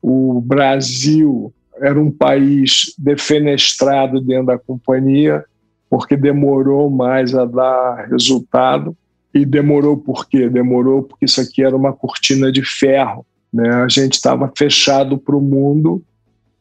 O 0.02 0.40
Brasil 0.40 1.54
era 1.82 2.00
um 2.00 2.10
país 2.10 2.96
defenestrado 2.98 4.22
dentro 4.22 4.46
da 4.46 4.58
companhia, 4.58 5.44
porque 5.90 6.16
demorou 6.18 6.90
mais 6.90 7.34
a 7.36 7.46
dar 7.46 8.08
resultado. 8.10 8.96
E 9.34 9.46
demorou 9.46 9.98
por 9.98 10.28
quê? 10.30 10.50
Demorou 10.50 11.04
porque 11.04 11.26
isso 11.26 11.42
aqui 11.42 11.62
era 11.62 11.76
uma 11.76 11.92
cortina 11.92 12.52
de 12.52 12.64
ferro. 12.64 13.26
Né? 13.54 13.70
A 13.70 13.88
gente 13.88 14.14
estava 14.14 14.52
fechado 14.56 15.18
para 15.18 15.36
o 15.36 15.42
mundo 15.42 16.02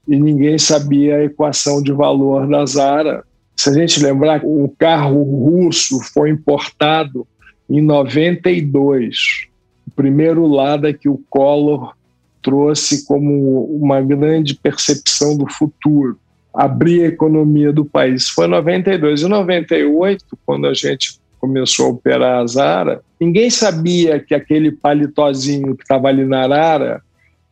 e 0.09 0.19
ninguém 0.19 0.59
sabia 0.59 1.17
a 1.17 1.25
equação 1.25 1.83
de 1.83 1.93
valor 1.93 2.49
da 2.49 2.67
Zara. 2.67 3.25
Se 3.57 3.71
a 3.71 3.73
gente 3.73 4.03
lembrar, 4.03 4.43
o 4.45 4.69
carro 4.77 5.23
russo 5.23 6.01
foi 6.13 6.31
importado 6.31 7.27
em 7.71 7.81
92. 7.81 9.47
O 9.87 9.91
primeiro 9.93 10.47
Lada 10.47 10.93
que 10.93 11.09
o 11.09 11.23
Collor 11.31 11.95
trouxe 12.43 13.07
como 13.07 13.65
uma 13.67 14.03
grande 14.03 14.55
percepção 14.55 15.37
do 15.37 15.51
futuro 15.51 16.19
abrir 16.55 17.03
a 17.03 17.09
economia 17.09 17.73
do 17.73 17.85
país. 17.85 18.29
Foi 18.29 18.47
em 18.47 18.51
92. 18.51 19.23
Em 19.23 19.29
98, 19.29 20.25
quando 20.47 20.67
a 20.67 20.75
gente 20.75 21.19
começou 21.41 21.87
a 21.87 21.91
operar 21.91 22.41
a 22.41 22.47
Zara, 22.47 23.03
ninguém 23.21 23.51
sabia 23.51 24.19
que 24.21 24.35
aquele 24.35 24.73
paletózinho 24.73 25.77
que 25.77 25.83
estava 25.83 26.09
ali 26.09 26.25
na 26.25 26.43
Arara 26.43 27.03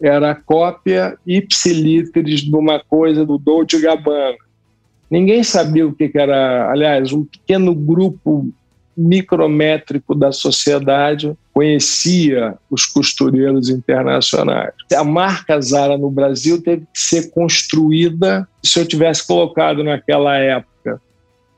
era 0.00 0.34
cópia 0.34 1.16
ipsiliteris 1.26 2.40
de 2.40 2.54
uma 2.54 2.80
coisa 2.80 3.24
do 3.24 3.38
Dolce 3.38 3.80
Gabbana. 3.80 4.36
Ninguém 5.10 5.44
sabia 5.44 5.86
o 5.86 5.92
que 5.92 6.10
era, 6.14 6.70
aliás, 6.70 7.12
um 7.12 7.24
pequeno 7.24 7.74
grupo 7.74 8.50
micrométrico 8.96 10.14
da 10.14 10.32
sociedade 10.32 11.36
conhecia 11.52 12.54
os 12.70 12.86
costureiros 12.86 13.68
internacionais. 13.68 14.72
A 14.94 15.04
marca 15.04 15.60
Zara 15.60 15.96
no 15.96 16.10
Brasil 16.10 16.62
teve 16.62 16.86
que 16.92 17.00
ser 17.00 17.30
construída. 17.30 18.46
Se 18.62 18.80
eu 18.80 18.86
tivesse 18.86 19.26
colocado 19.26 19.82
naquela 19.82 20.36
época 20.36 21.00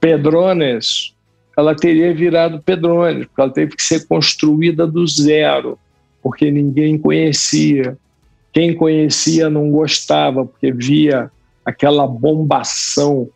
Pedrones, 0.00 1.14
ela 1.56 1.74
teria 1.74 2.14
virado 2.14 2.60
Pedrones, 2.62 3.26
porque 3.26 3.40
ela 3.40 3.52
teve 3.52 3.76
que 3.76 3.82
ser 3.82 4.06
construída 4.06 4.86
do 4.86 5.06
zero, 5.06 5.78
porque 6.22 6.50
ninguém 6.50 6.98
conhecia. 6.98 7.96
Quem 8.52 8.74
conhecia 8.74 9.48
não 9.50 9.70
gostava, 9.70 10.44
porque 10.44 10.72
via 10.72 11.30
aquela 11.64 12.06
bombação 12.06 13.28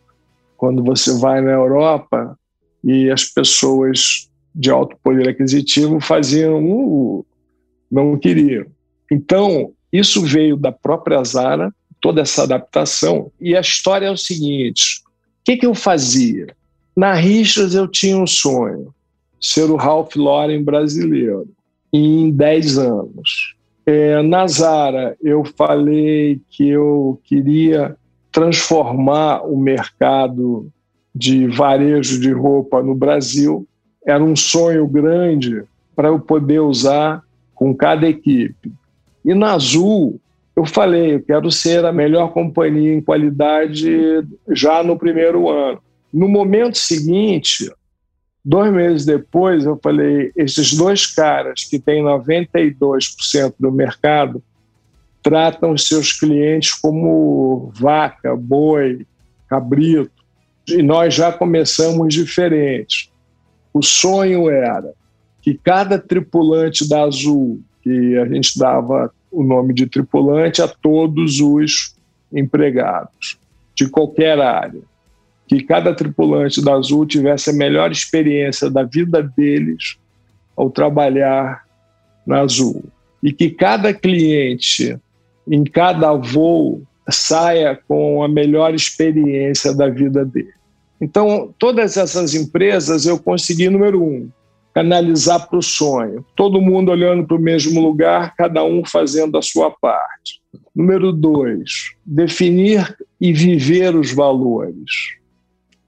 quando 0.56 0.82
você 0.82 1.18
vai 1.18 1.40
na 1.40 1.52
Europa 1.52 2.36
e 2.82 3.10
as 3.10 3.24
pessoas 3.24 4.28
de 4.54 4.70
alto 4.70 4.96
poder 5.02 5.28
aquisitivo 5.28 6.00
faziam, 6.00 6.64
uh, 6.64 7.26
não 7.90 8.18
queriam. 8.18 8.66
Então, 9.10 9.72
isso 9.92 10.22
veio 10.22 10.56
da 10.56 10.72
própria 10.72 11.22
Zara, 11.24 11.72
toda 12.00 12.20
essa 12.20 12.42
adaptação. 12.42 13.30
E 13.40 13.56
a 13.56 13.60
história 13.60 14.06
é 14.06 14.10
o 14.10 14.16
seguinte: 14.16 15.02
o 15.04 15.44
que, 15.44 15.56
que 15.56 15.66
eu 15.66 15.74
fazia? 15.74 16.48
Na 16.96 17.14
Richards 17.14 17.74
eu 17.74 17.86
tinha 17.86 18.16
um 18.16 18.26
sonho, 18.26 18.92
ser 19.40 19.70
o 19.70 19.76
Ralph 19.76 20.16
Lauren 20.16 20.62
brasileiro, 20.64 21.48
em 21.92 22.30
10 22.30 22.78
anos. 22.78 23.54
É, 23.86 24.20
na 24.22 24.46
Zara 24.46 25.16
eu 25.22 25.44
falei 25.56 26.40
que 26.50 26.68
eu 26.68 27.20
queria 27.24 27.96
transformar 28.30 29.42
o 29.42 29.56
mercado 29.56 30.70
de 31.18 31.48
varejo 31.48 32.20
de 32.20 32.30
roupa 32.30 32.80
no 32.80 32.94
Brasil. 32.94 33.66
Era 34.06 34.22
um 34.22 34.36
sonho 34.36 34.86
grande 34.86 35.64
para 35.96 36.08
eu 36.08 36.20
poder 36.20 36.60
usar 36.60 37.22
com 37.56 37.74
cada 37.74 38.08
equipe. 38.08 38.72
E 39.24 39.34
na 39.34 39.54
Azul, 39.54 40.20
eu 40.54 40.64
falei, 40.64 41.16
eu 41.16 41.20
quero 41.20 41.50
ser 41.50 41.84
a 41.84 41.92
melhor 41.92 42.32
companhia 42.32 42.94
em 42.94 43.00
qualidade 43.00 44.24
já 44.50 44.80
no 44.84 44.96
primeiro 44.96 45.48
ano. 45.48 45.80
No 46.12 46.28
momento 46.28 46.78
seguinte, 46.78 47.68
dois 48.44 48.72
meses 48.72 49.04
depois, 49.04 49.64
eu 49.64 49.76
falei, 49.82 50.30
esses 50.36 50.72
dois 50.72 51.04
caras 51.04 51.64
que 51.64 51.80
têm 51.80 52.02
92% 52.02 53.54
do 53.58 53.72
mercado 53.72 54.40
tratam 55.20 55.76
seus 55.76 56.12
clientes 56.12 56.72
como 56.74 57.72
vaca, 57.74 58.36
boi, 58.36 59.04
cabrito. 59.48 60.17
E 60.68 60.82
nós 60.82 61.14
já 61.14 61.32
começamos 61.32 62.12
diferente. 62.12 63.10
O 63.72 63.82
sonho 63.82 64.50
era 64.50 64.92
que 65.40 65.54
cada 65.54 65.98
tripulante 65.98 66.88
da 66.88 67.02
Azul, 67.02 67.60
que 67.82 68.16
a 68.18 68.26
gente 68.26 68.58
dava 68.58 69.12
o 69.30 69.42
nome 69.42 69.72
de 69.72 69.86
tripulante 69.86 70.60
a 70.60 70.68
todos 70.68 71.40
os 71.40 71.94
empregados 72.32 73.38
de 73.74 73.88
qualquer 73.88 74.40
área, 74.40 74.80
que 75.46 75.62
cada 75.62 75.94
tripulante 75.94 76.62
da 76.62 76.74
Azul 76.74 77.06
tivesse 77.06 77.50
a 77.50 77.54
melhor 77.54 77.90
experiência 77.90 78.70
da 78.70 78.82
vida 78.82 79.22
deles 79.22 79.96
ao 80.56 80.68
trabalhar 80.68 81.64
na 82.26 82.40
Azul 82.40 82.84
e 83.22 83.32
que 83.32 83.50
cada 83.50 83.94
cliente 83.94 84.98
em 85.50 85.64
cada 85.64 86.12
voo 86.12 86.82
saia 87.08 87.78
com 87.88 88.22
a 88.22 88.28
melhor 88.28 88.74
experiência 88.74 89.74
da 89.74 89.88
vida 89.88 90.24
dele. 90.24 90.57
Então, 91.00 91.54
todas 91.58 91.96
essas 91.96 92.34
empresas 92.34 93.06
eu 93.06 93.18
consegui, 93.18 93.68
número 93.68 94.02
um, 94.02 94.28
canalizar 94.74 95.48
para 95.48 95.58
o 95.58 95.62
sonho. 95.62 96.24
Todo 96.36 96.60
mundo 96.60 96.90
olhando 96.90 97.26
para 97.26 97.36
o 97.36 97.40
mesmo 97.40 97.80
lugar, 97.80 98.34
cada 98.36 98.64
um 98.64 98.84
fazendo 98.84 99.38
a 99.38 99.42
sua 99.42 99.70
parte. 99.70 100.40
Número 100.74 101.12
dois, 101.12 101.94
definir 102.04 102.96
e 103.20 103.32
viver 103.32 103.94
os 103.94 104.12
valores. 104.12 105.16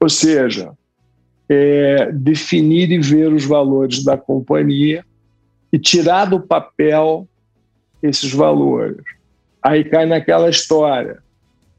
Ou 0.01 0.09
seja, 0.09 0.73
é, 1.49 2.11
definir 2.13 2.91
e 2.91 2.99
ver 2.99 3.33
os 3.33 3.45
valores 3.45 4.03
da 4.05 4.17
companhia 4.17 5.05
e 5.73 5.79
tirar 5.79 6.25
do 6.25 6.41
papel 6.41 7.29
esses 8.03 8.33
valores. 8.33 9.05
Aí 9.63 9.85
cai 9.85 10.07
naquela 10.07 10.49
história. 10.49 11.19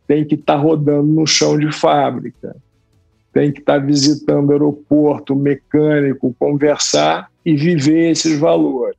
Tem 0.08 0.24
que 0.24 0.36
estar 0.36 0.56
tá 0.56 0.60
rodando 0.60 1.08
no 1.08 1.26
chão 1.26 1.58
de 1.58 1.72
fábrica, 1.72 2.56
tem 3.34 3.52
que 3.52 3.60
estar 3.60 3.80
visitando 3.80 4.52
aeroporto, 4.52 5.36
mecânico, 5.36 6.36
conversar 6.38 7.30
e 7.46 7.56
viver 7.56 8.12
esses 8.12 8.38
valores. 8.38 8.98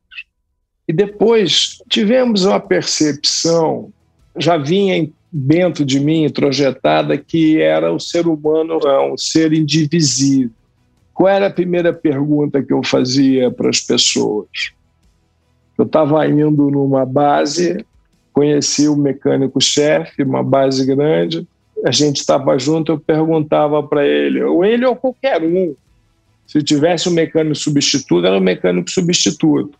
E 0.89 0.93
depois 0.93 1.79
tivemos 1.89 2.45
uma 2.45 2.59
percepção, 2.59 3.93
já 4.37 4.57
vinha 4.57 5.09
dentro 5.33 5.85
de 5.85 6.01
mim 6.01 6.29
projetada, 6.31 7.17
que 7.17 7.61
era 7.61 7.93
o 7.93 8.01
ser 8.01 8.27
humano 8.27 8.79
não, 8.83 9.13
o 9.13 9.19
ser 9.19 9.53
indivisível. 9.53 10.51
Qual 11.15 11.29
era 11.29 11.47
a 11.47 11.53
primeira 11.53 11.93
pergunta 11.93 12.63
que 12.63 12.73
eu 12.73 12.83
fazia 12.83 13.51
para 13.51 13.69
as 13.69 13.81
pessoas? 13.81 14.73
Eu 15.79 15.85
estava 15.85 16.27
indo 16.27 16.71
numa 16.71 17.05
base 17.05 17.85
conheci 18.33 18.89
o 18.89 18.97
mecânico-chefe, 18.97 20.23
uma 20.23 20.43
base 20.43 20.85
grande, 20.87 21.47
a 21.85 21.91
gente 21.91 22.19
estava 22.19 22.57
junto, 22.59 22.93
eu 22.93 22.99
perguntava 22.99 23.83
para 23.83 24.07
ele, 24.07 24.43
ou 24.43 24.65
ele 24.65 24.87
ou 24.87 24.95
qualquer 24.95 25.43
um, 25.43 25.75
se 26.47 26.63
tivesse 26.63 27.09
um 27.09 27.13
mecânico 27.13 27.57
substituto, 27.57 28.27
era 28.27 28.37
um 28.37 28.41
mecânico 28.41 28.91
substituto. 28.91 29.79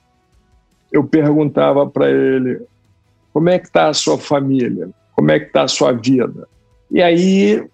Eu 0.91 1.05
perguntava 1.05 1.87
para 1.87 2.11
ele, 2.11 2.63
como 3.33 3.49
é 3.49 3.59
que 3.59 3.67
está 3.67 3.89
a 3.89 3.95
sua 3.95 4.19
família? 4.19 4.91
Como 5.15 5.31
é 5.31 5.39
que 5.39 5.47
está 5.47 5.63
a 5.63 5.69
sua 5.69 5.93
vida? 5.93 6.49
E 6.91 7.01
aí 7.03 7.65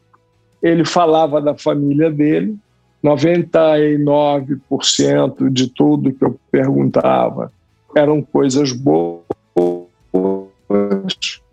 ele 0.62 0.84
falava 0.84 1.40
da 1.40 1.56
família 1.56 2.10
dele, 2.10 2.54
99% 3.02 5.50
de 5.50 5.68
tudo 5.68 6.12
que 6.12 6.24
eu 6.24 6.38
perguntava 6.50 7.50
eram 7.94 8.20
coisas 8.20 8.72
boas, 8.72 9.22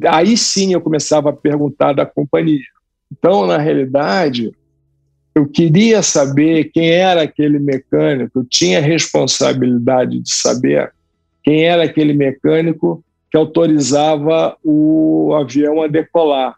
Aí 0.07 0.35
sim 0.37 0.73
eu 0.73 0.81
começava 0.81 1.29
a 1.29 1.33
perguntar 1.33 1.93
da 1.93 2.05
companhia. 2.05 2.65
Então, 3.11 3.45
na 3.45 3.57
realidade, 3.57 4.51
eu 5.35 5.47
queria 5.47 6.01
saber 6.01 6.71
quem 6.73 6.89
era 6.89 7.23
aquele 7.23 7.59
mecânico, 7.59 8.39
eu 8.39 8.45
tinha 8.45 8.79
responsabilidade 8.81 10.19
de 10.19 10.33
saber 10.33 10.93
quem 11.43 11.65
era 11.65 11.83
aquele 11.83 12.13
mecânico 12.13 13.03
que 13.29 13.37
autorizava 13.37 14.55
o 14.63 15.33
avião 15.35 15.81
a 15.81 15.87
decolar. 15.87 16.55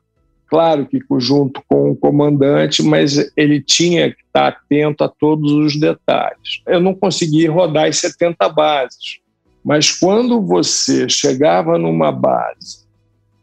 Claro 0.48 0.86
que 0.86 1.02
junto 1.20 1.62
com 1.68 1.92
o 1.92 1.96
comandante, 1.96 2.82
mas 2.82 3.32
ele 3.36 3.60
tinha 3.62 4.12
que 4.12 4.22
estar 4.22 4.48
atento 4.48 5.04
a 5.04 5.10
todos 5.10 5.52
os 5.52 5.78
detalhes. 5.78 6.62
Eu 6.66 6.80
não 6.80 6.94
consegui 6.94 7.48
rodar 7.48 7.88
as 7.88 7.98
70 7.98 8.48
bases. 8.50 9.20
Mas 9.64 9.92
quando 9.92 10.42
você 10.42 11.10
chegava 11.10 11.78
numa 11.78 12.10
base 12.12 12.87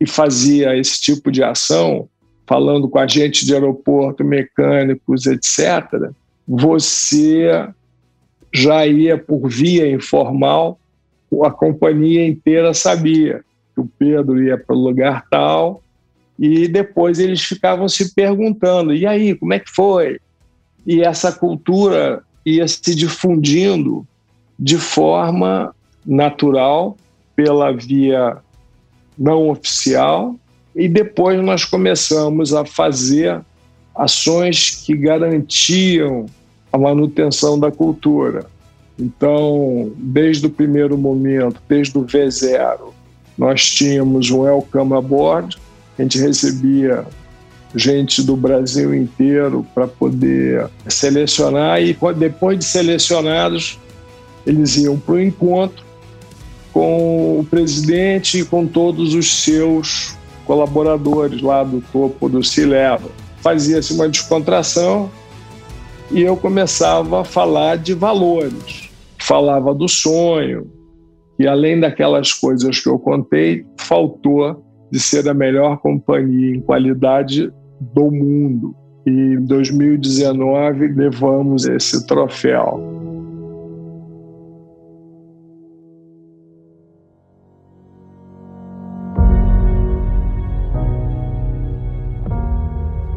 e 0.05 0.07
fazia 0.07 0.76
esse 0.76 1.00
tipo 1.00 1.32
de 1.32 1.42
ação, 1.42 2.07
falando 2.46 2.86
com 2.90 2.98
agentes 2.98 3.46
de 3.46 3.55
aeroporto, 3.55 4.22
mecânicos, 4.22 5.24
etc., 5.24 6.11
você 6.46 7.66
já 8.52 8.86
ia 8.86 9.16
por 9.16 9.48
via 9.48 9.90
informal, 9.90 10.78
a 11.42 11.50
companhia 11.50 12.26
inteira 12.26 12.74
sabia 12.74 13.42
que 13.74 13.80
o 13.80 13.88
Pedro 13.98 14.42
ia 14.42 14.59
para 14.59 14.76
o 14.76 14.78
lugar 14.78 15.24
tal, 15.30 15.82
e 16.38 16.68
depois 16.68 17.18
eles 17.18 17.42
ficavam 17.42 17.88
se 17.88 18.14
perguntando: 18.14 18.94
e 18.94 19.07
aí, 19.07 19.34
como 19.34 19.55
é 19.55 19.59
que 19.59 19.70
foi? 19.70 20.20
E 20.86 21.00
essa 21.00 21.32
cultura 21.32 22.22
ia 22.44 22.68
se 22.68 22.94
difundindo 22.94 24.07
de 24.59 24.76
forma 24.76 25.74
natural 26.05 26.94
pela 27.34 27.72
via 27.72 28.43
não 29.18 29.48
oficial 29.48 30.34
e 30.74 30.88
depois 30.88 31.40
nós 31.42 31.64
começamos 31.64 32.52
a 32.52 32.64
fazer 32.64 33.40
ações 33.94 34.82
que 34.84 34.96
garantiam 34.96 36.26
a 36.72 36.78
manutenção 36.78 37.58
da 37.58 37.70
cultura. 37.70 38.46
Então, 38.98 39.92
desde 39.96 40.46
o 40.46 40.50
primeiro 40.50 40.98
momento, 40.98 41.60
desde 41.68 41.96
o 41.96 42.04
V0, 42.04 42.92
nós 43.38 43.70
tínhamos 43.70 44.30
um 44.30 44.40
welcome 44.40 44.94
aboard, 44.94 45.56
a 45.98 46.02
gente 46.02 46.18
recebia 46.18 47.04
gente 47.74 48.22
do 48.22 48.36
Brasil 48.36 48.94
inteiro 48.94 49.66
para 49.74 49.86
poder 49.88 50.68
selecionar 50.88 51.82
e 51.82 51.96
depois 52.16 52.58
de 52.58 52.64
selecionados, 52.64 53.78
eles 54.46 54.76
iam 54.76 54.96
para 54.98 55.14
o 55.14 55.20
encontro 55.20 55.84
com 56.75 57.39
o 57.39 57.45
presidente 57.45 58.41
e 58.41 58.45
com 58.45 58.66
todos 58.66 59.14
os 59.14 59.45
seus 59.45 60.18
colaboradores 60.45 61.41
lá 61.41 61.62
do 61.62 61.81
topo 61.81 62.29
do 62.29 62.43
Cileva. 62.43 63.09
Fazia-se 63.37 63.95
uma 63.95 64.09
descontração 64.09 65.09
e 66.11 66.20
eu 66.20 66.37
começava 66.37 67.20
a 67.20 67.25
falar 67.25 67.79
de 67.79 67.95
valores. 67.95 68.91
Falava 69.20 69.72
do 69.72 69.89
sonho, 69.89 70.70
e 71.39 71.47
além 71.47 71.79
daquelas 71.79 72.33
coisas 72.33 72.81
que 72.81 72.89
eu 72.89 72.99
contei, 72.99 73.64
faltou 73.79 74.62
de 74.91 74.99
ser 74.99 75.29
a 75.29 75.35
melhor 75.35 75.79
companhia 75.79 76.57
em 76.57 76.61
qualidade 76.61 77.53
do 77.81 78.11
mundo. 78.11 78.75
E 79.07 79.11
em 79.11 79.45
2019 79.45 80.89
levamos 80.89 81.66
esse 81.66 82.07
troféu. 82.07 83.13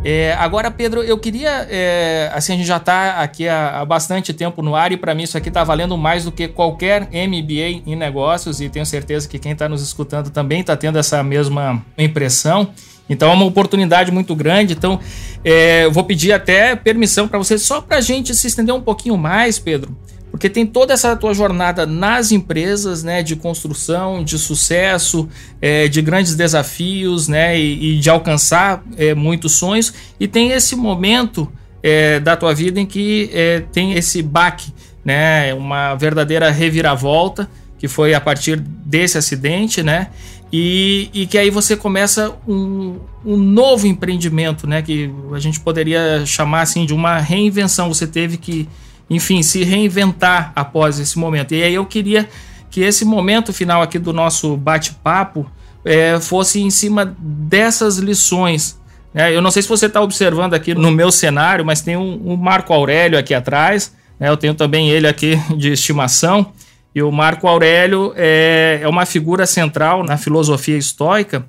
É, 0.09 0.33
agora, 0.39 0.71
Pedro, 0.71 1.03
eu 1.03 1.17
queria. 1.17 1.67
É, 1.69 2.31
assim, 2.33 2.53
a 2.53 2.55
gente 2.55 2.65
já 2.65 2.77
está 2.77 3.21
aqui 3.21 3.45
há, 3.45 3.81
há, 3.81 3.83
bastante 3.83 4.33
tempo 4.33 4.61
no 4.61 4.73
ar 4.73 4.93
e 4.93 4.95
para 4.95 5.13
mim 5.13 5.23
isso 5.23 5.37
aqui 5.37 5.49
está 5.49 5.65
valendo 5.65 5.97
mais 5.97 6.23
do 6.23 6.31
que 6.31 6.47
qualquer 6.47 7.09
MBA 7.11 7.83
em 7.85 7.93
negócios 7.93 8.61
e 8.61 8.69
tenho 8.69 8.85
certeza 8.85 9.27
que 9.27 9.37
quem 9.37 9.51
está 9.51 9.67
nos 9.67 9.81
escutando 9.81 10.29
também 10.29 10.61
está 10.61 10.77
tendo 10.77 10.97
essa 10.97 11.21
mesma 11.21 11.85
impressão. 11.97 12.69
Então 13.09 13.29
é 13.29 13.33
uma 13.33 13.43
oportunidade 13.43 14.09
muito 14.09 14.33
grande. 14.33 14.71
Então, 14.71 14.97
é, 15.43 15.83
eu 15.83 15.91
vou 15.91 16.05
pedir 16.05 16.31
até 16.31 16.73
permissão 16.73 17.27
para 17.27 17.37
você, 17.37 17.57
só 17.57 17.81
para 17.81 17.97
a 17.97 18.01
gente 18.01 18.33
se 18.33 18.47
estender 18.47 18.73
um 18.73 18.81
pouquinho 18.81 19.17
mais, 19.17 19.59
Pedro. 19.59 19.93
Porque 20.31 20.49
tem 20.49 20.65
toda 20.65 20.93
essa 20.93 21.15
tua 21.15 21.33
jornada 21.33 21.85
nas 21.85 22.31
empresas, 22.31 23.03
né, 23.03 23.23
de 23.23 23.35
construção, 23.35 24.23
de 24.23 24.37
sucesso, 24.37 25.27
é, 25.61 25.87
de 25.87 26.01
grandes 26.01 26.35
desafios, 26.35 27.27
né, 27.27 27.59
e, 27.59 27.95
e 27.95 27.99
de 27.99 28.09
alcançar 28.09 28.83
é, 28.97 29.15
muitos 29.15 29.53
sonhos, 29.53 29.93
e 30.19 30.27
tem 30.27 30.51
esse 30.51 30.75
momento 30.75 31.51
é, 31.81 32.19
da 32.19 32.35
tua 32.35 32.53
vida 32.53 32.79
em 32.79 32.85
que 32.85 33.29
é, 33.33 33.61
tem 33.71 33.93
esse 33.93 34.21
baque, 34.21 34.71
né, 35.03 35.53
uma 35.53 35.95
verdadeira 35.95 36.51
reviravolta, 36.51 37.49
que 37.79 37.87
foi 37.87 38.13
a 38.13 38.21
partir 38.21 38.59
desse 38.59 39.17
acidente, 39.17 39.81
né, 39.81 40.09
e, 40.51 41.09
e 41.13 41.25
que 41.25 41.37
aí 41.37 41.49
você 41.49 41.75
começa 41.75 42.33
um, 42.47 42.97
um 43.25 43.37
novo 43.37 43.87
empreendimento, 43.87 44.67
né, 44.67 44.81
que 44.81 45.11
a 45.33 45.39
gente 45.39 45.59
poderia 45.59 46.25
chamar 46.25 46.61
assim 46.61 46.85
de 46.85 46.93
uma 46.93 47.17
reinvenção. 47.19 47.93
Você 47.93 48.07
teve 48.07 48.37
que 48.37 48.67
enfim, 49.09 49.41
se 49.41 49.63
reinventar 49.63 50.51
após 50.55 50.99
esse 50.99 51.17
momento. 51.17 51.53
E 51.53 51.63
aí 51.63 51.73
eu 51.73 51.85
queria 51.85 52.27
que 52.69 52.81
esse 52.81 53.05
momento 53.05 53.53
final 53.53 53.81
aqui 53.81 53.97
do 53.97 54.11
nosso 54.11 54.57
bate-papo 54.57 55.49
é, 55.85 56.19
fosse 56.19 56.61
em 56.61 56.69
cima 56.69 57.15
dessas 57.17 57.97
lições. 57.97 58.79
Né? 59.13 59.33
Eu 59.35 59.41
não 59.41 59.49
sei 59.49 59.61
se 59.61 59.69
você 59.69 59.85
está 59.85 60.01
observando 60.01 60.53
aqui 60.53 60.75
no 60.75 60.91
meu 60.91 61.11
cenário, 61.11 61.65
mas 61.65 61.81
tem 61.81 61.95
um, 61.95 62.21
um 62.33 62.35
Marco 62.35 62.73
Aurélio 62.73 63.17
aqui 63.17 63.33
atrás. 63.33 63.93
Né? 64.19 64.29
Eu 64.29 64.37
tenho 64.37 64.53
também 64.53 64.89
ele 64.89 65.07
aqui 65.07 65.35
de 65.55 65.71
estimação. 65.71 66.51
E 66.93 67.01
o 67.01 67.11
Marco 67.11 67.47
Aurélio 67.47 68.13
é, 68.15 68.79
é 68.81 68.87
uma 68.87 69.05
figura 69.05 69.45
central 69.45 70.03
na 70.03 70.17
filosofia 70.17 70.77
estoica 70.77 71.45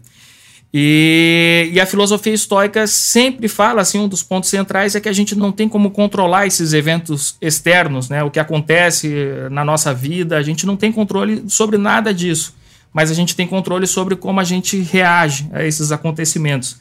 e, 0.72 1.70
e, 1.72 1.80
a 1.80 1.86
filosofia 1.86 2.34
estoica 2.34 2.86
sempre 2.86 3.48
fala, 3.48 3.80
assim, 3.80 3.98
um 3.98 4.06
dos 4.06 4.22
pontos 4.22 4.50
centrais 4.50 4.94
é 4.94 5.00
que 5.00 5.08
a 5.08 5.12
gente 5.12 5.34
não 5.34 5.50
tem 5.50 5.66
como 5.66 5.90
controlar 5.90 6.46
esses 6.46 6.74
eventos 6.74 7.36
externos, 7.40 8.10
né? 8.10 8.22
O 8.22 8.30
que 8.30 8.38
acontece 8.38 9.10
na 9.50 9.64
nossa 9.64 9.94
vida, 9.94 10.36
a 10.36 10.42
gente 10.42 10.66
não 10.66 10.76
tem 10.76 10.92
controle 10.92 11.42
sobre 11.48 11.78
nada 11.78 12.12
disso, 12.12 12.54
mas 12.92 13.10
a 13.10 13.14
gente 13.14 13.34
tem 13.34 13.46
controle 13.46 13.86
sobre 13.86 14.14
como 14.14 14.40
a 14.40 14.44
gente 14.44 14.78
reage 14.78 15.48
a 15.52 15.64
esses 15.64 15.90
acontecimentos. 15.90 16.76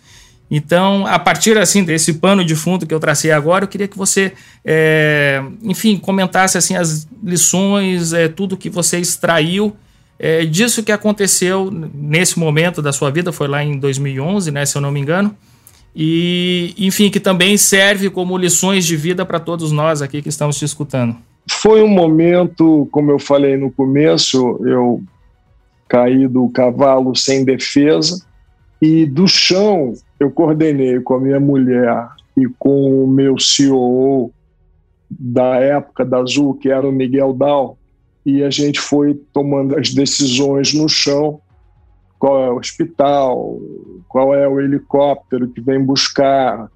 Então, 0.51 1.05
a 1.07 1.19
partir 1.19 1.57
assim 1.57 1.83
desse 1.83 2.13
pano 2.13 2.43
de 2.43 2.55
fundo 2.55 2.85
que 2.85 2.93
eu 2.93 2.99
tracei 2.99 3.31
agora, 3.31 3.65
eu 3.65 3.67
queria 3.69 3.87
que 3.87 3.97
você, 3.97 4.33
é, 4.65 5.41
enfim, 5.61 5.97
comentasse 5.97 6.57
assim 6.57 6.75
as 6.75 7.07
lições, 7.23 8.11
é, 8.11 8.27
tudo 8.27 8.57
que 8.57 8.69
você 8.69 8.97
extraiu 8.97 9.75
é, 10.19 10.45
disso 10.45 10.83
que 10.83 10.91
aconteceu 10.91 11.69
nesse 11.71 12.39
momento 12.39 12.81
da 12.81 12.91
sua 12.91 13.11
vida, 13.11 13.31
foi 13.31 13.47
lá 13.47 13.63
em 13.63 13.77
2011, 13.77 14.51
né, 14.51 14.65
se 14.65 14.77
eu 14.77 14.81
não 14.81 14.91
me 14.91 14.99
engano, 14.99 15.35
e 15.95 16.73
enfim, 16.77 17.09
que 17.09 17.19
também 17.19 17.57
serve 17.57 18.09
como 18.09 18.37
lições 18.37 18.85
de 18.85 18.95
vida 18.95 19.25
para 19.25 19.39
todos 19.39 19.71
nós 19.71 20.01
aqui 20.01 20.21
que 20.21 20.29
estamos 20.29 20.57
te 20.57 20.65
escutando. 20.65 21.15
Foi 21.49 21.81
um 21.81 21.87
momento, 21.87 22.87
como 22.91 23.09
eu 23.09 23.17
falei 23.17 23.57
no 23.57 23.71
começo, 23.71 24.59
eu 24.65 25.01
caí 25.87 26.27
do 26.27 26.49
cavalo 26.49 27.15
sem 27.15 27.45
defesa 27.45 28.21
e 28.81 29.05
do 29.05 29.27
chão 29.27 29.93
eu 30.19 30.29
coordenei 30.29 30.99
com 30.99 31.15
a 31.15 31.19
minha 31.19 31.39
mulher 31.39 32.07
e 32.35 32.47
com 32.59 33.03
o 33.03 33.07
meu 33.07 33.39
CEO 33.39 34.31
da 35.09 35.55
época 35.55 36.03
da 36.03 36.17
Azul, 36.17 36.55
que 36.55 36.69
era 36.69 36.87
o 36.87 36.91
Miguel 36.91 37.33
Dal, 37.33 37.76
e 38.27 38.43
a 38.43 38.49
gente 38.49 38.77
foi 38.77 39.13
tomando 39.31 39.79
as 39.79 39.93
decisões 39.93 40.73
no 40.73 40.89
chão 40.89 41.39
qual 42.19 42.43
é 42.43 42.51
o 42.51 42.57
hospital, 42.57 43.57
qual 44.09 44.35
é 44.35 44.45
o 44.45 44.59
helicóptero 44.59 45.47
que 45.47 45.61
vem 45.61 45.81
buscar. 45.81 46.69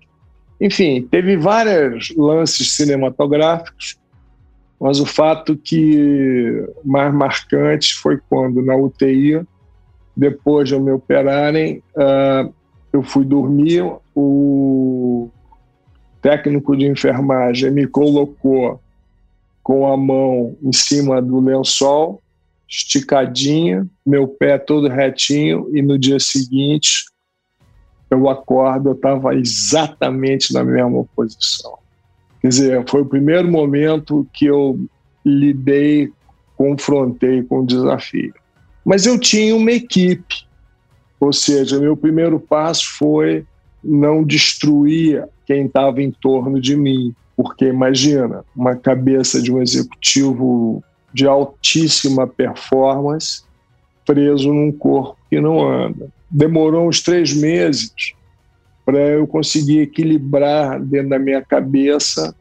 Enfim, 0.61 1.05
teve 1.11 1.35
vários 1.35 2.15
lances 2.15 2.71
cinematográficos, 2.71 3.97
mas 4.79 5.01
o 5.01 5.05
fato 5.05 5.57
que 5.57 6.65
mais 6.85 7.13
marcante 7.13 7.95
foi 7.95 8.17
quando 8.29 8.61
na 8.61 8.75
UTI, 8.77 9.45
depois 10.15 10.69
de 10.69 10.79
me 10.79 10.91
operarem, 10.91 11.83
uh, 11.97 12.53
eu 12.93 13.03
fui 13.03 13.25
dormir, 13.25 13.83
o 14.15 15.29
técnico 16.21 16.77
de 16.77 16.85
enfermagem 16.85 17.71
me 17.71 17.87
colocou 17.87 18.79
com 19.63 19.91
a 19.91 19.95
mão 19.95 20.55
em 20.61 20.73
cima 20.73 21.21
do 21.21 21.39
lençol, 21.39 22.21
esticadinha, 22.67 23.85
meu 24.05 24.27
pé 24.27 24.57
todo 24.57 24.87
retinho, 24.87 25.69
e 25.75 25.81
no 25.81 25.99
dia 25.99 26.19
seguinte 26.19 27.05
eu 28.11 28.29
acordo, 28.29 28.89
eu 28.89 28.93
estava 28.93 29.33
exatamente 29.35 30.53
na 30.53 30.63
mesma 30.63 31.05
posição. 31.15 31.77
Quer 32.41 32.47
dizer, 32.49 32.89
foi 32.89 33.01
o 33.01 33.05
primeiro 33.05 33.49
momento 33.49 34.27
que 34.33 34.45
eu 34.45 34.77
lidei, 35.25 36.11
confrontei 36.57 37.41
com 37.43 37.59
o 37.59 37.65
desafio. 37.65 38.33
Mas 38.83 39.05
eu 39.05 39.17
tinha 39.17 39.55
uma 39.55 39.71
equipe, 39.71 40.45
ou 41.19 41.31
seja, 41.31 41.79
meu 41.79 41.95
primeiro 41.95 42.39
passo 42.39 42.85
foi 42.97 43.45
não 43.83 44.23
destruir 44.23 45.25
quem 45.45 45.65
estava 45.65 46.01
em 46.01 46.11
torno 46.11 46.59
de 46.59 46.75
mim. 46.75 47.15
Porque 47.35 47.65
imagina, 47.65 48.43
uma 48.55 48.75
cabeça 48.75 49.41
de 49.41 49.51
um 49.51 49.61
executivo 49.61 50.83
de 51.13 51.27
altíssima 51.27 52.27
performance 52.27 53.43
preso 54.05 54.53
num 54.53 54.71
corpo 54.71 55.17
que 55.29 55.39
não 55.39 55.67
anda. 55.67 56.07
Demorou 56.29 56.87
uns 56.87 57.01
três 57.01 57.33
meses 57.33 58.13
para 58.85 58.99
eu 58.99 59.27
conseguir 59.27 59.81
equilibrar 59.81 60.79
dentro 60.79 61.09
da 61.09 61.19
minha 61.19 61.41
cabeça 61.41 62.35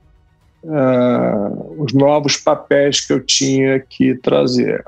uh, 0.65 1.83
os 1.83 1.93
novos 1.93 2.37
papéis 2.37 3.01
que 3.01 3.13
eu 3.13 3.21
tinha 3.21 3.79
que 3.81 4.15
trazer. 4.17 4.85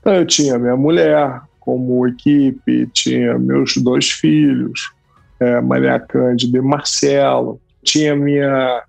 Então, 0.00 0.14
eu 0.14 0.26
tinha 0.26 0.58
minha 0.58 0.76
mulher 0.76 1.40
como 1.60 2.06
equipe, 2.06 2.88
tinha 2.92 3.38
meus 3.38 3.76
dois 3.76 4.10
filhos, 4.10 4.90
é, 5.38 5.60
Maria 5.60 6.00
Cândida 6.00 6.58
e 6.58 6.62
Marcelo, 6.62 7.60
tinha 7.82 8.16
minha 8.16 8.82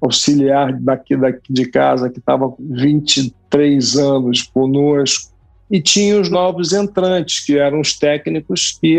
auxiliar 0.00 0.72
daqui, 0.78 1.16
daqui 1.16 1.52
de 1.52 1.66
casa 1.66 2.10
que 2.10 2.18
estava 2.18 2.54
23 2.58 3.96
anos 3.96 4.42
conosco, 4.42 5.34
e 5.70 5.80
tinha 5.80 6.20
os 6.20 6.30
novos 6.30 6.72
entrantes, 6.72 7.44
que 7.44 7.58
eram 7.58 7.80
os 7.80 7.98
técnicos 7.98 8.78
que 8.80 8.98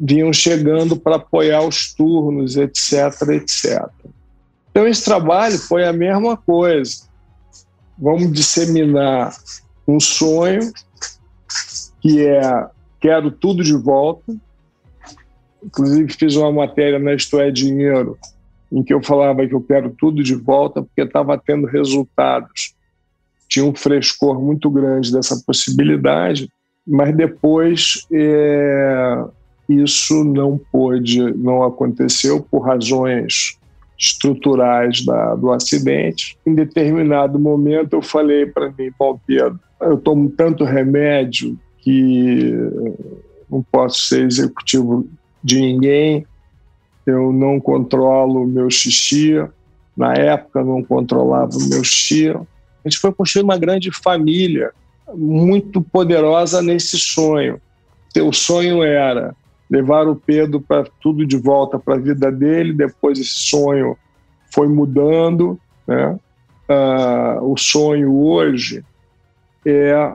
vinham 0.00 0.32
chegando 0.32 0.96
para 0.96 1.16
apoiar 1.16 1.62
os 1.62 1.92
turnos, 1.94 2.56
etc, 2.56 3.28
etc. 3.30 3.88
Então 4.70 4.86
esse 4.86 5.04
trabalho 5.04 5.58
foi 5.58 5.84
a 5.84 5.92
mesma 5.92 6.36
coisa. 6.36 7.08
Vamos 7.96 8.32
disseminar 8.32 9.34
um 9.86 9.98
sonho 9.98 10.72
que 12.00 12.26
é 12.26 12.66
quero 13.00 13.30
tudo 13.30 13.62
de 13.62 13.74
volta. 13.74 14.34
Inclusive 15.64 16.12
fiz 16.12 16.36
uma 16.36 16.52
matéria 16.52 16.98
na 16.98 17.14
Isto 17.14 17.40
é 17.40 17.50
Dinheiro 17.50 18.16
em 18.70 18.82
que 18.82 18.92
eu 18.92 19.02
falava 19.02 19.46
que 19.46 19.54
eu 19.54 19.60
quero 19.60 19.90
tudo 19.90 20.22
de 20.22 20.34
volta 20.34 20.82
porque 20.82 21.02
estava 21.02 21.38
tendo 21.38 21.66
resultados. 21.66 22.74
Tinha 23.48 23.64
um 23.64 23.74
frescor 23.74 24.40
muito 24.42 24.70
grande 24.70 25.10
dessa 25.10 25.40
possibilidade, 25.46 26.48
mas 26.86 27.16
depois 27.16 28.06
é, 28.12 29.24
isso 29.68 30.22
não 30.24 30.60
pôde, 30.70 31.20
não 31.34 31.62
aconteceu 31.62 32.42
por 32.42 32.60
razões 32.60 33.58
estruturais 33.98 35.04
da, 35.04 35.34
do 35.34 35.50
acidente. 35.50 36.38
Em 36.46 36.54
determinado 36.54 37.38
momento 37.38 37.94
eu 37.94 38.02
falei 38.02 38.46
para 38.46 38.70
mim, 38.70 38.90
bom 38.98 39.18
Pedro, 39.26 39.58
eu 39.80 39.96
tomo 39.96 40.30
tanto 40.30 40.64
remédio 40.64 41.58
que 41.78 42.52
não 43.50 43.62
posso 43.62 44.02
ser 44.08 44.24
executivo 44.24 45.08
de 45.42 45.60
ninguém, 45.60 46.26
eu 47.08 47.32
não 47.32 47.58
controlo 47.58 48.42
o 48.42 48.46
meu 48.46 48.68
xixi, 48.68 49.42
na 49.96 50.12
época 50.12 50.62
não 50.62 50.84
controlava 50.84 51.56
o 51.56 51.68
meu 51.68 51.82
xixi. 51.82 52.28
A 52.28 52.44
gente 52.84 52.98
foi 52.98 53.12
construir 53.12 53.44
uma 53.44 53.56
grande 53.56 53.90
família, 53.90 54.72
muito 55.14 55.80
poderosa 55.80 56.60
nesse 56.60 56.98
sonho. 56.98 57.58
Seu 58.12 58.30
sonho 58.30 58.82
era 58.82 59.34
levar 59.70 60.06
o 60.06 60.16
Pedro 60.16 60.60
para 60.60 60.84
tudo 61.00 61.26
de 61.26 61.38
volta 61.38 61.78
para 61.78 61.94
a 61.94 61.98
vida 61.98 62.30
dele, 62.30 62.74
depois 62.74 63.18
esse 63.18 63.38
sonho 63.38 63.96
foi 64.52 64.68
mudando. 64.68 65.58
Né? 65.86 66.18
Uh, 66.68 67.52
o 67.52 67.56
sonho 67.56 68.14
hoje 68.14 68.84
é 69.64 70.12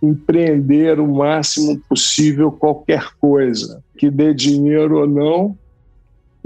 empreender 0.00 1.00
o 1.00 1.08
máximo 1.08 1.76
possível 1.88 2.52
qualquer 2.52 3.10
coisa, 3.20 3.82
que 3.96 4.08
dê 4.08 4.32
dinheiro 4.32 5.00
ou 5.00 5.08
não, 5.08 5.58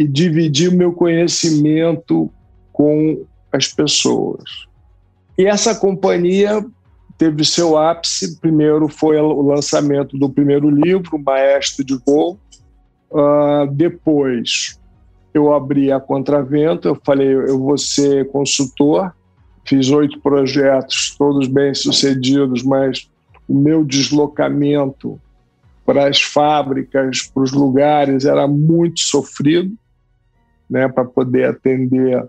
e 0.03 0.09
dividir 0.09 0.69
o 0.69 0.77
meu 0.77 0.93
conhecimento 0.93 2.29
com 2.73 3.25
as 3.53 3.69
pessoas. 3.69 4.43
E 5.39 5.47
essa 5.47 5.77
companhia 5.77 6.65
teve 7.17 7.45
seu 7.45 7.79
ápice. 7.79 8.41
Primeiro 8.41 8.89
foi 8.89 9.17
o 9.17 9.43
lançamento 9.43 10.19
do 10.19 10.29
primeiro 10.29 10.69
livro, 10.69 11.17
Maestro 11.25 11.85
de 11.85 11.97
Voo. 12.05 12.37
Uh, 13.13 13.71
depois 13.71 14.81
eu 15.33 15.55
abri 15.55 15.93
a 15.93 16.01
Contravento, 16.01 16.89
eu 16.89 17.01
falei, 17.05 17.33
eu 17.33 17.61
vou 17.61 17.79
ser 17.79 18.29
consultor. 18.31 19.15
Fiz 19.65 19.89
oito 19.91 20.19
projetos, 20.19 21.15
todos 21.17 21.47
bem 21.47 21.73
sucedidos, 21.75 22.65
mas 22.65 23.09
o 23.49 23.55
meu 23.55 23.85
deslocamento 23.85 25.21
para 25.87 26.09
as 26.09 26.21
fábricas, 26.21 27.23
para 27.23 27.43
os 27.45 27.53
lugares, 27.53 28.25
era 28.25 28.49
muito 28.49 28.99
sofrido, 28.99 29.73
né, 30.73 30.89
para 30.89 31.05
poder 31.05 31.51
atender 31.51 32.27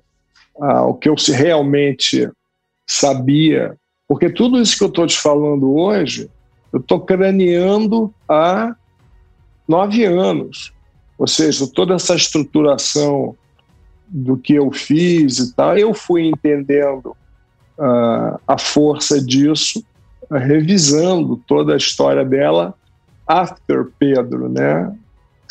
ao 0.60 0.94
que 0.96 1.08
eu 1.08 1.16
realmente 1.30 2.30
sabia. 2.86 3.78
Porque 4.06 4.30
tudo 4.30 4.60
isso 4.60 4.78
que 4.78 4.84
eu 4.84 4.90
estou 4.90 5.08
te 5.08 5.18
falando 5.18 5.74
hoje, 5.74 6.30
eu 6.74 6.80
estou 6.80 7.00
craneando 7.00 8.14
há 8.28 8.76
nove 9.66 10.04
anos. 10.04 10.74
Ou 11.18 11.26
seja, 11.26 11.66
toda 11.74 11.94
essa 11.96 12.16
estruturação 12.16 13.36
do 14.08 14.36
que 14.36 14.56
eu 14.56 14.72
fiz 14.72 15.40
e 15.40 15.56
tal, 15.56 15.78
eu 15.78 15.94
fui 15.94 16.26
entendendo 16.28 17.16
a 18.46 18.58
força 18.60 19.24
disso, 19.24 19.84
revisando 20.30 21.38
toda 21.48 21.74
a 21.74 21.78
história 21.78 22.26
dela 22.26 22.74
after 23.26 23.88
Pedro, 23.98 24.50
né? 24.50 24.94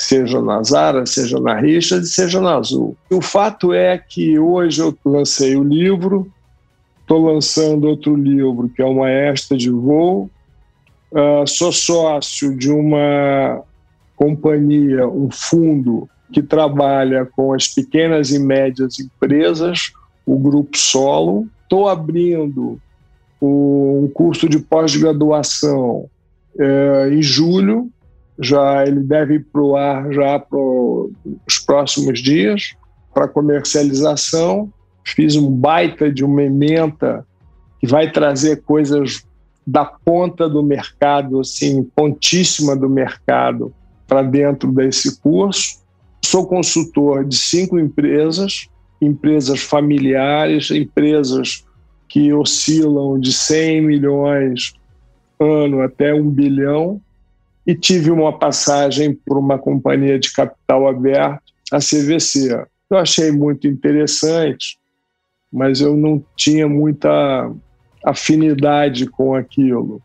Seja 0.03 0.43
na 0.43 0.61
Zara, 0.65 1.07
seja 1.07 1.39
na 1.39 1.55
Richard, 1.55 2.05
seja 2.09 2.41
na 2.41 2.57
Azul. 2.57 2.97
o 3.09 3.23
fato 3.23 3.73
é 3.73 3.97
que 3.97 4.37
hoje 4.37 4.83
eu 4.83 4.99
lancei 5.05 5.57
o 5.57 5.63
livro, 5.63 6.29
estou 7.01 7.33
lançando 7.33 7.85
outro 7.85 8.17
livro 8.17 8.69
que 8.69 8.83
é 8.83 8.85
uma 8.85 9.05
Maestra 9.05 9.57
de 9.57 9.71
Voo, 9.71 10.29
uh, 11.13 11.47
sou 11.47 11.71
sócio 11.71 12.59
de 12.59 12.69
uma 12.69 13.63
companhia, 14.17 15.07
um 15.07 15.31
fundo 15.31 16.09
que 16.33 16.43
trabalha 16.43 17.25
com 17.25 17.53
as 17.53 17.69
pequenas 17.69 18.33
e 18.33 18.41
médias 18.41 18.99
empresas, 18.99 19.93
o 20.27 20.37
Grupo 20.37 20.77
Solo. 20.77 21.47
Estou 21.63 21.89
abrindo 21.89 22.77
um 23.41 24.11
curso 24.13 24.49
de 24.49 24.59
pós-graduação 24.59 26.07
é, 26.59 27.11
em 27.13 27.23
julho, 27.23 27.89
já 28.39 28.87
ele 28.87 29.01
deve 29.01 29.35
ir 29.35 29.47
para 29.53 29.63
o 29.63 29.77
ar 29.77 30.13
já 30.13 30.39
para 30.39 30.59
os 30.59 31.59
próximos 31.67 32.21
dias 32.21 32.75
para 33.13 33.29
comercialização. 33.29 34.73
Fiz 35.05 35.37
um 35.37 35.51
baita 35.51 36.11
de 36.11 36.25
uma 36.25 36.43
ementa 36.43 37.27
que 37.81 37.87
vai 37.87 38.11
trazer 38.11 38.63
coisas 38.63 39.25
da 39.67 39.85
ponta 39.85 40.49
do 40.49 40.63
mercado, 40.63 41.41
assim, 41.41 41.83
pontíssima 41.95 42.75
do 42.75 42.89
mercado, 42.89 43.73
para 44.07 44.23
dentro 44.23 44.73
desse 44.73 45.21
curso. 45.21 45.81
Sou 46.25 46.47
consultor 46.47 47.25
de 47.25 47.37
cinco 47.37 47.79
empresas, 47.79 48.69
empresas 49.01 49.61
familiares, 49.61 50.71
empresas 50.71 51.65
que 52.09 52.33
oscilam 52.33 53.19
de 53.19 53.33
100 53.33 53.83
milhões 53.83 54.75
ano 55.41 55.81
até 55.81 56.15
um 56.15 56.29
bilhão 56.29 57.01
e 57.67 57.75
tive 57.75 58.11
uma 58.11 58.39
passagem 58.39 59.15
por 59.15 59.39
uma 59.39 59.59
companhia 59.59 60.19
de 60.19 60.33
capital 60.33 60.89
aberto, 60.89 61.53
a 61.71 61.79
CVC. 61.79 62.67
Eu 62.91 62.99
achei 62.99 63.31
muito 63.31 63.67
interessante, 63.67 64.79
mas 65.53 65.81
eu 65.81 65.97
não 65.97 66.23
tinha 66.37 66.69
muita 66.69 67.51
afinidade 68.05 69.07
com 69.07 69.35
aquilo, 69.35 70.03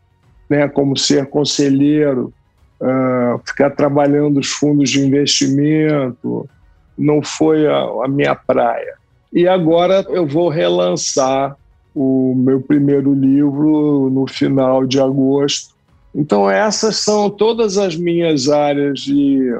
né? 0.48 0.68
Como 0.68 0.96
ser 0.96 1.26
conselheiro, 1.26 2.32
uh, 2.80 3.40
ficar 3.44 3.70
trabalhando 3.70 4.38
os 4.38 4.48
fundos 4.48 4.90
de 4.90 5.04
investimento, 5.04 6.48
não 6.96 7.22
foi 7.22 7.66
a, 7.66 7.78
a 8.04 8.08
minha 8.08 8.34
praia. 8.34 8.94
E 9.32 9.46
agora 9.46 10.06
eu 10.08 10.26
vou 10.26 10.48
relançar 10.48 11.56
o 11.94 12.34
meu 12.36 12.60
primeiro 12.60 13.12
livro 13.12 14.08
no 14.10 14.26
final 14.26 14.86
de 14.86 15.00
agosto. 15.00 15.74
Então, 16.18 16.50
essas 16.50 16.96
são 16.96 17.30
todas 17.30 17.78
as 17.78 17.94
minhas 17.94 18.48
áreas 18.48 18.98
de, 19.02 19.56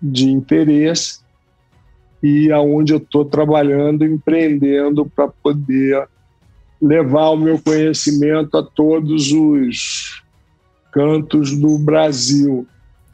de 0.00 0.30
interesse 0.30 1.20
e 2.22 2.50
aonde 2.50 2.94
eu 2.94 2.96
estou 2.96 3.26
trabalhando, 3.26 4.02
empreendendo 4.02 5.04
para 5.04 5.28
poder 5.28 6.08
levar 6.80 7.28
o 7.28 7.36
meu 7.36 7.60
conhecimento 7.60 8.56
a 8.56 8.62
todos 8.62 9.30
os 9.30 10.22
cantos 10.90 11.54
do 11.54 11.78
Brasil. 11.78 12.66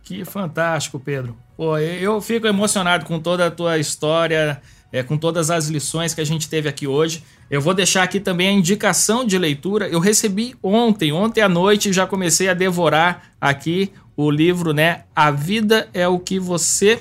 Que 0.05 0.25
fantástico, 0.25 1.01
Pedro. 1.01 1.37
Pô, 1.57 1.77
eu 1.79 2.21
fico 2.21 2.47
emocionado 2.47 3.07
com 3.07 3.19
toda 3.19 3.49
a 3.49 3.51
tua 3.51 3.77
história, 3.79 4.63
é, 4.93 5.03
com 5.03 5.19
todas 5.19 5.51
as 5.51 5.67
lições 5.67 6.15
que 6.15 6.21
a 6.21 6.27
gente 6.27 6.49
teve 6.49 6.69
aqui 6.69 6.87
hoje. 6.87 7.25
Eu 7.53 7.61
vou 7.61 7.75
deixar 7.75 8.03
aqui 8.03 8.19
também 8.19 8.49
a 8.49 8.53
indicação 8.53 9.27
de 9.27 9.37
leitura. 9.37 9.87
Eu 9.87 10.01
recebi 10.01 10.57
ontem, 10.63 11.13
ontem 11.13 11.43
à 11.43 11.49
noite, 11.51 11.93
já 11.93 12.07
comecei 12.07 12.49
a 12.49 12.55
devorar 12.55 13.35
aqui 13.39 13.93
o 14.17 14.31
livro, 14.31 14.73
né? 14.73 15.03
A 15.15 15.31
vida 15.31 15.87
é 15.93 16.09
o 16.09 16.19
que 16.19 16.39
você 16.39 16.99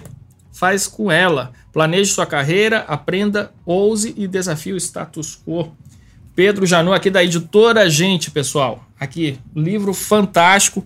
faz 0.52 0.88
com 0.88 1.10
ela. 1.10 1.54
Planeje 1.72 2.12
sua 2.12 2.26
carreira, 2.26 2.80
aprenda, 2.80 3.50
ouse 3.66 4.14
e 4.18 4.28
desafie 4.28 4.74
o 4.74 4.78
status 4.78 5.40
quo. 5.48 5.72
Pedro 6.36 6.66
Janu, 6.66 6.92
aqui 6.92 7.10
da 7.10 7.24
editora 7.24 7.90
Gente, 7.90 8.30
pessoal. 8.30 8.84
Aqui, 9.00 9.40
livro 9.56 9.94
fantástico. 9.94 10.86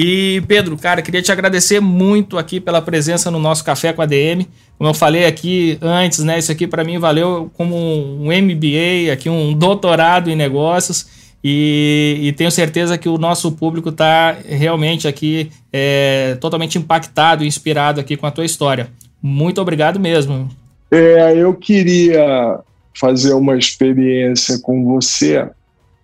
E 0.00 0.40
Pedro, 0.46 0.76
cara, 0.76 1.02
queria 1.02 1.20
te 1.20 1.32
agradecer 1.32 1.80
muito 1.80 2.38
aqui 2.38 2.60
pela 2.60 2.80
presença 2.80 3.32
no 3.32 3.40
nosso 3.40 3.64
Café 3.64 3.92
com 3.92 4.00
a 4.00 4.06
DM. 4.06 4.46
Como 4.78 4.88
eu 4.88 4.94
falei 4.94 5.26
aqui 5.26 5.76
antes, 5.82 6.20
né, 6.20 6.38
isso 6.38 6.52
aqui 6.52 6.68
para 6.68 6.84
mim 6.84 7.00
valeu 7.00 7.50
como 7.54 7.74
um 7.74 8.26
MBA, 8.26 9.12
aqui 9.12 9.28
um 9.28 9.52
doutorado 9.52 10.30
em 10.30 10.36
negócios. 10.36 11.08
E, 11.42 12.16
e 12.22 12.32
tenho 12.34 12.48
certeza 12.48 12.96
que 12.96 13.08
o 13.08 13.18
nosso 13.18 13.50
público 13.50 13.88
está 13.88 14.36
realmente 14.46 15.08
aqui 15.08 15.50
é, 15.72 16.36
totalmente 16.40 16.78
impactado 16.78 17.42
e 17.42 17.48
inspirado 17.48 18.00
aqui 18.00 18.16
com 18.16 18.26
a 18.26 18.30
tua 18.30 18.44
história. 18.44 18.90
Muito 19.20 19.60
obrigado 19.60 19.98
mesmo. 19.98 20.48
É, 20.92 21.34
eu 21.36 21.52
queria 21.54 22.60
fazer 22.94 23.32
uma 23.32 23.58
experiência 23.58 24.60
com 24.60 24.84
você, 24.84 25.44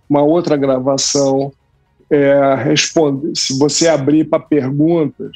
uma 0.09 0.21
outra 0.21 0.57
gravação 0.57 1.53
é, 2.09 2.55
responde, 2.55 3.37
se 3.37 3.57
você 3.57 3.87
abrir 3.87 4.25
para 4.25 4.39
perguntas, 4.39 5.31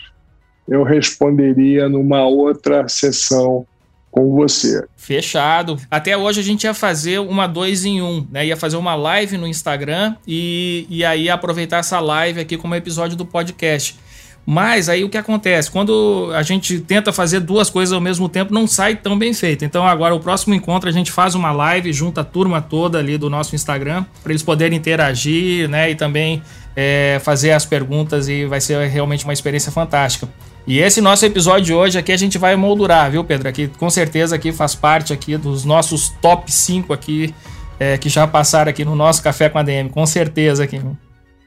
eu 0.68 0.84
responderia 0.84 1.90
numa 1.90 2.26
outra 2.26 2.88
sessão 2.88 3.66
com 4.12 4.32
você. 4.36 4.86
Fechado. 4.96 5.78
Até 5.90 6.18
hoje 6.18 6.40
a 6.40 6.44
gente 6.44 6.64
ia 6.64 6.74
fazer 6.74 7.20
uma 7.20 7.48
dois 7.48 7.86
em 7.86 8.02
um, 8.02 8.26
né? 8.32 8.46
Ia 8.46 8.58
fazer 8.58 8.78
uma 8.78 8.96
live 8.96 9.38
no 9.38 9.48
Instagram 9.48 10.16
e, 10.28 10.86
e 10.90 11.06
aí 11.06 11.30
aproveitar 11.30 11.78
essa 11.78 12.00
live 12.00 12.40
aqui 12.40 12.58
como 12.58 12.76
episódio 12.76 13.16
do 13.16 13.26
podcast. 13.26 13.98
Mas 14.46 14.90
aí 14.90 15.04
o 15.04 15.10
que 15.10 15.18
acontece? 15.18 15.70
Quando 15.70 16.32
a 16.34 16.42
gente 16.42 16.80
tenta 16.80 17.14
fazer 17.14 17.40
duas 17.40 17.70
coisas 17.70 17.94
ao 17.94 18.02
mesmo 18.02 18.28
tempo, 18.28 18.54
não 18.54 18.66
sai 18.66 18.96
tão 18.96 19.18
bem 19.18 19.34
feito. 19.34 19.64
Então 19.64 19.86
agora 19.86 20.16
o 20.16 20.20
próximo 20.20 20.56
encontro 20.56 20.90
a 20.90 20.92
gente 20.92 21.12
faz 21.12 21.36
uma 21.36 21.52
live, 21.52 21.94
junta 21.94 22.22
a 22.22 22.24
turma 22.24 22.62
toda 22.62 22.98
ali 22.98 23.18
do 23.18 23.30
nosso 23.30 23.56
Instagram, 23.56 24.06
para 24.24 24.32
eles 24.32 24.42
poderem 24.42 24.78
interagir, 24.78 25.70
né? 25.70 25.92
E 25.92 25.96
também 25.96 26.42
é, 26.76 27.20
fazer 27.24 27.52
as 27.52 27.66
perguntas 27.66 28.28
e 28.28 28.46
vai 28.46 28.60
ser 28.60 28.88
realmente 28.88 29.24
uma 29.24 29.34
experiência 29.34 29.72
fantástica. 29.72 30.28
E 30.66 30.80
esse 30.80 31.02
nosso 31.02 31.26
episódio 31.26 31.66
de 31.66 31.74
hoje 31.74 31.98
aqui 31.98 32.12
a 32.12 32.18
gente 32.18 32.38
vai 32.38 32.56
moldurar, 32.56 33.10
viu, 33.12 33.24
Pedro? 33.24 33.50
Aqui 33.50 33.68
com 33.68 33.90
certeza 33.90 34.36
aqui 34.36 34.52
faz 34.52 34.76
parte 34.76 35.14
aqui 35.14 35.38
dos 35.38 35.66
nossos 35.66 36.10
top 36.22 36.52
5 36.52 36.94
aqui 36.94 37.34
é, 37.80 37.98
que 37.98 38.10
já 38.10 38.28
passaram 38.28 38.70
aqui 38.70 38.84
no 38.84 38.96
nosso 38.96 39.24
Café 39.24 39.50
com 39.50 39.58
a 39.58 39.64
DM, 39.64 39.90
com 39.90 40.06
certeza 40.06 40.64
aqui. 40.64 40.82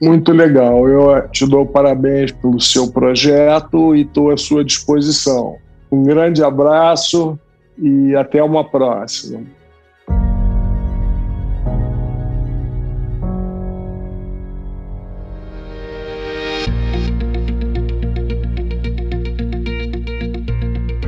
Muito 0.03 0.33
legal. 0.33 0.89
Eu 0.89 1.29
te 1.29 1.47
dou 1.47 1.65
parabéns 1.65 2.33
pelo 2.33 2.61
seu 2.61 2.91
projeto 2.91 3.95
e 3.95 4.01
estou 4.01 4.33
à 4.33 4.37
sua 4.37 4.65
disposição. 4.65 5.59
Um 5.93 6.03
grande 6.03 6.43
abraço 6.43 7.39
e 7.79 8.13
até 8.17 8.43
uma 8.43 8.69
próxima. 8.69 9.43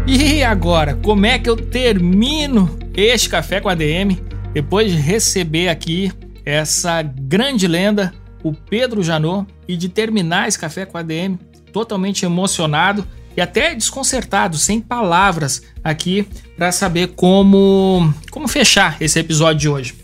E 0.07 0.45
agora, 0.45 0.97
como 1.03 1.27
é 1.27 1.37
que 1.37 1.51
eu 1.51 1.57
termino 1.57 2.71
este 2.97 3.29
café 3.29 3.61
com 3.61 3.69
a 3.69 3.75
DM 3.75 4.23
depois 4.53 4.93
de 4.93 4.99
receber 4.99 5.69
aqui 5.69 6.13
essa 6.45 7.03
grande 7.03 7.67
lenda 7.67 8.13
o 8.45 8.53
Pedro 8.53 9.03
Janot 9.03 9.49
e 9.67 9.77
de 9.77 9.89
terminar 9.89 10.47
esse 10.47 10.59
café 10.59 10.87
com 10.87 10.97
a 10.97 11.03
DM 11.03 11.37
totalmente 11.73 12.25
emocionado. 12.25 13.05
e 13.37 13.41
até 13.41 13.75
desconcertado, 13.75 14.57
sem 14.57 14.81
palavras 14.81 15.61
aqui 15.83 16.25
para 16.57 16.71
saber 16.71 17.09
como 17.17 18.15
como 18.31 18.47
fechar 18.47 18.97
esse 19.01 19.19
episódio 19.19 19.59
de 19.59 19.69
hoje. 19.69 19.95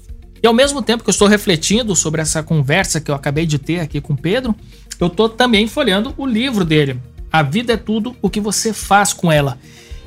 E 0.42 0.46
ao 0.48 0.52
mesmo 0.52 0.82
tempo 0.82 1.04
que 1.04 1.10
eu 1.10 1.12
estou 1.12 1.28
refletindo 1.28 1.94
sobre 1.94 2.20
essa 2.20 2.42
conversa 2.42 3.00
que 3.00 3.08
eu 3.08 3.14
acabei 3.14 3.46
de 3.46 3.56
ter 3.56 3.78
aqui 3.78 4.00
com 4.00 4.14
o 4.14 4.16
Pedro, 4.16 4.52
eu 4.98 5.06
estou 5.06 5.28
também 5.28 5.68
folheando 5.68 6.12
o 6.16 6.26
livro 6.26 6.64
dele, 6.64 6.98
A 7.30 7.42
Vida 7.42 7.74
é 7.74 7.76
Tudo 7.76 8.16
o 8.20 8.28
que 8.28 8.40
você 8.40 8.72
faz 8.72 9.12
com 9.12 9.30
ela. 9.30 9.58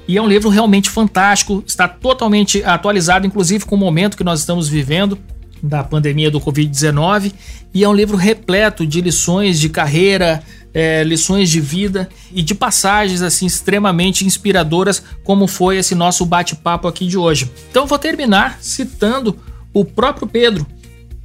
E 0.05 0.17
é 0.17 0.21
um 0.21 0.27
livro 0.27 0.49
realmente 0.49 0.89
fantástico, 0.89 1.63
está 1.65 1.87
totalmente 1.87 2.61
atualizado, 2.63 3.25
inclusive 3.25 3.63
com 3.63 3.75
o 3.75 3.79
momento 3.79 4.17
que 4.17 4.23
nós 4.23 4.41
estamos 4.41 4.67
vivendo 4.67 5.17
da 5.63 5.81
pandemia 5.81 6.29
do 6.29 6.41
Covid-19, 6.41 7.33
e 7.73 7.85
é 7.85 7.89
um 7.89 7.93
livro 7.93 8.17
repleto 8.17 8.85
de 8.85 8.99
lições 8.99 9.57
de 9.57 9.69
carreira, 9.69 10.43
é, 10.73 11.03
lições 11.05 11.49
de 11.49 11.61
vida 11.61 12.09
e 12.33 12.41
de 12.41 12.53
passagens 12.53 13.21
assim 13.21 13.45
extremamente 13.45 14.25
inspiradoras, 14.25 15.01
como 15.23 15.47
foi 15.47 15.77
esse 15.77 15.95
nosso 15.95 16.25
bate-papo 16.25 16.85
aqui 16.85 17.07
de 17.07 17.17
hoje. 17.17 17.49
Então 17.71 17.87
vou 17.87 17.97
terminar 17.97 18.57
citando 18.59 19.39
o 19.73 19.85
próprio 19.85 20.27
Pedro, 20.27 20.67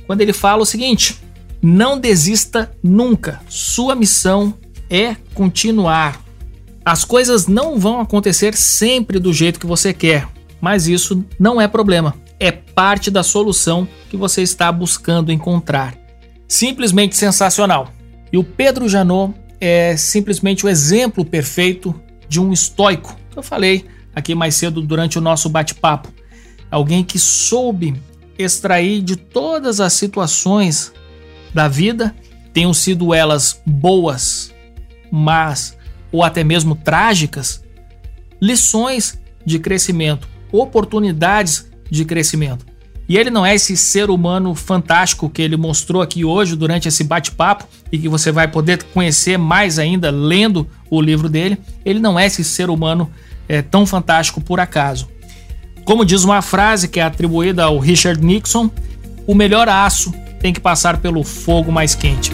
quando 0.07 0.21
ele 0.21 0.33
fala 0.33 0.63
o 0.63 0.67
seguinte: 0.67 1.19
não 1.61 1.99
desista 1.99 2.71
nunca. 2.81 3.41
Sua 3.49 3.97
missão 3.97 4.55
é 4.89 5.17
continuar. 5.35 6.23
As 6.85 7.05
coisas 7.05 7.47
não 7.49 7.79
vão 7.79 8.01
acontecer 8.01 8.55
sempre 8.55 9.19
do 9.19 9.33
jeito 9.33 9.59
que 9.59 9.67
você 9.67 9.93
quer, 9.93 10.29
mas 10.61 10.87
isso 10.87 11.25
não 11.39 11.61
é 11.61 11.67
problema. 11.67 12.15
É 12.41 12.53
parte 12.53 13.11
da 13.11 13.23
solução 13.23 13.89
que 14.11 14.17
você 14.17 14.43
está 14.43 14.71
buscando 14.71 15.33
encontrar. 15.33 15.97
Simplesmente 16.47 17.17
sensacional. 17.17 17.93
E 18.33 18.39
o 18.39 18.45
Pedro 18.45 18.89
Janot 18.89 19.35
é 19.61 19.97
simplesmente 19.97 20.65
o 20.65 20.69
exemplo 20.69 21.25
perfeito 21.25 21.95
de 22.29 22.41
um 22.41 22.53
estoico, 22.53 23.17
que 23.31 23.39
eu 23.39 23.43
falei 23.43 23.87
aqui 24.15 24.35
mais 24.35 24.55
cedo 24.55 24.81
durante 24.81 25.19
o 25.19 25.21
nosso 25.21 25.49
bate-papo. 25.49 26.13
Alguém 26.71 27.03
que 27.03 27.19
soube 27.19 28.01
extrair 28.39 29.03
de 29.03 29.17
todas 29.17 29.81
as 29.81 29.93
situações 29.95 30.93
da 31.53 31.67
vida, 31.67 32.15
tenham 32.53 32.73
sido 32.73 33.13
elas 33.13 33.61
boas, 33.67 34.55
más 35.11 35.77
ou 36.13 36.23
até 36.23 36.45
mesmo 36.45 36.75
trágicas, 36.75 37.63
lições 38.41 39.21
de 39.45 39.59
crescimento, 39.59 40.29
oportunidades 40.53 41.71
de 41.91 42.05
crescimento. 42.05 42.65
E 43.09 43.17
ele 43.17 43.31
não 43.31 43.45
é 43.45 43.55
esse 43.55 43.75
ser 43.75 44.11
humano 44.11 44.55
fantástico 44.55 45.31
que 45.31 45.41
ele 45.41 45.57
mostrou 45.57 46.03
aqui 46.03 46.27
hoje 46.27 46.55
durante 46.55 46.89
esse 46.89 47.03
bate-papo 47.03 47.67
e 47.91 47.99
que 47.99 48.09
você 48.09 48.31
vai 48.31 48.47
poder 48.47 48.83
conhecer 48.83 49.39
mais 49.39 49.79
ainda 49.79 50.11
lendo 50.11 50.69
o 50.91 51.01
livro 51.01 51.29
dele. 51.29 51.57
Ele 51.87 52.01
não 52.01 52.19
é 52.19 52.27
esse 52.27 52.45
ser 52.45 52.69
humano 52.69 53.11
é, 53.49 53.63
tão 53.63 53.87
fantástico 53.87 54.43
por 54.43 54.61
acaso. 54.61 55.09
Como 55.87 56.05
diz 56.05 56.23
uma 56.23 56.43
frase 56.43 56.87
que 56.87 57.01
é 57.01 57.03
atribuída 57.03 57.65
ao 57.65 57.79
Richard 57.79 58.23
Nixon, 58.23 58.71
o 59.27 59.35
melhor 59.35 59.71
aço 59.71 60.13
tem 60.39 60.53
que 60.53 60.61
passar 60.61 60.99
pelo 60.99 61.25
fogo 61.25 61.73
mais 61.73 61.95
quente. 61.95 62.31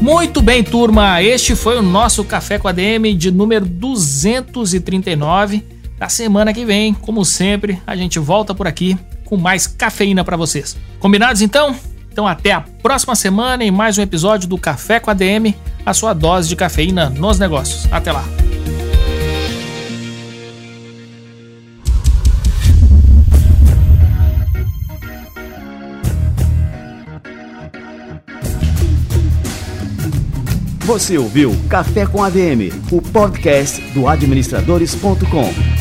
Muito 0.00 0.40
bem, 0.40 0.62
turma, 0.62 1.20
este 1.22 1.56
foi 1.56 1.76
o 1.76 1.82
nosso 1.82 2.24
Café 2.24 2.56
com 2.56 2.68
a 2.68 2.72
DM 2.72 3.12
de 3.14 3.32
número 3.32 3.66
239. 3.66 5.79
Da 6.00 6.08
semana 6.08 6.54
que 6.54 6.64
vem, 6.64 6.94
como 6.94 7.22
sempre, 7.26 7.78
a 7.86 7.94
gente 7.94 8.18
volta 8.18 8.54
por 8.54 8.66
aqui 8.66 8.96
com 9.26 9.36
mais 9.36 9.66
cafeína 9.66 10.24
para 10.24 10.34
vocês. 10.34 10.74
Combinados 10.98 11.42
então? 11.42 11.76
Então 12.10 12.26
até 12.26 12.52
a 12.52 12.62
próxima 12.62 13.14
semana 13.14 13.62
em 13.62 13.70
mais 13.70 13.98
um 13.98 14.02
episódio 14.02 14.48
do 14.48 14.56
Café 14.56 14.98
com 14.98 15.10
a 15.10 15.14
DM, 15.14 15.54
a 15.84 15.92
sua 15.92 16.14
dose 16.14 16.48
de 16.48 16.56
cafeína 16.56 17.10
nos 17.10 17.38
negócios. 17.38 17.86
Até 17.92 18.12
lá. 18.12 18.24
Você 30.86 31.18
ouviu 31.18 31.54
Café 31.68 32.06
com 32.06 32.24
ADM, 32.24 32.72
o 32.90 33.02
podcast 33.02 33.80
do 33.92 34.08
administradores.com. 34.08 35.79